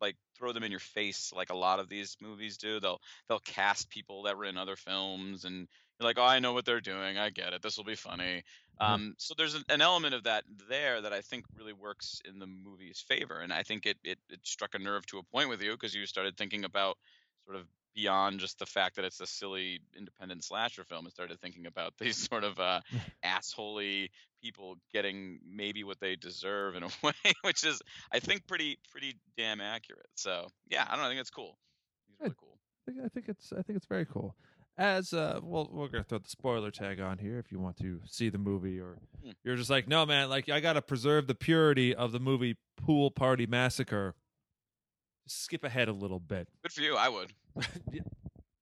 like 0.00 0.16
throw 0.36 0.52
them 0.52 0.62
in 0.62 0.70
your 0.70 0.80
face 0.80 1.32
like 1.34 1.50
a 1.50 1.56
lot 1.56 1.80
of 1.80 1.88
these 1.88 2.16
movies 2.20 2.56
do. 2.56 2.80
They'll 2.80 3.00
they'll 3.28 3.40
cast 3.40 3.90
people 3.90 4.22
that 4.22 4.36
were 4.36 4.44
in 4.44 4.56
other 4.56 4.76
films, 4.76 5.44
and 5.44 5.68
you're 5.98 6.08
like, 6.08 6.18
oh, 6.18 6.24
I 6.24 6.38
know 6.38 6.52
what 6.52 6.64
they're 6.64 6.80
doing. 6.80 7.18
I 7.18 7.30
get 7.30 7.52
it. 7.52 7.62
This 7.62 7.76
will 7.76 7.84
be 7.84 7.96
funny. 7.96 8.44
Yeah. 8.80 8.94
Um, 8.94 9.14
so 9.18 9.34
there's 9.36 9.54
an, 9.54 9.64
an 9.68 9.80
element 9.80 10.14
of 10.14 10.24
that 10.24 10.44
there 10.68 11.00
that 11.00 11.12
I 11.12 11.20
think 11.20 11.44
really 11.56 11.72
works 11.72 12.22
in 12.28 12.38
the 12.38 12.46
movie's 12.46 13.00
favor, 13.00 13.40
and 13.40 13.52
I 13.52 13.62
think 13.62 13.86
it 13.86 13.96
it, 14.04 14.18
it 14.30 14.40
struck 14.44 14.74
a 14.74 14.78
nerve 14.78 15.06
to 15.06 15.18
a 15.18 15.22
point 15.22 15.48
with 15.48 15.62
you 15.62 15.72
because 15.72 15.94
you 15.94 16.06
started 16.06 16.36
thinking 16.36 16.64
about 16.64 16.96
sort 17.44 17.56
of 17.56 17.66
beyond 17.94 18.38
just 18.38 18.60
the 18.60 18.66
fact 18.66 18.94
that 18.94 19.04
it's 19.04 19.20
a 19.20 19.26
silly 19.26 19.80
independent 19.96 20.44
slasher 20.44 20.84
film 20.84 21.04
and 21.04 21.12
started 21.12 21.40
thinking 21.40 21.66
about 21.66 21.94
these 22.00 22.16
sort 22.16 22.44
of 22.44 22.60
uh, 22.60 22.80
assholey 23.24 24.10
people 24.40 24.76
getting 24.92 25.40
maybe 25.44 25.82
what 25.82 25.98
they 25.98 26.14
deserve 26.14 26.76
in 26.76 26.84
a 26.84 26.88
way, 27.02 27.32
which 27.42 27.64
is 27.64 27.82
I 28.12 28.20
think 28.20 28.46
pretty 28.46 28.78
pretty 28.92 29.16
damn 29.36 29.60
accurate. 29.60 30.06
So 30.14 30.46
yeah, 30.68 30.84
I 30.86 30.92
don't 30.92 31.00
know. 31.00 31.06
I 31.06 31.08
think 31.08 31.20
it's 31.20 31.30
cool. 31.30 31.58
It's 32.08 32.20
really 32.20 32.34
cool. 32.38 32.58
I 32.86 32.92
think, 32.92 33.04
I 33.04 33.08
think 33.08 33.28
it's 33.28 33.52
I 33.52 33.62
think 33.62 33.76
it's 33.76 33.86
very 33.86 34.06
cool. 34.06 34.36
As 34.78 35.12
uh, 35.12 35.40
well, 35.42 35.68
we're 35.72 35.88
gonna 35.88 36.04
throw 36.04 36.18
the 36.18 36.28
spoiler 36.28 36.70
tag 36.70 37.00
on 37.00 37.18
here 37.18 37.38
if 37.40 37.50
you 37.50 37.58
want 37.58 37.76
to 37.78 38.00
see 38.06 38.28
the 38.28 38.38
movie, 38.38 38.78
or 38.78 38.98
Hmm. 39.24 39.30
you're 39.42 39.56
just 39.56 39.70
like, 39.70 39.88
no, 39.88 40.06
man, 40.06 40.28
like 40.28 40.48
I 40.48 40.60
gotta 40.60 40.80
preserve 40.82 41.26
the 41.26 41.34
purity 41.34 41.92
of 41.94 42.12
the 42.12 42.20
movie 42.20 42.56
Pool 42.76 43.10
Party 43.10 43.44
Massacre. 43.46 44.14
Skip 45.26 45.64
ahead 45.64 45.88
a 45.88 45.92
little 45.92 46.20
bit. 46.20 46.48
Good 46.62 46.72
for 46.72 46.80
you. 46.80 46.96
I 46.96 47.08
would. 47.08 47.32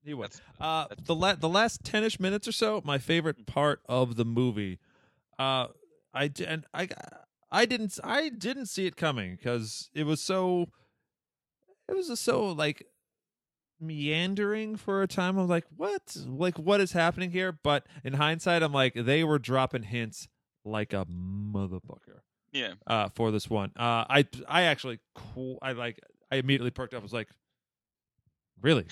You 0.02 0.16
would. 0.18 0.30
That's, 0.30 0.40
Uh, 0.60 0.86
that's- 0.88 1.04
the 1.06 1.14
la- 1.16 1.34
the 1.34 1.48
last 1.48 1.82
ten-ish 1.82 2.20
minutes 2.20 2.46
or 2.46 2.52
so, 2.52 2.80
my 2.84 2.96
favorite 2.96 3.44
part 3.44 3.80
of 3.88 4.14
the 4.14 4.24
movie. 4.24 4.78
Uh, 5.36 5.66
I 6.14 6.28
d- 6.28 6.46
and 6.46 6.64
I 6.72 6.88
I 7.50 7.66
didn't 7.66 7.98
I 8.04 8.28
didn't 8.28 8.66
see 8.66 8.86
it 8.86 8.94
coming 8.96 9.34
because 9.34 9.90
it 9.94 10.04
was 10.04 10.20
so. 10.20 10.66
It 11.88 11.96
was 11.96 12.20
so 12.20 12.46
like 12.52 12.86
meandering 13.80 14.76
for 14.76 15.02
a 15.02 15.06
time. 15.06 15.38
I'm 15.38 15.48
like, 15.48 15.66
what? 15.76 16.16
Like, 16.26 16.58
what 16.58 16.80
is 16.80 16.92
happening 16.92 17.30
here? 17.30 17.52
But 17.52 17.86
in 18.04 18.14
hindsight, 18.14 18.62
I'm 18.62 18.72
like, 18.72 18.94
they 18.94 19.24
were 19.24 19.38
dropping 19.38 19.84
hints 19.84 20.28
like 20.64 20.92
a 20.92 21.06
motherfucker 21.06 22.20
yeah. 22.52 22.72
uh, 22.86 23.08
for 23.14 23.30
this 23.30 23.48
one. 23.48 23.72
Uh, 23.76 24.04
I 24.08 24.26
I 24.48 24.62
actually 24.62 25.00
cool. 25.14 25.58
I 25.62 25.72
like. 25.72 26.00
I 26.30 26.36
immediately 26.36 26.72
perked 26.72 26.92
up. 26.92 27.00
I 27.00 27.02
was 27.04 27.12
like, 27.12 27.28
really, 28.60 28.86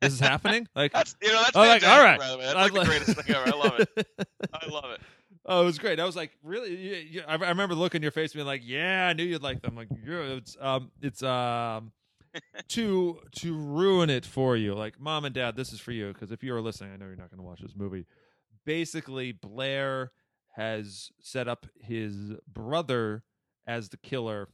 this 0.00 0.14
is 0.14 0.20
happening? 0.20 0.66
Like, 0.74 0.92
That's 0.92 1.14
you 1.20 1.28
know 1.28 1.42
that's 1.42 1.56
Oh, 1.56 1.60
like, 1.60 1.86
all 1.86 2.02
right. 2.02 2.18
By 2.18 2.30
the 2.30 2.38
way. 2.38 2.44
That's 2.44 2.56
I 2.56 2.62
like 2.62 2.72
the 2.72 2.84
greatest 2.84 3.16
thing 3.16 3.36
ever. 3.36 3.48
I 3.48 3.56
love 3.56 3.80
it. 3.80 4.08
I 4.54 4.66
love 4.66 4.90
it. 4.92 5.00
Oh, 5.44 5.62
it 5.62 5.64
was 5.64 5.78
great. 5.78 6.00
I 6.00 6.04
was 6.04 6.16
like, 6.16 6.30
really? 6.42 6.74
You, 6.76 6.94
you, 6.94 7.22
I, 7.26 7.34
I 7.34 7.48
remember 7.48 7.74
looking 7.74 8.02
your 8.02 8.10
face, 8.10 8.32
being 8.32 8.46
like, 8.46 8.62
"Yeah, 8.64 9.08
I 9.08 9.12
knew 9.12 9.24
you'd 9.24 9.42
like 9.42 9.62
them." 9.62 9.74
Like, 9.74 9.88
yeah, 9.90 10.20
it's 10.36 10.56
um, 10.60 10.90
it's 11.02 11.22
um, 11.22 11.92
to 12.68 13.20
to 13.36 13.56
ruin 13.56 14.10
it 14.10 14.24
for 14.24 14.56
you. 14.56 14.74
Like, 14.74 15.00
mom 15.00 15.24
and 15.24 15.34
dad, 15.34 15.56
this 15.56 15.72
is 15.72 15.80
for 15.80 15.92
you 15.92 16.12
because 16.12 16.30
if 16.32 16.42
you 16.42 16.54
are 16.54 16.60
listening, 16.60 16.92
I 16.92 16.96
know 16.96 17.06
you're 17.06 17.16
not 17.16 17.30
going 17.30 17.38
to 17.38 17.44
watch 17.46 17.60
this 17.60 17.74
movie. 17.76 18.06
Basically, 18.64 19.32
Blair 19.32 20.12
has 20.56 21.10
set 21.20 21.48
up 21.48 21.66
his 21.80 22.32
brother 22.52 23.22
as 23.66 23.88
the 23.88 23.96
killer 23.96 24.48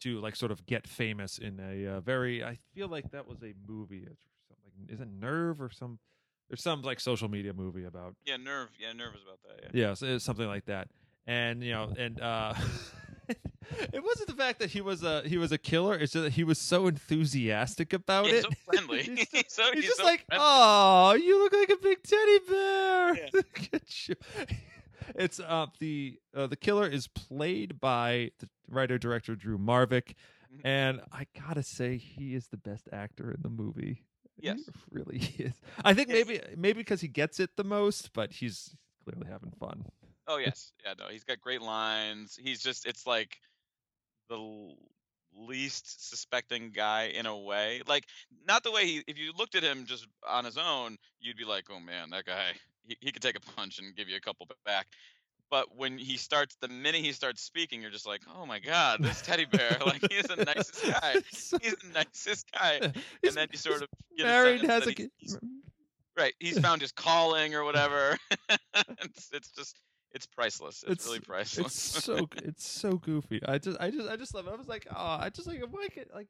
to 0.00 0.20
like 0.20 0.36
sort 0.36 0.52
of 0.52 0.64
get 0.66 0.86
famous 0.86 1.38
in 1.38 1.60
a 1.60 1.96
uh, 1.96 2.00
very. 2.00 2.44
I 2.44 2.56
feel 2.74 2.88
like 2.88 3.10
that 3.12 3.26
was 3.26 3.42
a 3.42 3.54
movie. 3.66 4.06
It's 4.10 4.22
something. 4.48 4.94
Is 4.94 5.00
it 5.00 5.08
Nerve 5.08 5.60
or 5.60 5.70
some? 5.70 5.98
There's 6.48 6.62
some 6.62 6.82
like 6.82 7.00
social 7.00 7.28
media 7.28 7.52
movie 7.52 7.84
about 7.84 8.14
Yeah, 8.24 8.36
nerve. 8.36 8.68
Yeah, 8.78 8.92
nerve 8.92 9.14
is 9.16 9.22
about 9.22 9.40
that. 9.42 9.74
Yeah. 9.74 9.88
yeah, 9.88 9.94
so 9.94 10.06
it's 10.06 10.24
something 10.24 10.46
like 10.46 10.66
that. 10.66 10.88
And 11.26 11.60
you 11.62 11.72
know, 11.72 11.92
and 11.98 12.20
uh 12.20 12.54
it 13.92 14.02
wasn't 14.04 14.28
the 14.28 14.34
fact 14.34 14.58
that 14.60 14.70
he 14.70 14.80
was 14.80 15.02
a 15.02 15.22
he 15.26 15.36
was 15.38 15.52
a 15.52 15.58
killer. 15.58 15.94
It's 15.94 16.12
just 16.12 16.24
that 16.24 16.32
he 16.32 16.44
was 16.44 16.58
so 16.58 16.86
enthusiastic 16.86 17.92
about 17.92 18.26
it. 18.26 18.42
so 18.44 18.50
friendly. 18.64 19.02
He's 19.02 19.28
He's, 19.30 19.44
so, 19.48 19.64
He's, 19.72 19.74
he's 19.74 19.84
just 19.86 19.98
so 19.98 20.04
like, 20.04 20.24
friendly. 20.26 20.44
oh, 20.48 21.14
you 21.14 21.38
look 21.42 21.52
like 21.52 21.70
a 21.70 21.82
big 21.82 22.02
teddy 22.02 22.38
bear. 22.48 23.16
Yeah. 23.16 23.28
Look 23.32 23.60
at 23.72 24.08
you. 24.08 24.14
It's 25.14 25.38
uh 25.40 25.66
the 25.78 26.18
uh, 26.34 26.46
the 26.46 26.56
killer 26.56 26.86
is 26.88 27.06
played 27.08 27.80
by 27.80 28.30
the 28.40 28.48
writer 28.68 28.98
director 28.98 29.36
Drew 29.36 29.58
Marvick, 29.58 30.14
Mhm. 30.54 30.60
and 30.64 31.00
I 31.12 31.26
gotta 31.38 31.62
say 31.62 31.96
he 31.96 32.34
is 32.34 32.48
the 32.48 32.56
best 32.56 32.88
actor 32.92 33.30
in 33.30 33.42
the 33.42 33.50
movie. 33.50 34.04
Yes. 34.38 34.58
he 34.66 34.72
really 34.90 35.18
is. 35.38 35.54
I 35.84 35.94
think 35.94 36.08
Yeah, 36.08 36.14
maybe 36.14 36.40
maybe 36.56 36.80
because 36.80 37.00
he 37.00 37.08
gets 37.08 37.40
it 37.40 37.50
the 37.56 37.64
most, 37.64 38.12
but 38.12 38.32
he's 38.32 38.74
clearly 39.04 39.28
having 39.30 39.52
fun. 39.60 39.84
Oh 40.28 40.38
yes, 40.38 40.72
yeah, 40.84 40.94
no, 40.98 41.06
he's 41.10 41.24
got 41.24 41.40
great 41.40 41.62
lines. 41.62 42.38
He's 42.40 42.60
just, 42.60 42.86
it's 42.86 43.06
like 43.06 43.36
the 44.28 44.74
least 45.38 46.08
suspecting 46.08 46.70
guy 46.74 47.12
in 47.14 47.26
a 47.26 47.36
way. 47.36 47.82
Like, 47.86 48.04
not 48.46 48.62
the 48.64 48.72
way 48.72 48.86
he. 48.86 49.04
If 49.06 49.18
you 49.18 49.32
looked 49.36 49.54
at 49.54 49.62
him 49.62 49.84
just 49.86 50.06
on 50.26 50.44
his 50.44 50.58
own, 50.58 50.96
you'd 51.20 51.36
be 51.36 51.44
like, 51.44 51.64
oh 51.70 51.80
man, 51.80 52.10
that 52.10 52.24
guy, 52.24 52.52
he, 52.86 52.96
he 53.00 53.12
could 53.12 53.22
take 53.22 53.36
a 53.36 53.40
punch 53.40 53.78
and 53.78 53.94
give 53.94 54.08
you 54.08 54.16
a 54.16 54.20
couple 54.20 54.48
back. 54.64 54.86
But 55.48 55.76
when 55.76 55.96
he 55.96 56.16
starts, 56.16 56.56
the 56.60 56.68
minute 56.68 57.02
he 57.02 57.12
starts 57.12 57.40
speaking, 57.40 57.80
you're 57.80 57.90
just 57.90 58.06
like, 58.06 58.22
oh 58.36 58.46
my 58.46 58.58
god, 58.58 59.00
this 59.00 59.22
teddy 59.22 59.44
bear, 59.44 59.76
like 59.86 60.04
he's 60.10 60.24
the 60.24 60.44
nicest 60.44 60.84
guy. 60.84 61.14
He's 61.30 61.76
the 61.76 61.88
nicest 61.94 62.52
guy. 62.52 62.80
And 63.24 63.34
then 63.34 63.48
you 63.52 63.58
sort 63.58 63.82
of 63.82 63.88
get 64.16 64.26
married, 64.26 64.60
sense 64.60 64.72
has 64.72 64.86
a 64.86 64.94
kid. 64.94 65.10
right. 66.16 66.34
He's 66.40 66.58
found 66.58 66.80
his 66.80 66.92
calling 66.92 67.54
or 67.54 67.64
whatever. 67.64 68.18
it's, 68.48 69.30
it's 69.32 69.50
just, 69.50 69.76
it's 70.16 70.26
priceless. 70.26 70.82
It's, 70.82 70.92
It's- 70.92 71.06
really 71.06 71.20
priceless. 71.20 71.96
It's 71.96 72.04
so 72.04 72.28
it's 72.42 72.66
so 72.66 72.96
goofy. 72.96 73.40
I 73.46 73.58
just 73.58 73.78
I 73.80 73.90
just 73.90 74.08
I 74.08 74.16
just 74.16 74.34
love 74.34 74.46
it. 74.48 74.52
I 74.52 74.56
was 74.56 74.66
like, 74.66 74.86
oh, 74.90 75.18
I 75.20 75.30
just 75.30 75.46
like 75.46 75.62
why 75.70 75.88
can't 75.88 76.12
like 76.14 76.28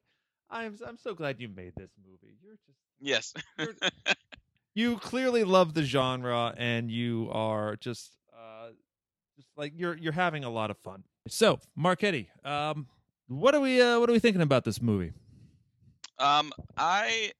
I'm 0.49 0.77
I'm 0.85 0.97
so 0.97 1.15
glad 1.15 1.39
you 1.39 1.47
made 1.47 1.73
this 1.75 1.91
movie. 2.05 2.35
You're 2.43 2.57
just 2.67 2.77
yes. 2.99 3.33
you're, 3.57 3.75
you 4.75 4.97
clearly 4.97 5.43
love 5.43 5.73
the 5.73 5.83
genre 5.83 6.53
and 6.57 6.91
you 6.91 7.29
are 7.31 7.75
just 7.77 8.11
uh 8.33 8.69
just 9.35 9.49
like 9.55 9.73
you're 9.75 9.97
you're 9.97 10.13
having 10.13 10.43
a 10.43 10.49
lot 10.49 10.69
of 10.69 10.77
fun. 10.79 11.03
So, 11.27 11.59
Marchetti, 11.75 12.27
um 12.43 12.87
what 13.27 13.55
are 13.55 13.61
we 13.61 13.81
uh 13.81 13.99
what 13.99 14.09
are 14.09 14.13
we 14.13 14.19
thinking 14.19 14.41
about 14.41 14.65
this 14.65 14.81
movie? 14.81 15.13
Um, 16.19 16.51
I 16.77 17.31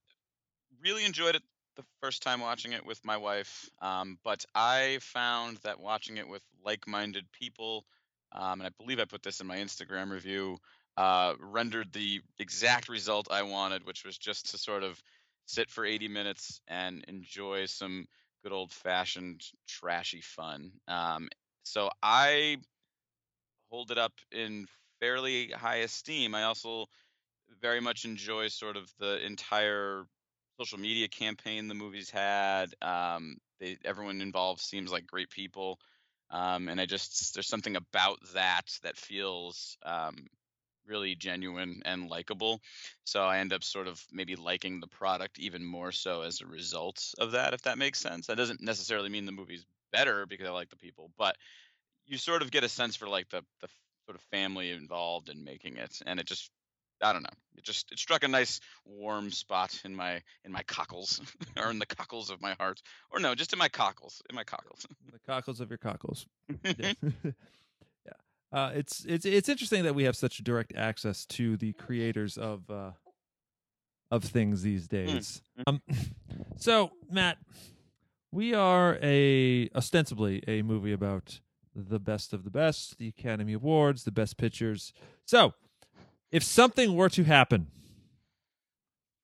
really 0.82 1.04
enjoyed 1.04 1.34
it 1.34 1.42
the 1.78 1.84
first 2.02 2.22
time 2.22 2.40
watching 2.40 2.72
it 2.72 2.84
with 2.84 3.02
my 3.04 3.16
wife, 3.16 3.70
um, 3.80 4.18
but 4.24 4.44
I 4.54 4.98
found 5.00 5.58
that 5.58 5.78
watching 5.78 6.16
it 6.16 6.28
with 6.28 6.42
like-minded 6.64 7.24
people, 7.32 7.84
um, 8.32 8.60
and 8.60 8.66
I 8.66 8.70
believe 8.82 8.98
I 8.98 9.04
put 9.04 9.22
this 9.22 9.40
in 9.40 9.46
my 9.46 9.58
Instagram 9.58 10.10
review, 10.10 10.58
uh, 10.96 11.34
rendered 11.38 11.92
the 11.92 12.20
exact 12.40 12.88
result 12.88 13.28
I 13.30 13.42
wanted, 13.42 13.86
which 13.86 14.04
was 14.04 14.18
just 14.18 14.50
to 14.50 14.58
sort 14.58 14.82
of 14.82 15.00
sit 15.46 15.70
for 15.70 15.84
80 15.84 16.08
minutes 16.08 16.60
and 16.66 17.04
enjoy 17.06 17.66
some 17.66 18.06
good 18.42 18.52
old-fashioned 18.52 19.40
trashy 19.68 20.20
fun. 20.20 20.72
Um, 20.88 21.28
so 21.62 21.90
I 22.02 22.56
hold 23.70 23.92
it 23.92 23.98
up 23.98 24.14
in 24.32 24.66
fairly 24.98 25.50
high 25.50 25.76
esteem. 25.76 26.34
I 26.34 26.42
also 26.42 26.86
very 27.62 27.80
much 27.80 28.04
enjoy 28.04 28.48
sort 28.48 28.76
of 28.76 28.92
the 28.98 29.24
entire 29.24 30.06
social 30.58 30.78
media 30.78 31.08
campaign 31.08 31.68
the 31.68 31.74
movie's 31.74 32.10
had. 32.10 32.74
Um, 32.82 33.36
they, 33.60 33.78
everyone 33.84 34.20
involved 34.20 34.60
seems 34.60 34.90
like 34.90 35.06
great 35.06 35.30
people, 35.30 35.78
um, 36.30 36.68
and 36.68 36.80
I 36.80 36.86
just 36.86 37.34
there's 37.34 37.48
something 37.48 37.76
about 37.76 38.18
that 38.34 38.78
that 38.82 38.96
feels 38.96 39.76
um, 39.84 40.26
really 40.86 41.14
genuine 41.14 41.82
and 41.84 42.08
likable. 42.08 42.60
So 43.04 43.22
I 43.22 43.38
end 43.38 43.52
up 43.52 43.62
sort 43.62 43.88
of 43.88 44.02
maybe 44.12 44.36
liking 44.36 44.80
the 44.80 44.88
product 44.88 45.38
even 45.38 45.64
more 45.64 45.92
so 45.92 46.22
as 46.22 46.40
a 46.40 46.46
result 46.46 47.14
of 47.18 47.32
that, 47.32 47.54
if 47.54 47.62
that 47.62 47.78
makes 47.78 48.00
sense. 48.00 48.26
That 48.26 48.36
doesn't 48.36 48.60
necessarily 48.60 49.08
mean 49.08 49.26
the 49.26 49.32
movie's 49.32 49.66
better 49.92 50.26
because 50.26 50.48
I 50.48 50.50
like 50.52 50.70
the 50.70 50.76
people, 50.76 51.10
but 51.18 51.36
you 52.06 52.18
sort 52.18 52.42
of 52.42 52.50
get 52.50 52.64
a 52.64 52.68
sense 52.68 52.96
for 52.96 53.08
like 53.08 53.28
the 53.30 53.42
the 53.60 53.68
sort 54.06 54.16
of 54.16 54.22
family 54.30 54.70
involved 54.70 55.28
in 55.28 55.44
making 55.44 55.76
it, 55.76 56.00
and 56.06 56.18
it 56.18 56.26
just 56.26 56.50
I 57.02 57.12
don't 57.12 57.22
know. 57.22 57.28
It 57.56 57.64
just 57.64 57.90
it 57.90 57.98
struck 57.98 58.24
a 58.24 58.28
nice 58.28 58.60
warm 58.84 59.30
spot 59.30 59.80
in 59.84 59.94
my 59.94 60.22
in 60.44 60.52
my 60.52 60.62
cockles 60.62 61.20
or 61.56 61.70
in 61.70 61.78
the 61.78 61.86
cockles 61.86 62.30
of 62.30 62.40
my 62.40 62.54
heart. 62.54 62.80
Or 63.10 63.20
no, 63.20 63.34
just 63.34 63.52
in 63.52 63.58
my 63.58 63.68
cockles. 63.68 64.22
In 64.30 64.36
my 64.36 64.44
cockles. 64.44 64.86
The 65.12 65.18
cockles 65.34 65.60
of 65.60 65.68
your 65.68 65.78
cockles. 65.78 66.26
yeah. 66.64 66.92
yeah. 67.24 68.12
Uh, 68.52 68.70
it's 68.74 69.04
it's 69.04 69.26
it's 69.26 69.48
interesting 69.48 69.84
that 69.84 69.94
we 69.94 70.04
have 70.04 70.16
such 70.16 70.38
direct 70.38 70.74
access 70.74 71.26
to 71.26 71.56
the 71.56 71.72
creators 71.74 72.38
of 72.38 72.70
uh, 72.70 72.92
of 74.10 74.24
things 74.24 74.62
these 74.62 74.86
days. 74.88 75.42
Um, 75.66 75.82
so 76.56 76.92
Matt, 77.10 77.38
we 78.32 78.54
are 78.54 78.98
a 79.02 79.68
ostensibly 79.74 80.42
a 80.46 80.62
movie 80.62 80.92
about 80.92 81.40
the 81.74 81.98
best 81.98 82.32
of 82.32 82.44
the 82.44 82.50
best, 82.50 82.98
the 82.98 83.08
Academy 83.08 83.52
Awards, 83.52 84.04
the 84.04 84.12
best 84.12 84.36
pictures. 84.36 84.92
So, 85.24 85.54
if 86.30 86.42
something 86.42 86.94
were 86.94 87.08
to 87.10 87.24
happen, 87.24 87.68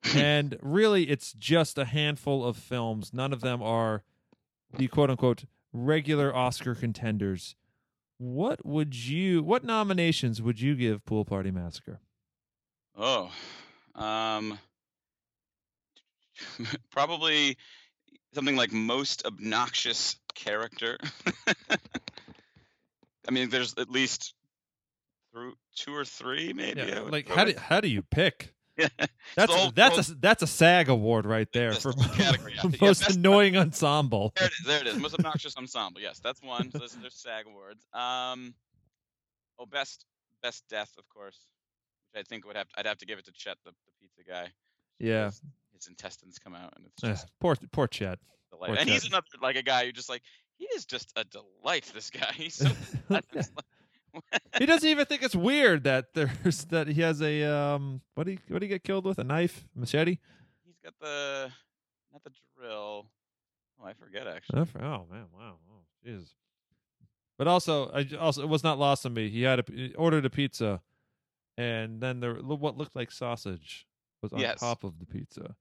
and 0.14 0.56
really 0.60 1.04
it's 1.04 1.32
just 1.32 1.78
a 1.78 1.84
handful 1.84 2.44
of 2.44 2.56
films, 2.56 3.12
none 3.12 3.32
of 3.32 3.40
them 3.40 3.62
are 3.62 4.02
the 4.76 4.88
quote 4.88 5.10
unquote 5.10 5.44
regular 5.72 6.34
Oscar 6.34 6.74
contenders. 6.74 7.54
What 8.18 8.64
would 8.64 8.94
you 8.94 9.42
what 9.42 9.64
nominations 9.64 10.40
would 10.40 10.60
you 10.60 10.74
give 10.74 11.04
Pool 11.04 11.24
Party 11.24 11.50
Massacre? 11.50 12.00
Oh. 12.96 13.30
Um 13.94 14.58
probably 16.90 17.56
something 18.34 18.56
like 18.56 18.72
most 18.72 19.24
obnoxious 19.26 20.16
character. 20.34 20.98
I 23.26 23.30
mean, 23.30 23.48
there's 23.48 23.74
at 23.78 23.90
least 23.90 24.34
through 25.34 25.54
two 25.74 25.94
or 25.94 26.04
three, 26.04 26.52
maybe. 26.52 26.80
Yeah, 26.80 27.00
like 27.00 27.28
how 27.28 27.44
do 27.44 27.54
how 27.58 27.80
do 27.80 27.88
you 27.88 28.02
pick? 28.02 28.54
Yeah. 28.76 28.88
That's 29.36 29.54
whole- 29.54 29.70
that's 29.70 30.08
a 30.10 30.14
that's 30.16 30.42
a 30.42 30.48
SAG 30.48 30.88
award 30.88 31.26
right 31.26 31.46
there 31.52 31.70
That's 31.70 31.84
for 31.84 31.92
category, 31.92 32.54
most 32.80 33.08
annoying 33.08 33.56
ensemble. 33.56 34.32
There 34.36 34.46
it 34.48 34.52
is. 34.52 34.66
There 34.66 34.80
it 34.80 34.86
is. 34.88 34.96
Most 34.96 35.14
obnoxious 35.14 35.56
ensemble. 35.56 36.00
Yes, 36.00 36.18
that's 36.18 36.42
one. 36.42 36.72
So 36.72 36.78
there's, 36.78 36.90
there's 36.94 37.14
SAG 37.14 37.46
awards. 37.46 37.86
Um, 37.92 38.52
oh, 39.60 39.66
best 39.66 40.04
best 40.42 40.64
death, 40.68 40.90
of 40.98 41.08
course. 41.08 41.38
Which 42.12 42.24
I 42.24 42.28
think 42.28 42.44
would 42.48 42.56
have 42.56 42.66
I'd 42.76 42.86
have 42.86 42.98
to 42.98 43.06
give 43.06 43.20
it 43.20 43.26
to 43.26 43.32
Chet, 43.32 43.58
the, 43.64 43.70
the 43.70 43.92
pizza 44.00 44.28
guy. 44.28 44.48
Yeah, 44.98 45.26
His, 45.26 45.40
his 45.74 45.86
intestines 45.86 46.40
come 46.40 46.56
out, 46.56 46.72
and 46.74 46.84
it's 46.84 47.00
just 47.00 47.28
poor 47.40 47.54
poor 47.70 47.86
Chet. 47.86 48.18
poor 48.50 48.74
And 48.74 48.88
he's 48.88 49.06
another 49.06 49.24
like 49.40 49.54
a 49.54 49.62
guy 49.62 49.86
who 49.86 49.92
just 49.92 50.08
like 50.08 50.22
he 50.56 50.64
is 50.74 50.84
just 50.84 51.12
a 51.14 51.22
delight. 51.22 51.88
This 51.94 52.10
guy. 52.10 52.32
He's 52.36 52.54
so. 52.54 52.70
He 54.64 54.66
doesn't 54.66 54.88
even 54.88 55.04
think 55.04 55.22
it's 55.22 55.36
weird 55.36 55.84
that 55.84 56.14
there's 56.14 56.64
that 56.70 56.88
he 56.88 57.02
has 57.02 57.20
a 57.20 57.42
um 57.44 58.00
what 58.14 58.24
do 58.24 58.32
you 58.32 58.38
what 58.48 58.60
do 58.60 58.66
you 58.66 58.70
get 58.72 58.82
killed 58.82 59.04
with 59.04 59.18
a 59.18 59.24
knife 59.24 59.66
machete? 59.76 60.16
he's 60.64 60.76
got 60.82 60.94
the 61.00 61.50
not 62.10 62.24
the 62.24 62.30
drill. 62.56 63.06
Oh, 63.78 63.84
I 63.84 63.92
forget 63.92 64.26
actually. 64.26 64.60
Oh, 64.60 64.66
oh, 64.80 65.06
man, 65.12 65.24
wow, 65.36 65.56
oh 65.70 65.82
Jesus. 66.02 66.34
But 67.36 67.46
also, 67.46 67.90
I 67.90 68.08
also 68.18 68.42
it 68.42 68.48
was 68.48 68.64
not 68.64 68.78
lost 68.78 69.04
on 69.04 69.12
me. 69.12 69.28
He 69.28 69.42
had 69.42 69.58
a, 69.58 69.64
he 69.70 69.94
ordered 69.96 70.24
a 70.24 70.30
pizza, 70.30 70.80
and 71.58 72.00
then 72.00 72.20
there 72.20 72.34
what 72.34 72.78
looked 72.78 72.96
like 72.96 73.10
sausage 73.10 73.86
was 74.22 74.32
on 74.32 74.38
Yes. 74.38 74.60
top 74.60 74.82
of 74.84 74.98
the 74.98 75.04
pizza, 75.04 75.56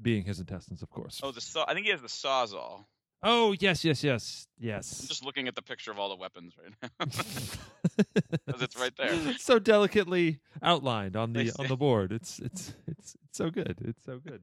being 0.00 0.24
his 0.24 0.40
intestines, 0.40 0.80
of 0.82 0.88
course. 0.88 1.20
Oh, 1.22 1.30
the 1.32 1.42
saw. 1.42 1.66
I 1.68 1.74
think 1.74 1.84
he 1.84 1.92
has 1.92 2.00
the 2.00 2.08
sawzall. 2.08 2.84
Oh 3.22 3.54
yes, 3.58 3.84
yes, 3.84 4.02
yes, 4.02 4.46
yes. 4.58 5.00
I'm 5.02 5.08
just 5.08 5.24
looking 5.24 5.46
at 5.46 5.54
the 5.54 5.62
picture 5.62 5.90
of 5.90 5.98
all 5.98 6.08
the 6.08 6.16
weapons 6.16 6.54
right 6.62 6.72
now. 6.82 7.06
'Cause 8.50 8.62
it's 8.62 8.76
right 8.78 8.92
there. 8.96 9.34
so 9.38 9.58
delicately 9.58 10.40
outlined 10.62 11.16
on 11.16 11.32
the 11.34 11.52
on 11.58 11.68
the 11.68 11.76
board. 11.86 12.12
It's 12.12 12.38
it's 12.38 12.72
it's 12.86 13.16
it's 13.24 13.36
so 13.36 13.50
good. 13.50 13.78
It's 13.84 14.02
so 14.04 14.18
good. 14.20 14.42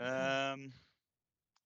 um, 0.00 0.72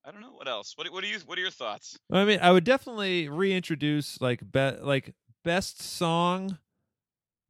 I 0.05 0.11
don't 0.11 0.21
know 0.21 0.33
what 0.33 0.49
else. 0.49 0.73
What 0.77 0.91
what 0.93 1.03
do 1.03 1.09
you 1.09 1.19
what 1.27 1.39
are 1.39 1.43
your 1.43 1.51
thoughts? 1.51 1.99
I 2.11 2.25
mean, 2.25 2.39
I 2.41 2.51
would 2.53 2.65
definitely 2.65 3.29
reintroduce 3.29 4.21
like 4.21 4.51
be- 4.51 4.79
like 4.81 5.15
best 5.45 5.81
song, 5.83 6.59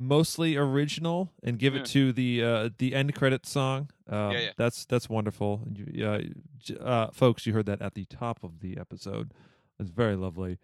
mostly 0.00 0.56
original, 0.56 1.32
and 1.42 1.58
give 1.58 1.74
Yeah. 1.74 1.80
it 1.80 1.86
to 1.86 2.12
the 2.12 2.42
uh, 2.44 2.70
the 2.78 2.94
end 2.94 3.14
credit 3.14 3.46
song. 3.46 3.90
Um, 4.08 4.32
Yeah, 4.32 4.40
yeah. 4.40 4.50
That's 4.56 4.84
that's 4.84 5.08
wonderful. 5.08 5.66
You- 5.72 6.04
Uh, 6.06 6.82
uh, 6.82 7.10
folks, 7.12 7.46
you 7.46 7.52
heard 7.52 7.66
that 7.66 7.80
at 7.82 7.94
the 7.94 8.04
top 8.06 8.42
of 8.42 8.60
the 8.60 8.76
episode. 8.78 9.32
It's 9.78 9.90
very 9.90 10.16
lovely. 10.16 10.58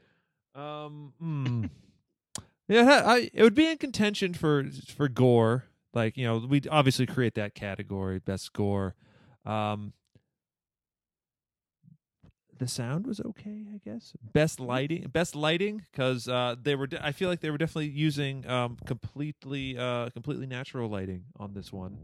Um, 0.55 1.13
hmm. 1.19 1.65
yeah, 2.69 3.03
I, 3.07 3.31
it 3.33 3.43
would 3.43 3.55
be 3.55 3.67
in 3.71 3.79
contention 3.79 4.35
for 4.35 4.65
for 4.95 5.09
gore. 5.09 5.65
Like 5.95 6.17
you 6.17 6.25
know, 6.27 6.39
we 6.39 6.63
obviously 6.71 7.07
create 7.07 7.35
that 7.35 7.55
category, 7.55 8.19
best 8.19 8.53
gore. 8.53 8.95
Um, 9.47 9.93
the 12.59 12.67
sound 12.69 13.07
was 13.07 13.21
okay, 13.21 13.67
I 13.73 13.79
guess. 13.85 14.13
Best 14.33 14.59
lighting, 14.59 15.07
best 15.13 15.37
lighting, 15.37 15.83
because 15.91 16.29
uh, 16.29 16.57
they 16.61 16.75
were. 16.75 16.89
De- 16.89 17.05
I 17.05 17.13
feel 17.13 17.29
like 17.29 17.41
they 17.41 17.51
were 17.51 17.59
definitely 17.59 17.89
using 17.91 18.47
um, 18.49 18.77
completely, 18.85 19.79
uh, 19.79 20.11
completely 20.11 20.47
natural 20.47 20.89
lighting 20.91 21.25
on 21.39 21.55
this 21.55 21.73
one. 21.73 21.97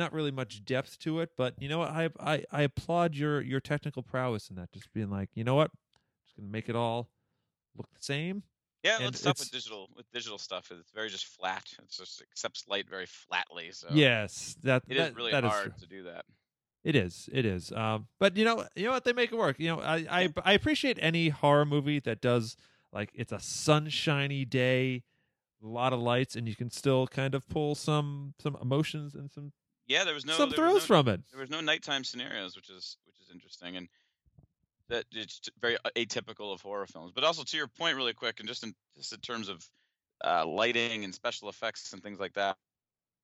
Not 0.00 0.14
really 0.14 0.30
much 0.30 0.64
depth 0.64 0.98
to 1.00 1.20
it. 1.20 1.28
But 1.36 1.54
you 1.60 1.68
know 1.68 1.78
what? 1.80 1.90
I 1.90 2.08
I, 2.18 2.44
I 2.50 2.62
applaud 2.62 3.14
your 3.14 3.42
your 3.42 3.60
technical 3.60 4.02
prowess 4.02 4.48
in 4.48 4.56
that. 4.56 4.72
Just 4.72 4.90
being 4.94 5.10
like, 5.10 5.28
you 5.34 5.44
know 5.44 5.54
what? 5.54 5.70
Just 6.24 6.36
gonna 6.38 6.48
make 6.48 6.70
it 6.70 6.74
all 6.74 7.10
look 7.76 7.86
the 7.92 8.02
same. 8.02 8.42
Yeah, 8.82 8.96
And 8.96 9.08
it's 9.08 9.20
tough 9.20 9.38
with 9.38 9.50
digital 9.50 9.90
with 9.94 10.10
digital 10.10 10.38
stuff. 10.38 10.70
It's 10.70 10.90
very 10.92 11.10
just 11.10 11.26
flat. 11.26 11.64
It's 11.84 11.98
just 11.98 12.22
accepts 12.22 12.64
light 12.66 12.88
very 12.88 13.04
flatly. 13.04 13.72
So 13.72 13.88
Yes, 13.92 14.56
that 14.62 14.84
it 14.88 14.96
is 14.96 15.02
that- 15.02 15.14
really 15.14 15.32
is 15.32 15.44
hard 15.44 15.64
true. 15.64 15.74
to 15.80 15.86
do 15.86 16.02
that. 16.04 16.24
It 16.82 16.96
is. 16.96 17.28
It 17.30 17.44
is. 17.44 17.70
Um, 17.72 18.08
but 18.18 18.38
you 18.38 18.44
know, 18.46 18.64
you 18.74 18.86
know 18.86 18.92
what? 18.92 19.04
They 19.04 19.12
make 19.12 19.32
it 19.32 19.36
work. 19.36 19.60
You 19.60 19.68
know, 19.68 19.80
I, 19.82 19.96
I 20.22 20.32
I 20.46 20.52
appreciate 20.54 20.96
any 21.02 21.28
horror 21.28 21.66
movie 21.66 22.00
that 22.00 22.22
does 22.22 22.56
like 22.90 23.10
it's 23.14 23.32
a 23.32 23.38
sunshiny 23.38 24.46
day, 24.46 25.02
a 25.62 25.66
lot 25.66 25.92
of 25.92 26.00
lights, 26.00 26.36
and 26.36 26.48
you 26.48 26.56
can 26.56 26.70
still 26.70 27.06
kind 27.06 27.34
of 27.34 27.46
pull 27.50 27.74
some 27.74 28.32
some 28.38 28.56
emotions 28.62 29.14
and 29.14 29.30
some 29.30 29.52
Yeah, 29.90 30.04
there 30.04 30.14
was 30.14 30.24
no 30.24 30.34
some 30.34 30.52
thrills 30.52 30.82
no, 30.82 30.86
from 30.86 31.08
it. 31.08 31.20
there 31.32 31.40
was 31.40 31.50
no 31.50 31.60
nighttime 31.60 32.04
scenarios, 32.04 32.54
which 32.54 32.70
is 32.70 32.96
which 33.06 33.16
is 33.20 33.28
interesting 33.28 33.76
and 33.76 33.88
that 34.88 35.04
it's 35.10 35.40
very 35.60 35.76
atypical 35.96 36.54
of 36.54 36.60
horror 36.60 36.86
films. 36.86 37.10
But 37.12 37.24
also 37.24 37.42
to 37.42 37.56
your 37.56 37.66
point, 37.66 37.96
really 37.96 38.12
quick, 38.12 38.38
and 38.38 38.48
just 38.48 38.62
in 38.62 38.72
just 38.96 39.12
in 39.12 39.18
terms 39.18 39.48
of 39.48 39.68
uh, 40.24 40.46
lighting 40.46 41.02
and 41.02 41.12
special 41.12 41.48
effects 41.48 41.92
and 41.92 42.00
things 42.00 42.20
like 42.20 42.34
that, 42.34 42.56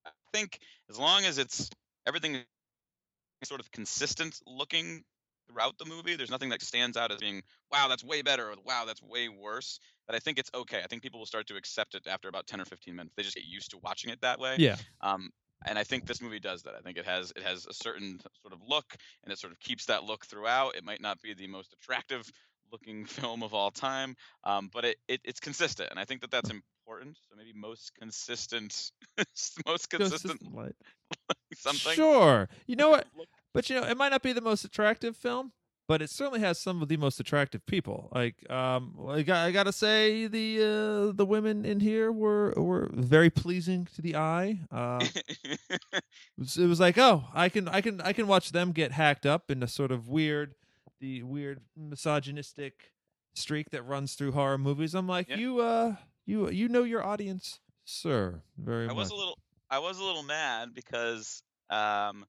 I 0.04 0.10
think 0.32 0.58
as 0.90 0.98
long 0.98 1.24
as 1.24 1.38
it's 1.38 1.70
everything 2.04 2.34
is 2.34 3.48
sort 3.48 3.60
of 3.60 3.70
consistent 3.70 4.40
looking 4.44 5.04
throughout 5.48 5.78
the 5.78 5.84
movie, 5.84 6.16
there's 6.16 6.32
nothing 6.32 6.48
that 6.48 6.62
stands 6.62 6.96
out 6.96 7.12
as 7.12 7.18
being 7.18 7.42
wow 7.70 7.86
that's 7.86 8.02
way 8.02 8.22
better 8.22 8.50
or 8.50 8.56
wow 8.64 8.82
that's 8.84 9.02
way 9.02 9.28
worse. 9.28 9.78
But 10.08 10.16
I 10.16 10.18
think 10.18 10.40
it's 10.40 10.50
okay. 10.52 10.80
I 10.82 10.88
think 10.88 11.02
people 11.02 11.20
will 11.20 11.26
start 11.26 11.46
to 11.46 11.54
accept 11.54 11.94
it 11.94 12.08
after 12.08 12.28
about 12.28 12.48
10 12.48 12.60
or 12.60 12.64
15 12.64 12.96
minutes. 12.96 13.14
They 13.16 13.22
just 13.22 13.36
get 13.36 13.44
used 13.44 13.70
to 13.70 13.78
watching 13.84 14.10
it 14.10 14.20
that 14.22 14.40
way 14.40 14.56
Yeah. 14.58 14.74
um, 15.00 15.30
and 15.64 15.78
I 15.78 15.84
think 15.84 16.06
this 16.06 16.20
movie 16.20 16.40
does 16.40 16.62
that. 16.62 16.74
I 16.74 16.80
think 16.80 16.98
it 16.98 17.06
has 17.06 17.32
it 17.36 17.42
has 17.42 17.66
a 17.66 17.72
certain 17.72 18.20
sort 18.42 18.52
of 18.52 18.60
look, 18.66 18.96
and 19.24 19.32
it 19.32 19.38
sort 19.38 19.52
of 19.52 19.60
keeps 19.60 19.86
that 19.86 20.04
look 20.04 20.26
throughout. 20.26 20.76
It 20.76 20.84
might 20.84 21.00
not 21.00 21.20
be 21.22 21.34
the 21.34 21.46
most 21.46 21.72
attractive 21.72 22.30
looking 22.72 23.04
film 23.06 23.42
of 23.42 23.54
all 23.54 23.70
time, 23.70 24.16
um, 24.44 24.70
but 24.72 24.84
it, 24.84 24.96
it 25.08 25.20
it's 25.24 25.40
consistent, 25.40 25.90
and 25.90 25.98
I 25.98 26.04
think 26.04 26.20
that 26.20 26.30
that's 26.30 26.50
important. 26.50 27.16
So 27.28 27.36
maybe 27.36 27.52
most 27.54 27.92
consistent, 27.98 28.92
most 29.66 29.90
consistent 29.90 30.40
Consistent 30.40 30.54
light. 30.54 30.76
something. 31.56 31.92
Sure. 31.94 32.48
You 32.66 32.76
know 32.76 32.90
what? 32.90 33.06
But 33.54 33.70
you 33.70 33.80
know, 33.80 33.86
it 33.86 33.96
might 33.96 34.10
not 34.10 34.22
be 34.22 34.32
the 34.32 34.40
most 34.40 34.64
attractive 34.64 35.16
film, 35.16 35.52
but 35.88 36.02
it 36.02 36.10
certainly 36.10 36.40
has 36.40 36.58
some 36.58 36.82
of 36.82 36.88
the 36.88 36.96
most 36.96 37.20
attractive 37.20 37.64
people. 37.66 38.08
Like, 38.14 38.48
um, 38.50 38.94
I 39.08 39.22
got, 39.22 39.46
I 39.46 39.50
gotta 39.52 39.72
say, 39.72 40.26
the 40.26 41.10
uh, 41.10 41.12
the 41.12 41.24
women 41.26 41.64
in 41.64 41.80
here 41.80 42.10
were 42.10 42.52
were 42.56 42.90
very 42.92 43.30
pleasing 43.30 43.86
to 43.94 44.02
the 44.02 44.16
eye. 44.16 44.60
Uh, 44.70 45.04
it, 45.44 45.60
was, 46.38 46.56
it 46.56 46.66
was 46.66 46.80
like, 46.80 46.98
oh, 46.98 47.24
I 47.34 47.48
can, 47.48 47.68
I 47.68 47.80
can, 47.80 48.00
I 48.00 48.12
can 48.12 48.26
watch 48.26 48.52
them 48.52 48.72
get 48.72 48.92
hacked 48.92 49.26
up 49.26 49.50
in 49.50 49.62
a 49.62 49.68
sort 49.68 49.90
of 49.92 50.08
weird, 50.08 50.54
the 51.00 51.22
weird 51.22 51.60
misogynistic 51.76 52.92
streak 53.34 53.70
that 53.70 53.82
runs 53.82 54.14
through 54.14 54.32
horror 54.32 54.58
movies. 54.58 54.94
I'm 54.94 55.06
like, 55.06 55.28
Yeah. 55.28 55.36
you, 55.36 55.60
uh, 55.60 55.96
you, 56.24 56.48
you 56.50 56.68
know 56.68 56.82
your 56.84 57.04
audience, 57.04 57.60
sir, 57.84 58.42
very 58.58 58.84
I 58.84 58.88
much. 58.88 58.96
was 58.96 59.10
a 59.10 59.14
little 59.14 59.38
I 59.70 59.78
was 59.80 59.98
a 59.98 60.04
little 60.04 60.22
mad 60.22 60.74
because 60.74 61.42
um 61.70 62.24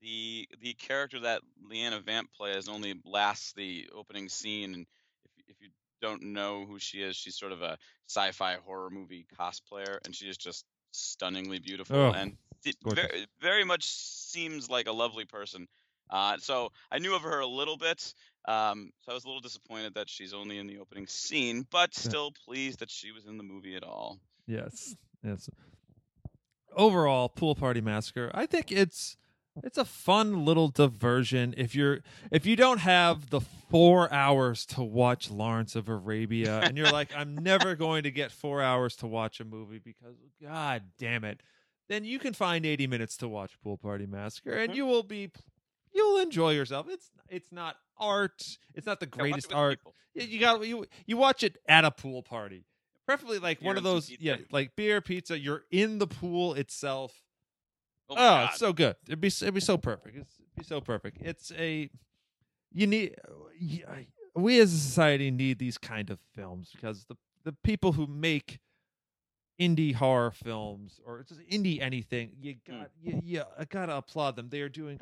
the 0.00 0.48
the 0.60 0.74
character 0.74 1.20
that 1.20 1.42
Leanna 1.68 2.00
Vamp 2.00 2.30
plays 2.32 2.68
only 2.68 2.94
lasts 3.04 3.52
the 3.52 3.88
opening 3.94 4.28
scene 4.28 4.74
and 4.74 4.86
if 5.24 5.44
if 5.48 5.60
you 5.60 5.68
don't 6.02 6.22
know 6.22 6.66
who 6.66 6.78
she 6.78 7.00
is, 7.00 7.16
she's 7.16 7.36
sort 7.36 7.52
of 7.52 7.62
a 7.62 7.78
sci-fi 8.06 8.56
horror 8.64 8.90
movie 8.90 9.26
cosplayer 9.38 9.98
and 10.04 10.14
she 10.14 10.28
is 10.28 10.36
just 10.36 10.64
stunningly 10.92 11.58
beautiful 11.58 11.96
Oh, 11.96 12.12
and 12.12 12.36
very, 12.84 13.26
very 13.40 13.64
much 13.64 13.84
seems 13.84 14.68
like 14.68 14.88
a 14.88 14.92
lovely 14.92 15.24
person. 15.24 15.68
Uh, 16.10 16.36
so 16.38 16.70
I 16.90 16.98
knew 16.98 17.14
of 17.14 17.22
her 17.22 17.40
a 17.40 17.46
little 17.46 17.76
bit. 17.76 18.14
Um, 18.46 18.92
so 19.00 19.12
I 19.12 19.14
was 19.14 19.24
a 19.24 19.26
little 19.26 19.40
disappointed 19.40 19.94
that 19.94 20.08
she's 20.08 20.32
only 20.32 20.58
in 20.58 20.66
the 20.66 20.78
opening 20.78 21.06
scene, 21.06 21.66
but 21.70 21.94
still 21.94 22.32
pleased 22.44 22.78
that 22.80 22.90
she 22.90 23.10
was 23.10 23.26
in 23.26 23.38
the 23.38 23.42
movie 23.42 23.74
at 23.74 23.82
all. 23.82 24.18
Yes. 24.46 24.96
Yes. 25.24 25.48
Overall, 26.76 27.28
Pool 27.28 27.54
Party 27.54 27.80
Massacre. 27.80 28.30
I 28.34 28.46
think 28.46 28.70
it's 28.70 29.16
it's 29.64 29.78
a 29.78 29.84
fun 29.84 30.44
little 30.44 30.68
diversion 30.68 31.54
if 31.56 31.74
you're 31.74 32.00
if 32.30 32.44
you 32.46 32.56
don't 32.56 32.78
have 32.78 33.30
the 33.30 33.40
4 33.40 34.12
hours 34.12 34.64
to 34.66 34.82
watch 34.82 35.30
Lawrence 35.30 35.74
of 35.76 35.88
Arabia 35.88 36.60
and 36.60 36.76
you're 36.76 36.90
like 36.92 37.14
I'm 37.16 37.36
never 37.36 37.74
going 37.86 38.02
to 38.04 38.10
get 38.10 38.30
4 38.32 38.62
hours 38.62 38.96
to 38.96 39.06
watch 39.06 39.40
a 39.40 39.44
movie 39.44 39.78
because 39.78 40.16
god 40.42 40.82
damn 40.98 41.24
it. 41.24 41.40
Then 41.88 42.04
you 42.04 42.18
can 42.18 42.32
find 42.32 42.66
80 42.66 42.86
minutes 42.88 43.16
to 43.18 43.28
watch 43.28 43.60
Pool 43.62 43.76
Party 43.76 44.06
Massacre 44.06 44.52
and 44.52 44.72
Mhm. 44.72 44.76
you 44.76 44.86
will 44.86 45.02
be 45.02 45.30
you'll 45.92 46.18
enjoy 46.20 46.52
yourself. 46.52 46.86
It's 46.88 47.10
it's 47.28 47.50
not 47.50 47.76
art. 47.98 48.58
It's 48.74 48.86
not 48.86 49.00
the 49.00 49.06
Yeah, 49.06 49.18
greatest 49.22 49.48
with 49.48 49.56
art. 49.56 49.78
people. 49.80 49.94
You 50.14 50.38
got 50.40 50.66
you 50.66 50.86
you 51.06 51.16
watch 51.16 51.42
it 51.42 51.58
at 51.68 51.84
a 51.84 51.90
pool 51.90 52.22
party, 52.22 52.64
preferably 53.06 53.38
like 53.38 53.60
Beer 53.60 53.66
one 53.66 53.76
of 53.76 53.82
those 53.84 54.10
yeah 54.18 54.36
like 54.50 54.74
beer 54.76 55.00
pizza. 55.00 55.38
You're 55.38 55.64
in 55.70 55.98
the 55.98 56.06
pool 56.06 56.54
itself. 56.54 57.22
Oh, 58.08 58.14
Oh, 58.18 58.44
it's 58.48 58.58
so 58.58 58.72
good. 58.72 58.96
It'd 59.06 59.20
be 59.20 59.28
it'd 59.28 59.54
be 59.54 59.60
so 59.60 59.76
perfect. 59.78 60.16
It's, 60.16 60.34
it'd 60.38 60.54
be 60.56 60.64
so 60.64 60.80
perfect. 60.80 61.18
It's 61.20 61.52
a 61.52 61.90
you 62.72 62.86
need 62.86 63.16
we 64.34 64.60
as 64.60 64.72
a 64.72 64.78
society 64.78 65.30
need 65.30 65.58
these 65.58 65.78
kind 65.78 66.10
of 66.10 66.18
films 66.34 66.70
because 66.74 67.04
the 67.04 67.16
the 67.44 67.52
people 67.64 67.92
who 67.92 68.06
make 68.06 68.58
indie 69.60 69.94
horror 69.94 70.30
films 70.30 71.00
or 71.06 71.22
just 71.26 71.40
indie 71.48 71.80
anything 71.80 72.30
you 72.38 72.56
got 72.68 72.90
you, 73.02 73.20
you 73.24 73.42
I 73.58 73.64
gotta 73.64 73.96
applaud 73.96 74.36
them 74.36 74.50
they 74.50 74.60
are 74.60 74.68
doing 74.68 75.00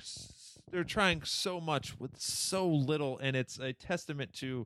they're 0.70 0.84
trying 0.84 1.22
so 1.24 1.60
much 1.60 1.98
with 1.98 2.16
so 2.20 2.68
little 2.68 3.18
and 3.18 3.34
it's 3.34 3.58
a 3.58 3.72
testament 3.72 4.32
to 4.34 4.64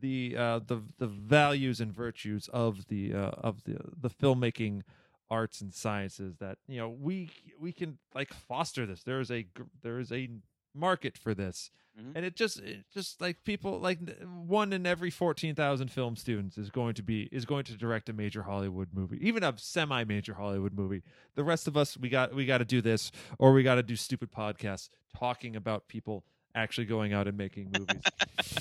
the 0.00 0.34
uh 0.36 0.60
the 0.66 0.82
the 0.98 1.06
values 1.06 1.80
and 1.80 1.92
virtues 1.92 2.48
of 2.52 2.88
the 2.88 3.14
uh 3.14 3.30
of 3.38 3.62
the 3.62 3.76
the 4.00 4.10
filmmaking 4.10 4.82
arts 5.30 5.60
and 5.60 5.72
sciences 5.72 6.36
that 6.38 6.58
you 6.66 6.78
know 6.78 6.88
we 6.88 7.30
we 7.58 7.72
can 7.72 7.98
like 8.14 8.32
foster 8.32 8.84
this. 8.86 9.02
There 9.02 9.20
is 9.20 9.30
a 9.30 9.46
there 9.82 9.98
is 9.98 10.10
a 10.12 10.28
market 10.74 11.16
for 11.18 11.34
this. 11.34 11.70
Mhm. 12.00 12.12
and 12.14 12.24
it 12.24 12.36
just 12.36 12.60
it 12.60 12.84
just 12.94 13.20
like 13.20 13.42
people 13.42 13.80
like 13.80 13.98
one 14.46 14.72
in 14.72 14.86
every 14.86 15.10
14,000 15.10 15.88
film 15.90 16.14
students 16.14 16.56
is 16.56 16.70
going 16.70 16.94
to 16.94 17.02
be 17.02 17.28
is 17.32 17.44
going 17.44 17.64
to 17.64 17.76
direct 17.76 18.08
a 18.08 18.12
major 18.12 18.44
Hollywood 18.44 18.90
movie 18.94 19.18
even 19.26 19.42
a 19.42 19.52
semi 19.56 20.04
major 20.04 20.34
Hollywood 20.34 20.72
movie. 20.72 21.02
The 21.34 21.42
rest 21.42 21.66
of 21.66 21.76
us 21.76 21.98
we 21.98 22.08
got 22.08 22.32
we 22.32 22.46
got 22.46 22.58
to 22.58 22.64
do 22.64 22.80
this 22.80 23.10
or 23.38 23.52
we 23.52 23.64
got 23.64 23.74
to 23.74 23.82
do 23.82 23.96
stupid 23.96 24.30
podcasts 24.30 24.88
talking 25.18 25.56
about 25.56 25.88
people 25.88 26.22
actually 26.54 26.84
going 26.86 27.12
out 27.12 27.26
and 27.26 27.36
making 27.36 27.72
movies. 27.76 28.02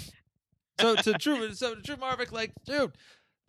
So 0.79 0.95
to 0.95 1.13
Drew 1.13 1.53
so 1.53 1.75
to 1.75 1.81
Drew 1.81 1.97
Marvick 1.97 2.31
like 2.31 2.53
dude 2.65 2.93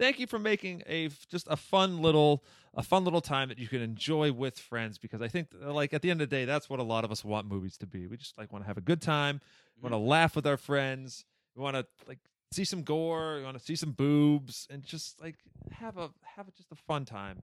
thank 0.01 0.19
you 0.19 0.27
for 0.27 0.39
making 0.39 0.83
a 0.89 1.09
just 1.29 1.47
a 1.49 1.57
fun 1.57 2.01
little 2.03 2.43
a 2.75 2.83
fun 2.83 3.05
little 3.05 3.21
time 3.21 3.49
that 3.49 3.59
you 3.59 3.69
can 3.69 3.83
enjoy 3.83 4.33
with 4.33 4.59
friends 4.59 4.99
because 4.99 5.21
I 5.21 5.29
think 5.29 5.49
uh, 5.65 5.73
like 5.73 5.93
at 5.93 6.03
the 6.03 6.11
end 6.11 6.23
of 6.23 6.31
the 6.31 6.37
day 6.37 6.45
that's 6.47 6.69
what 6.69 6.81
a 6.81 6.83
lot 6.83 7.05
of 7.05 7.13
us 7.13 7.25
want 7.25 7.47
movies 7.47 7.77
to 7.79 7.87
be. 7.87 8.07
We 8.07 8.17
just 8.17 8.37
like 8.39 8.53
want 8.53 8.65
to 8.65 8.67
have 8.67 8.79
a 8.79 8.81
good 8.83 9.03
time, 9.03 9.41
We 9.77 9.83
want 9.83 9.93
to 9.93 9.99
laugh 9.99 10.35
with 10.35 10.47
our 10.47 10.57
friends, 10.57 11.25
we 11.55 11.63
want 11.63 11.77
to 11.77 11.87
like 12.09 12.19
see 12.51 12.65
some 12.65 12.83
gore, 12.83 13.37
we 13.37 13.45
want 13.45 13.59
to 13.59 13.65
see 13.65 13.77
some 13.77 13.93
boobs 13.93 14.67
and 14.71 14.83
just 14.83 15.21
like 15.21 15.37
have 15.71 15.99
a 15.99 16.11
have 16.23 16.49
a, 16.49 16.51
just 16.53 16.73
a 16.73 16.77
fun 16.77 17.05
time 17.05 17.43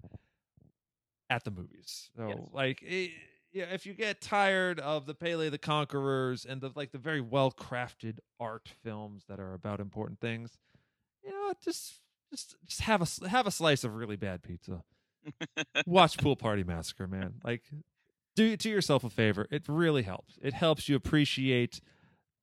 at 1.30 1.44
the 1.44 1.52
movies. 1.52 2.10
So 2.16 2.28
Yes. 2.30 2.40
like 2.54 2.84
eh, 2.88 3.08
yeah, 3.54 3.66
if 3.66 3.86
you 3.86 3.94
get 3.94 4.20
tired 4.22 4.80
of 4.80 5.06
the 5.06 5.14
Pelle 5.14 5.50
the 5.50 5.58
Conquerors 5.58 6.46
and 6.46 6.60
the 6.62 6.72
like 6.76 6.92
the 6.92 6.98
very 6.98 7.22
well 7.22 7.52
crafted 7.52 8.20
art 8.40 8.68
films 8.84 9.26
that 9.30 9.40
are 9.40 9.54
about 9.54 9.80
important 9.80 10.20
things, 10.20 10.58
you 11.24 11.32
know, 11.32 11.54
just 11.64 11.94
just 12.32 12.56
just 12.66 12.82
have 12.82 13.02
a 13.02 13.30
have 13.30 13.48
a 13.48 13.52
slice 13.52 13.84
of 13.84 13.96
really 13.96 14.16
bad 14.16 14.44
pizza. 14.44 14.84
Watch 15.86 16.18
Pool 16.18 16.36
Party 16.36 16.64
Massacre, 16.64 17.08
man. 17.08 17.36
Like 17.44 17.64
do 18.36 18.56
do 18.56 18.70
yourself 18.70 19.04
a 19.04 19.10
favor. 19.10 19.48
It 19.52 19.64
really 19.68 20.04
helps. 20.04 20.38
It 20.42 20.54
helps 20.54 20.88
you 20.88 20.96
appreciate 20.96 21.82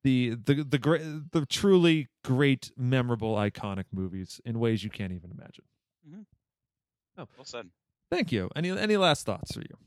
the 0.03 0.35
the 0.35 0.63
the 0.63 0.77
great 0.77 1.01
the 1.31 1.45
truly 1.45 2.07
great 2.23 2.71
memorable 2.77 3.35
iconic 3.35 3.85
movies 3.91 4.39
in 4.45 4.59
ways 4.59 4.83
you 4.83 4.89
can't 4.89 5.13
even 5.13 5.31
imagine. 5.31 5.65
Mm-hmm. 6.07 6.21
Oh, 7.17 7.27
well 7.37 7.45
said. 7.45 7.69
Thank 8.11 8.31
you. 8.31 8.49
Any 8.55 8.69
any 8.69 8.97
last 8.97 9.25
thoughts 9.25 9.53
for 9.53 9.61
you? 9.61 9.77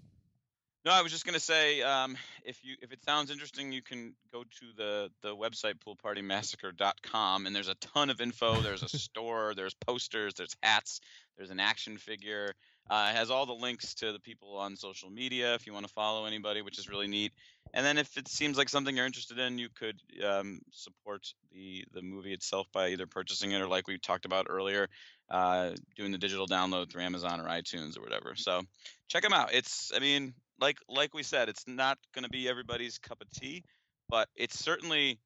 No, 0.89 0.95
I 0.95 1.03
was 1.03 1.13
just 1.13 1.27
gonna 1.27 1.39
say, 1.39 1.83
um, 1.83 2.17
if 2.47 2.65
you 2.65 2.77
if 2.81 2.93
it 2.93 3.05
sounds 3.05 3.31
interesting, 3.31 3.73
you 3.73 3.83
can 3.83 4.15
go 4.33 4.43
to 4.43 4.67
the 4.75 5.11
the 5.21 5.37
website 5.37 5.75
poolpartymassacre.com, 5.87 7.45
and 7.45 7.55
there's 7.55 7.69
a 7.69 7.75
ton 7.75 8.09
of 8.09 8.23
info. 8.23 8.55
There's 8.63 8.83
a 8.83 8.89
store, 8.99 9.53
there's 9.55 9.75
posters, 9.75 10.33
there's 10.33 10.57
hats, 10.63 11.03
there's 11.37 11.51
an 11.51 11.61
action 11.61 11.99
figure. 11.99 12.55
Uh, 12.89 13.09
it 13.11 13.17
has 13.17 13.31
all 13.31 13.45
the 13.45 13.53
links 13.53 13.97
to 13.97 14.13
the 14.13 14.19
people 14.19 14.57
on 14.57 14.77
social 14.77 15.11
media 15.11 15.55
if 15.57 15.67
you 15.67 15.75
want 15.75 15.87
to 15.87 15.93
follow 15.93 16.25
anybody, 16.25 16.63
which 16.63 16.79
is 16.79 16.89
really 16.89 17.07
neat. 17.07 17.33
And 17.75 17.85
then 17.85 17.99
if 17.99 18.17
it 18.17 18.27
seems 18.27 18.57
like 18.57 18.71
something 18.71 18.97
you're 18.97 19.05
interested 19.05 19.39
in, 19.39 19.59
you 19.59 19.69
could 19.69 20.01
um, 20.27 20.59
support 20.71 21.35
the 21.53 21.85
the 21.93 22.01
movie 22.01 22.33
itself 22.33 22.67
by 22.73 22.89
either 22.89 23.07
purchasing 23.07 23.53
it 23.53 23.61
or, 23.61 23.69
like 23.69 23.89
we 23.89 23.99
talked 23.99 24.25
about 24.25 24.47
earlier, 24.49 24.89
uh, 25.29 25.73
doing 25.97 26.13
the 26.13 26.19
digital 26.19 26.47
download 26.47 26.91
through 26.91 27.03
Amazon 27.03 27.43
or 27.43 27.45
iTunes 27.45 27.99
or 27.99 28.01
whatever. 28.01 28.33
So 28.37 28.63
check 29.09 29.23
them 29.23 29.35
out. 29.35 29.53
It's, 29.53 29.93
I 29.95 29.99
mean, 29.99 30.33
like 30.61 30.79
like 30.89 31.15
we 31.15 31.23
said, 31.23 31.49
it's 31.49 31.67
not 31.67 31.99
going 32.15 32.25
to 32.25 32.31
be 32.31 32.49
everybody's 32.49 32.99
cup 32.99 33.21
of 33.21 33.31
tea, 33.31 33.65
but 34.09 34.29
it's 34.37 34.59
certainly 34.59 35.19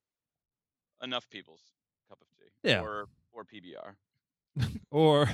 enough 1.03 1.29
people's 1.31 1.63
cup 2.09 2.19
of 2.21 2.29
tea. 2.39 2.71
Yeah. 2.71 2.83
Or 2.83 3.07
or 3.33 3.45
PBR. 3.45 4.71
or 4.91 5.29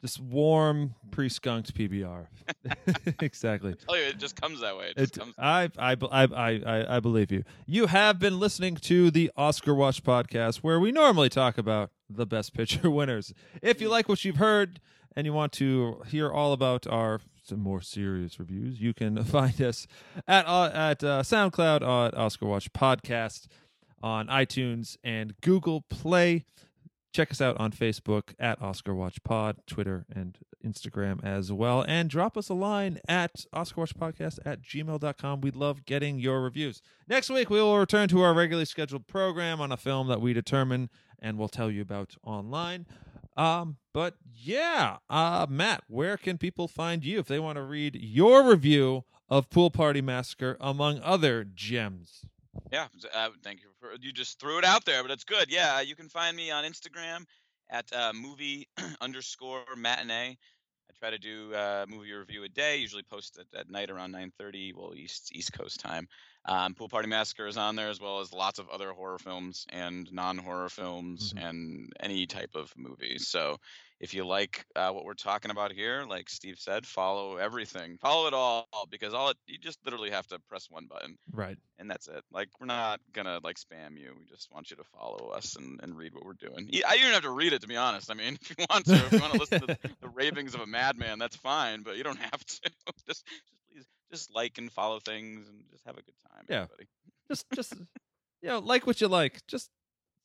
just 0.00 0.20
warm 0.20 0.94
pre-skunked 1.10 1.74
PBR. 1.74 2.26
exactly. 3.20 3.74
Oh, 3.88 3.92
tell 3.92 4.02
you, 4.02 4.08
it 4.08 4.18
just 4.18 4.40
comes 4.40 4.60
that 4.60 4.76
way. 4.76 4.86
It 4.86 4.94
It, 4.96 5.00
just 5.00 5.18
comes. 5.18 5.34
I, 5.38 5.70
I, 5.78 5.96
I, 6.10 6.24
I, 6.24 6.96
I 6.96 7.00
believe 7.00 7.30
you. 7.30 7.44
You 7.66 7.86
have 7.86 8.18
been 8.18 8.38
listening 8.38 8.76
to 8.76 9.10
the 9.10 9.30
Oscar 9.36 9.74
Watch 9.74 10.02
podcast, 10.02 10.58
where 10.58 10.80
we 10.80 10.90
normally 10.90 11.28
talk 11.28 11.58
about 11.58 11.90
the 12.08 12.26
best 12.26 12.54
picture 12.56 12.90
winners. 12.90 13.34
If 13.62 13.80
you 13.80 13.88
hmm. 13.88 13.92
like 13.92 14.08
what 14.08 14.24
you've 14.24 14.36
heard 14.36 14.80
and 15.14 15.26
you 15.26 15.32
want 15.32 15.52
to 15.52 16.02
hear 16.06 16.30
all 16.30 16.52
about 16.52 16.86
our 16.86 17.20
some 17.42 17.60
more 17.60 17.80
serious 17.80 18.38
reviews, 18.38 18.80
you 18.80 18.94
can 18.94 19.22
find 19.24 19.60
us 19.60 19.86
at 20.26 20.46
uh, 20.46 20.70
at 20.72 21.04
uh, 21.04 21.22
SoundCloud 21.22 21.82
at 21.82 22.14
Oscar 22.14 22.46
Watch 22.46 22.72
Podcast 22.72 23.46
on 24.02 24.26
iTunes 24.28 24.96
and 25.02 25.34
Google 25.40 25.82
Play. 25.82 26.44
Check 27.12 27.32
us 27.32 27.40
out 27.40 27.58
on 27.58 27.72
Facebook 27.72 28.34
at 28.38 28.62
Oscar 28.62 28.94
Watch 28.94 29.22
Pod, 29.24 29.56
Twitter 29.66 30.06
and 30.14 30.38
Instagram 30.64 31.24
as 31.24 31.50
well. 31.50 31.84
And 31.88 32.08
drop 32.08 32.36
us 32.36 32.48
a 32.48 32.54
line 32.54 33.00
at 33.08 33.46
OscarWatchPodcast 33.52 34.38
at 34.44 34.62
gmail.com. 34.62 35.40
We 35.40 35.50
love 35.50 35.84
getting 35.84 36.20
your 36.20 36.40
reviews. 36.40 36.82
Next 37.08 37.28
week, 37.28 37.50
we 37.50 37.60
will 37.60 37.78
return 37.78 38.08
to 38.10 38.22
our 38.22 38.32
regularly 38.32 38.64
scheduled 38.64 39.08
program 39.08 39.60
on 39.60 39.72
a 39.72 39.76
film 39.76 40.06
that 40.06 40.20
we 40.20 40.32
determine 40.32 40.88
and 41.20 41.38
we'll 41.38 41.48
tell 41.48 41.70
you 41.70 41.82
about 41.82 42.16
online. 42.24 42.86
Um, 43.36 43.76
but 43.92 44.14
yeah, 44.32 44.98
uh, 45.08 45.46
Matt, 45.48 45.84
where 45.88 46.16
can 46.16 46.38
people 46.38 46.68
find 46.68 47.04
you 47.04 47.18
if 47.18 47.26
they 47.26 47.38
want 47.38 47.56
to 47.56 47.62
read 47.62 47.96
your 47.96 48.48
review 48.48 49.04
of 49.28 49.48
Pool 49.50 49.70
Party 49.70 50.00
Massacre, 50.00 50.56
among 50.60 51.00
other 51.00 51.44
gems? 51.44 52.26
Yeah, 52.72 52.88
uh, 53.14 53.30
thank 53.42 53.62
you 53.62 53.68
for 53.78 53.92
you 54.00 54.12
just 54.12 54.40
threw 54.40 54.58
it 54.58 54.64
out 54.64 54.84
there, 54.84 55.02
but 55.02 55.10
it's 55.10 55.24
good. 55.24 55.50
Yeah, 55.50 55.80
you 55.80 55.94
can 55.94 56.08
find 56.08 56.36
me 56.36 56.50
on 56.50 56.64
Instagram 56.64 57.24
at 57.70 57.90
uh, 57.92 58.12
movie 58.12 58.68
underscore 59.00 59.62
matinee. 59.76 60.36
I 60.36 60.92
try 60.98 61.10
to 61.10 61.18
do 61.18 61.54
uh, 61.54 61.86
movie 61.88 62.12
review 62.12 62.44
a 62.44 62.48
day. 62.48 62.78
Usually 62.78 63.04
post 63.04 63.38
it 63.38 63.46
at 63.56 63.70
night 63.70 63.90
around 63.90 64.12
9:30, 64.12 64.74
well 64.74 64.94
East 64.94 65.30
East 65.32 65.52
Coast 65.52 65.80
time. 65.80 66.08
Um, 66.44 66.74
Pool 66.74 66.88
Party 66.88 67.08
Massacre 67.08 67.46
is 67.46 67.56
on 67.56 67.76
there 67.76 67.90
as 67.90 68.00
well 68.00 68.20
as 68.20 68.32
lots 68.32 68.58
of 68.58 68.68
other 68.70 68.92
horror 68.92 69.18
films 69.18 69.66
and 69.68 70.10
non-horror 70.12 70.70
films 70.70 71.32
Mhm. 71.32 71.48
and 71.48 71.92
any 72.00 72.26
type 72.26 72.54
of 72.54 72.76
movies. 72.76 73.28
So 73.28 73.58
if 74.00 74.14
you 74.14 74.24
like 74.26 74.64
uh, 74.76 74.90
what 74.90 75.04
we're 75.04 75.12
talking 75.14 75.50
about 75.50 75.72
here, 75.72 76.04
like 76.08 76.30
Steve 76.30 76.56
said, 76.58 76.86
follow 76.86 77.36
everything, 77.36 77.98
follow 78.00 78.26
it 78.26 78.32
all 78.34 78.66
because 78.90 79.12
all 79.12 79.28
it 79.28 79.36
you 79.46 79.58
just 79.58 79.78
literally 79.84 80.10
have 80.10 80.26
to 80.28 80.38
press 80.48 80.68
one 80.70 80.86
button 80.86 81.16
Right. 81.30 81.58
and 81.78 81.90
that's 81.90 82.08
it. 82.08 82.24
Like 82.32 82.48
we're 82.58 82.66
not 82.66 83.00
gonna 83.12 83.40
like 83.44 83.56
spam 83.58 83.98
you. 83.98 84.14
We 84.18 84.24
just 84.24 84.50
want 84.52 84.70
you 84.70 84.76
to 84.76 84.84
follow 84.84 85.28
us 85.30 85.54
and, 85.56 85.78
and 85.82 85.94
read 85.96 86.14
what 86.14 86.24
we're 86.24 86.32
doing. 86.32 86.70
I 86.86 86.94
you 86.94 87.02
don't 87.02 87.12
have 87.12 87.22
to 87.24 87.30
read 87.30 87.52
it 87.52 87.60
to 87.60 87.68
be 87.68 87.76
honest. 87.76 88.10
I 88.10 88.14
mean, 88.14 88.38
if 88.40 88.50
you 88.58 88.64
want 88.70 88.86
to, 88.86 88.94
if 88.94 89.12
you 89.12 89.20
want 89.20 89.32
to 89.34 89.38
listen 89.38 89.60
to 89.60 89.66
the, 89.66 89.78
the 90.00 90.08
ravings 90.08 90.54
of 90.54 90.60
a 90.62 90.66
madman, 90.66 91.18
that's 91.18 91.36
fine. 91.36 91.82
But 91.82 91.96
you 91.98 92.02
don't 92.02 92.18
have 92.18 92.42
to. 92.44 92.60
just, 92.86 93.06
just 93.06 93.24
please, 93.72 93.84
just 94.10 94.34
like 94.34 94.56
and 94.58 94.72
follow 94.72 94.98
things 94.98 95.46
and 95.48 95.62
just 95.70 95.84
have 95.84 95.98
a 95.98 96.02
good 96.02 96.14
time. 96.32 96.44
Yeah. 96.48 96.62
Everybody. 96.62 96.88
just 97.28 97.44
just 97.54 97.74
you 98.42 98.48
know 98.48 98.60
like 98.60 98.86
what 98.86 99.00
you 99.02 99.08
like 99.08 99.46
just 99.46 99.68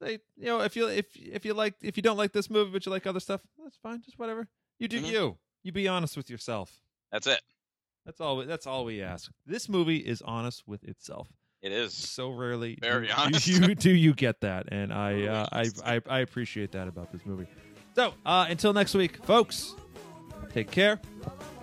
say 0.01 0.19
you 0.35 0.45
know 0.45 0.61
if 0.61 0.75
you 0.75 0.87
if 0.87 1.05
if 1.15 1.45
you 1.45 1.53
like 1.53 1.75
if 1.81 1.95
you 1.97 2.03
don't 2.03 2.17
like 2.17 2.31
this 2.33 2.49
movie 2.49 2.71
but 2.71 2.85
you 2.85 2.91
like 2.91 3.07
other 3.07 3.19
stuff 3.19 3.41
that's 3.63 3.77
fine 3.77 4.01
just 4.03 4.19
whatever 4.19 4.47
you 4.79 4.87
do 4.87 4.99
Mhm. 5.01 5.11
you 5.11 5.37
you 5.63 5.71
be 5.71 5.87
honest 5.87 6.17
with 6.17 6.29
yourself 6.29 6.79
That's 7.11 7.27
it. 7.27 7.41
that's 8.05 8.19
all 8.21 8.37
We, 8.37 8.45
that's 8.45 8.67
all 8.67 8.83
we 8.85 9.01
ask 9.01 9.31
this 9.45 9.69
movie 9.69 9.97
is 9.97 10.21
honest 10.21 10.63
with 10.67 10.83
itself 10.83 11.27
It 11.61 11.71
is. 11.71 11.93
so 11.93 12.29
rarely 12.31 12.77
Very 12.81 13.07
do, 13.07 13.13
honest. 13.17 13.47
you 13.47 13.73
do 13.75 13.91
you 13.91 14.13
get 14.13 14.41
that 14.41 14.65
and 14.71 14.91
i 14.93 15.23
uh, 15.27 15.47
I. 15.51 15.69
I 15.85 16.01
i 16.09 16.19
appreciate 16.19 16.71
that 16.73 16.87
about 16.87 17.11
this 17.11 17.25
movie 17.25 17.47
so 17.95 18.13
uh 18.25 18.47
until 18.49 18.73
next 18.73 18.93
week 18.95 19.23
folks 19.25 19.75
take 20.53 20.71
care 20.71 20.99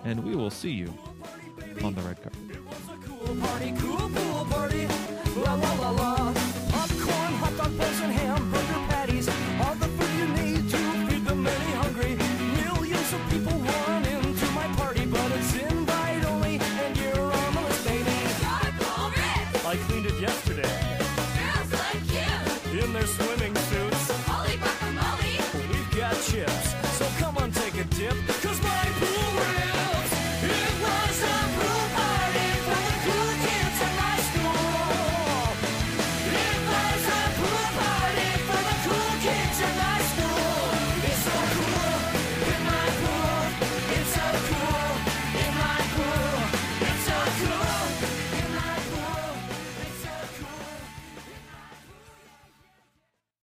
and 0.05 0.23
we 0.23 0.35
will 0.35 0.49
see 0.51 0.71
you 0.71 0.91
on 1.83 1.93
the 1.95 2.01
red 2.01 2.17
carpet 2.21 2.39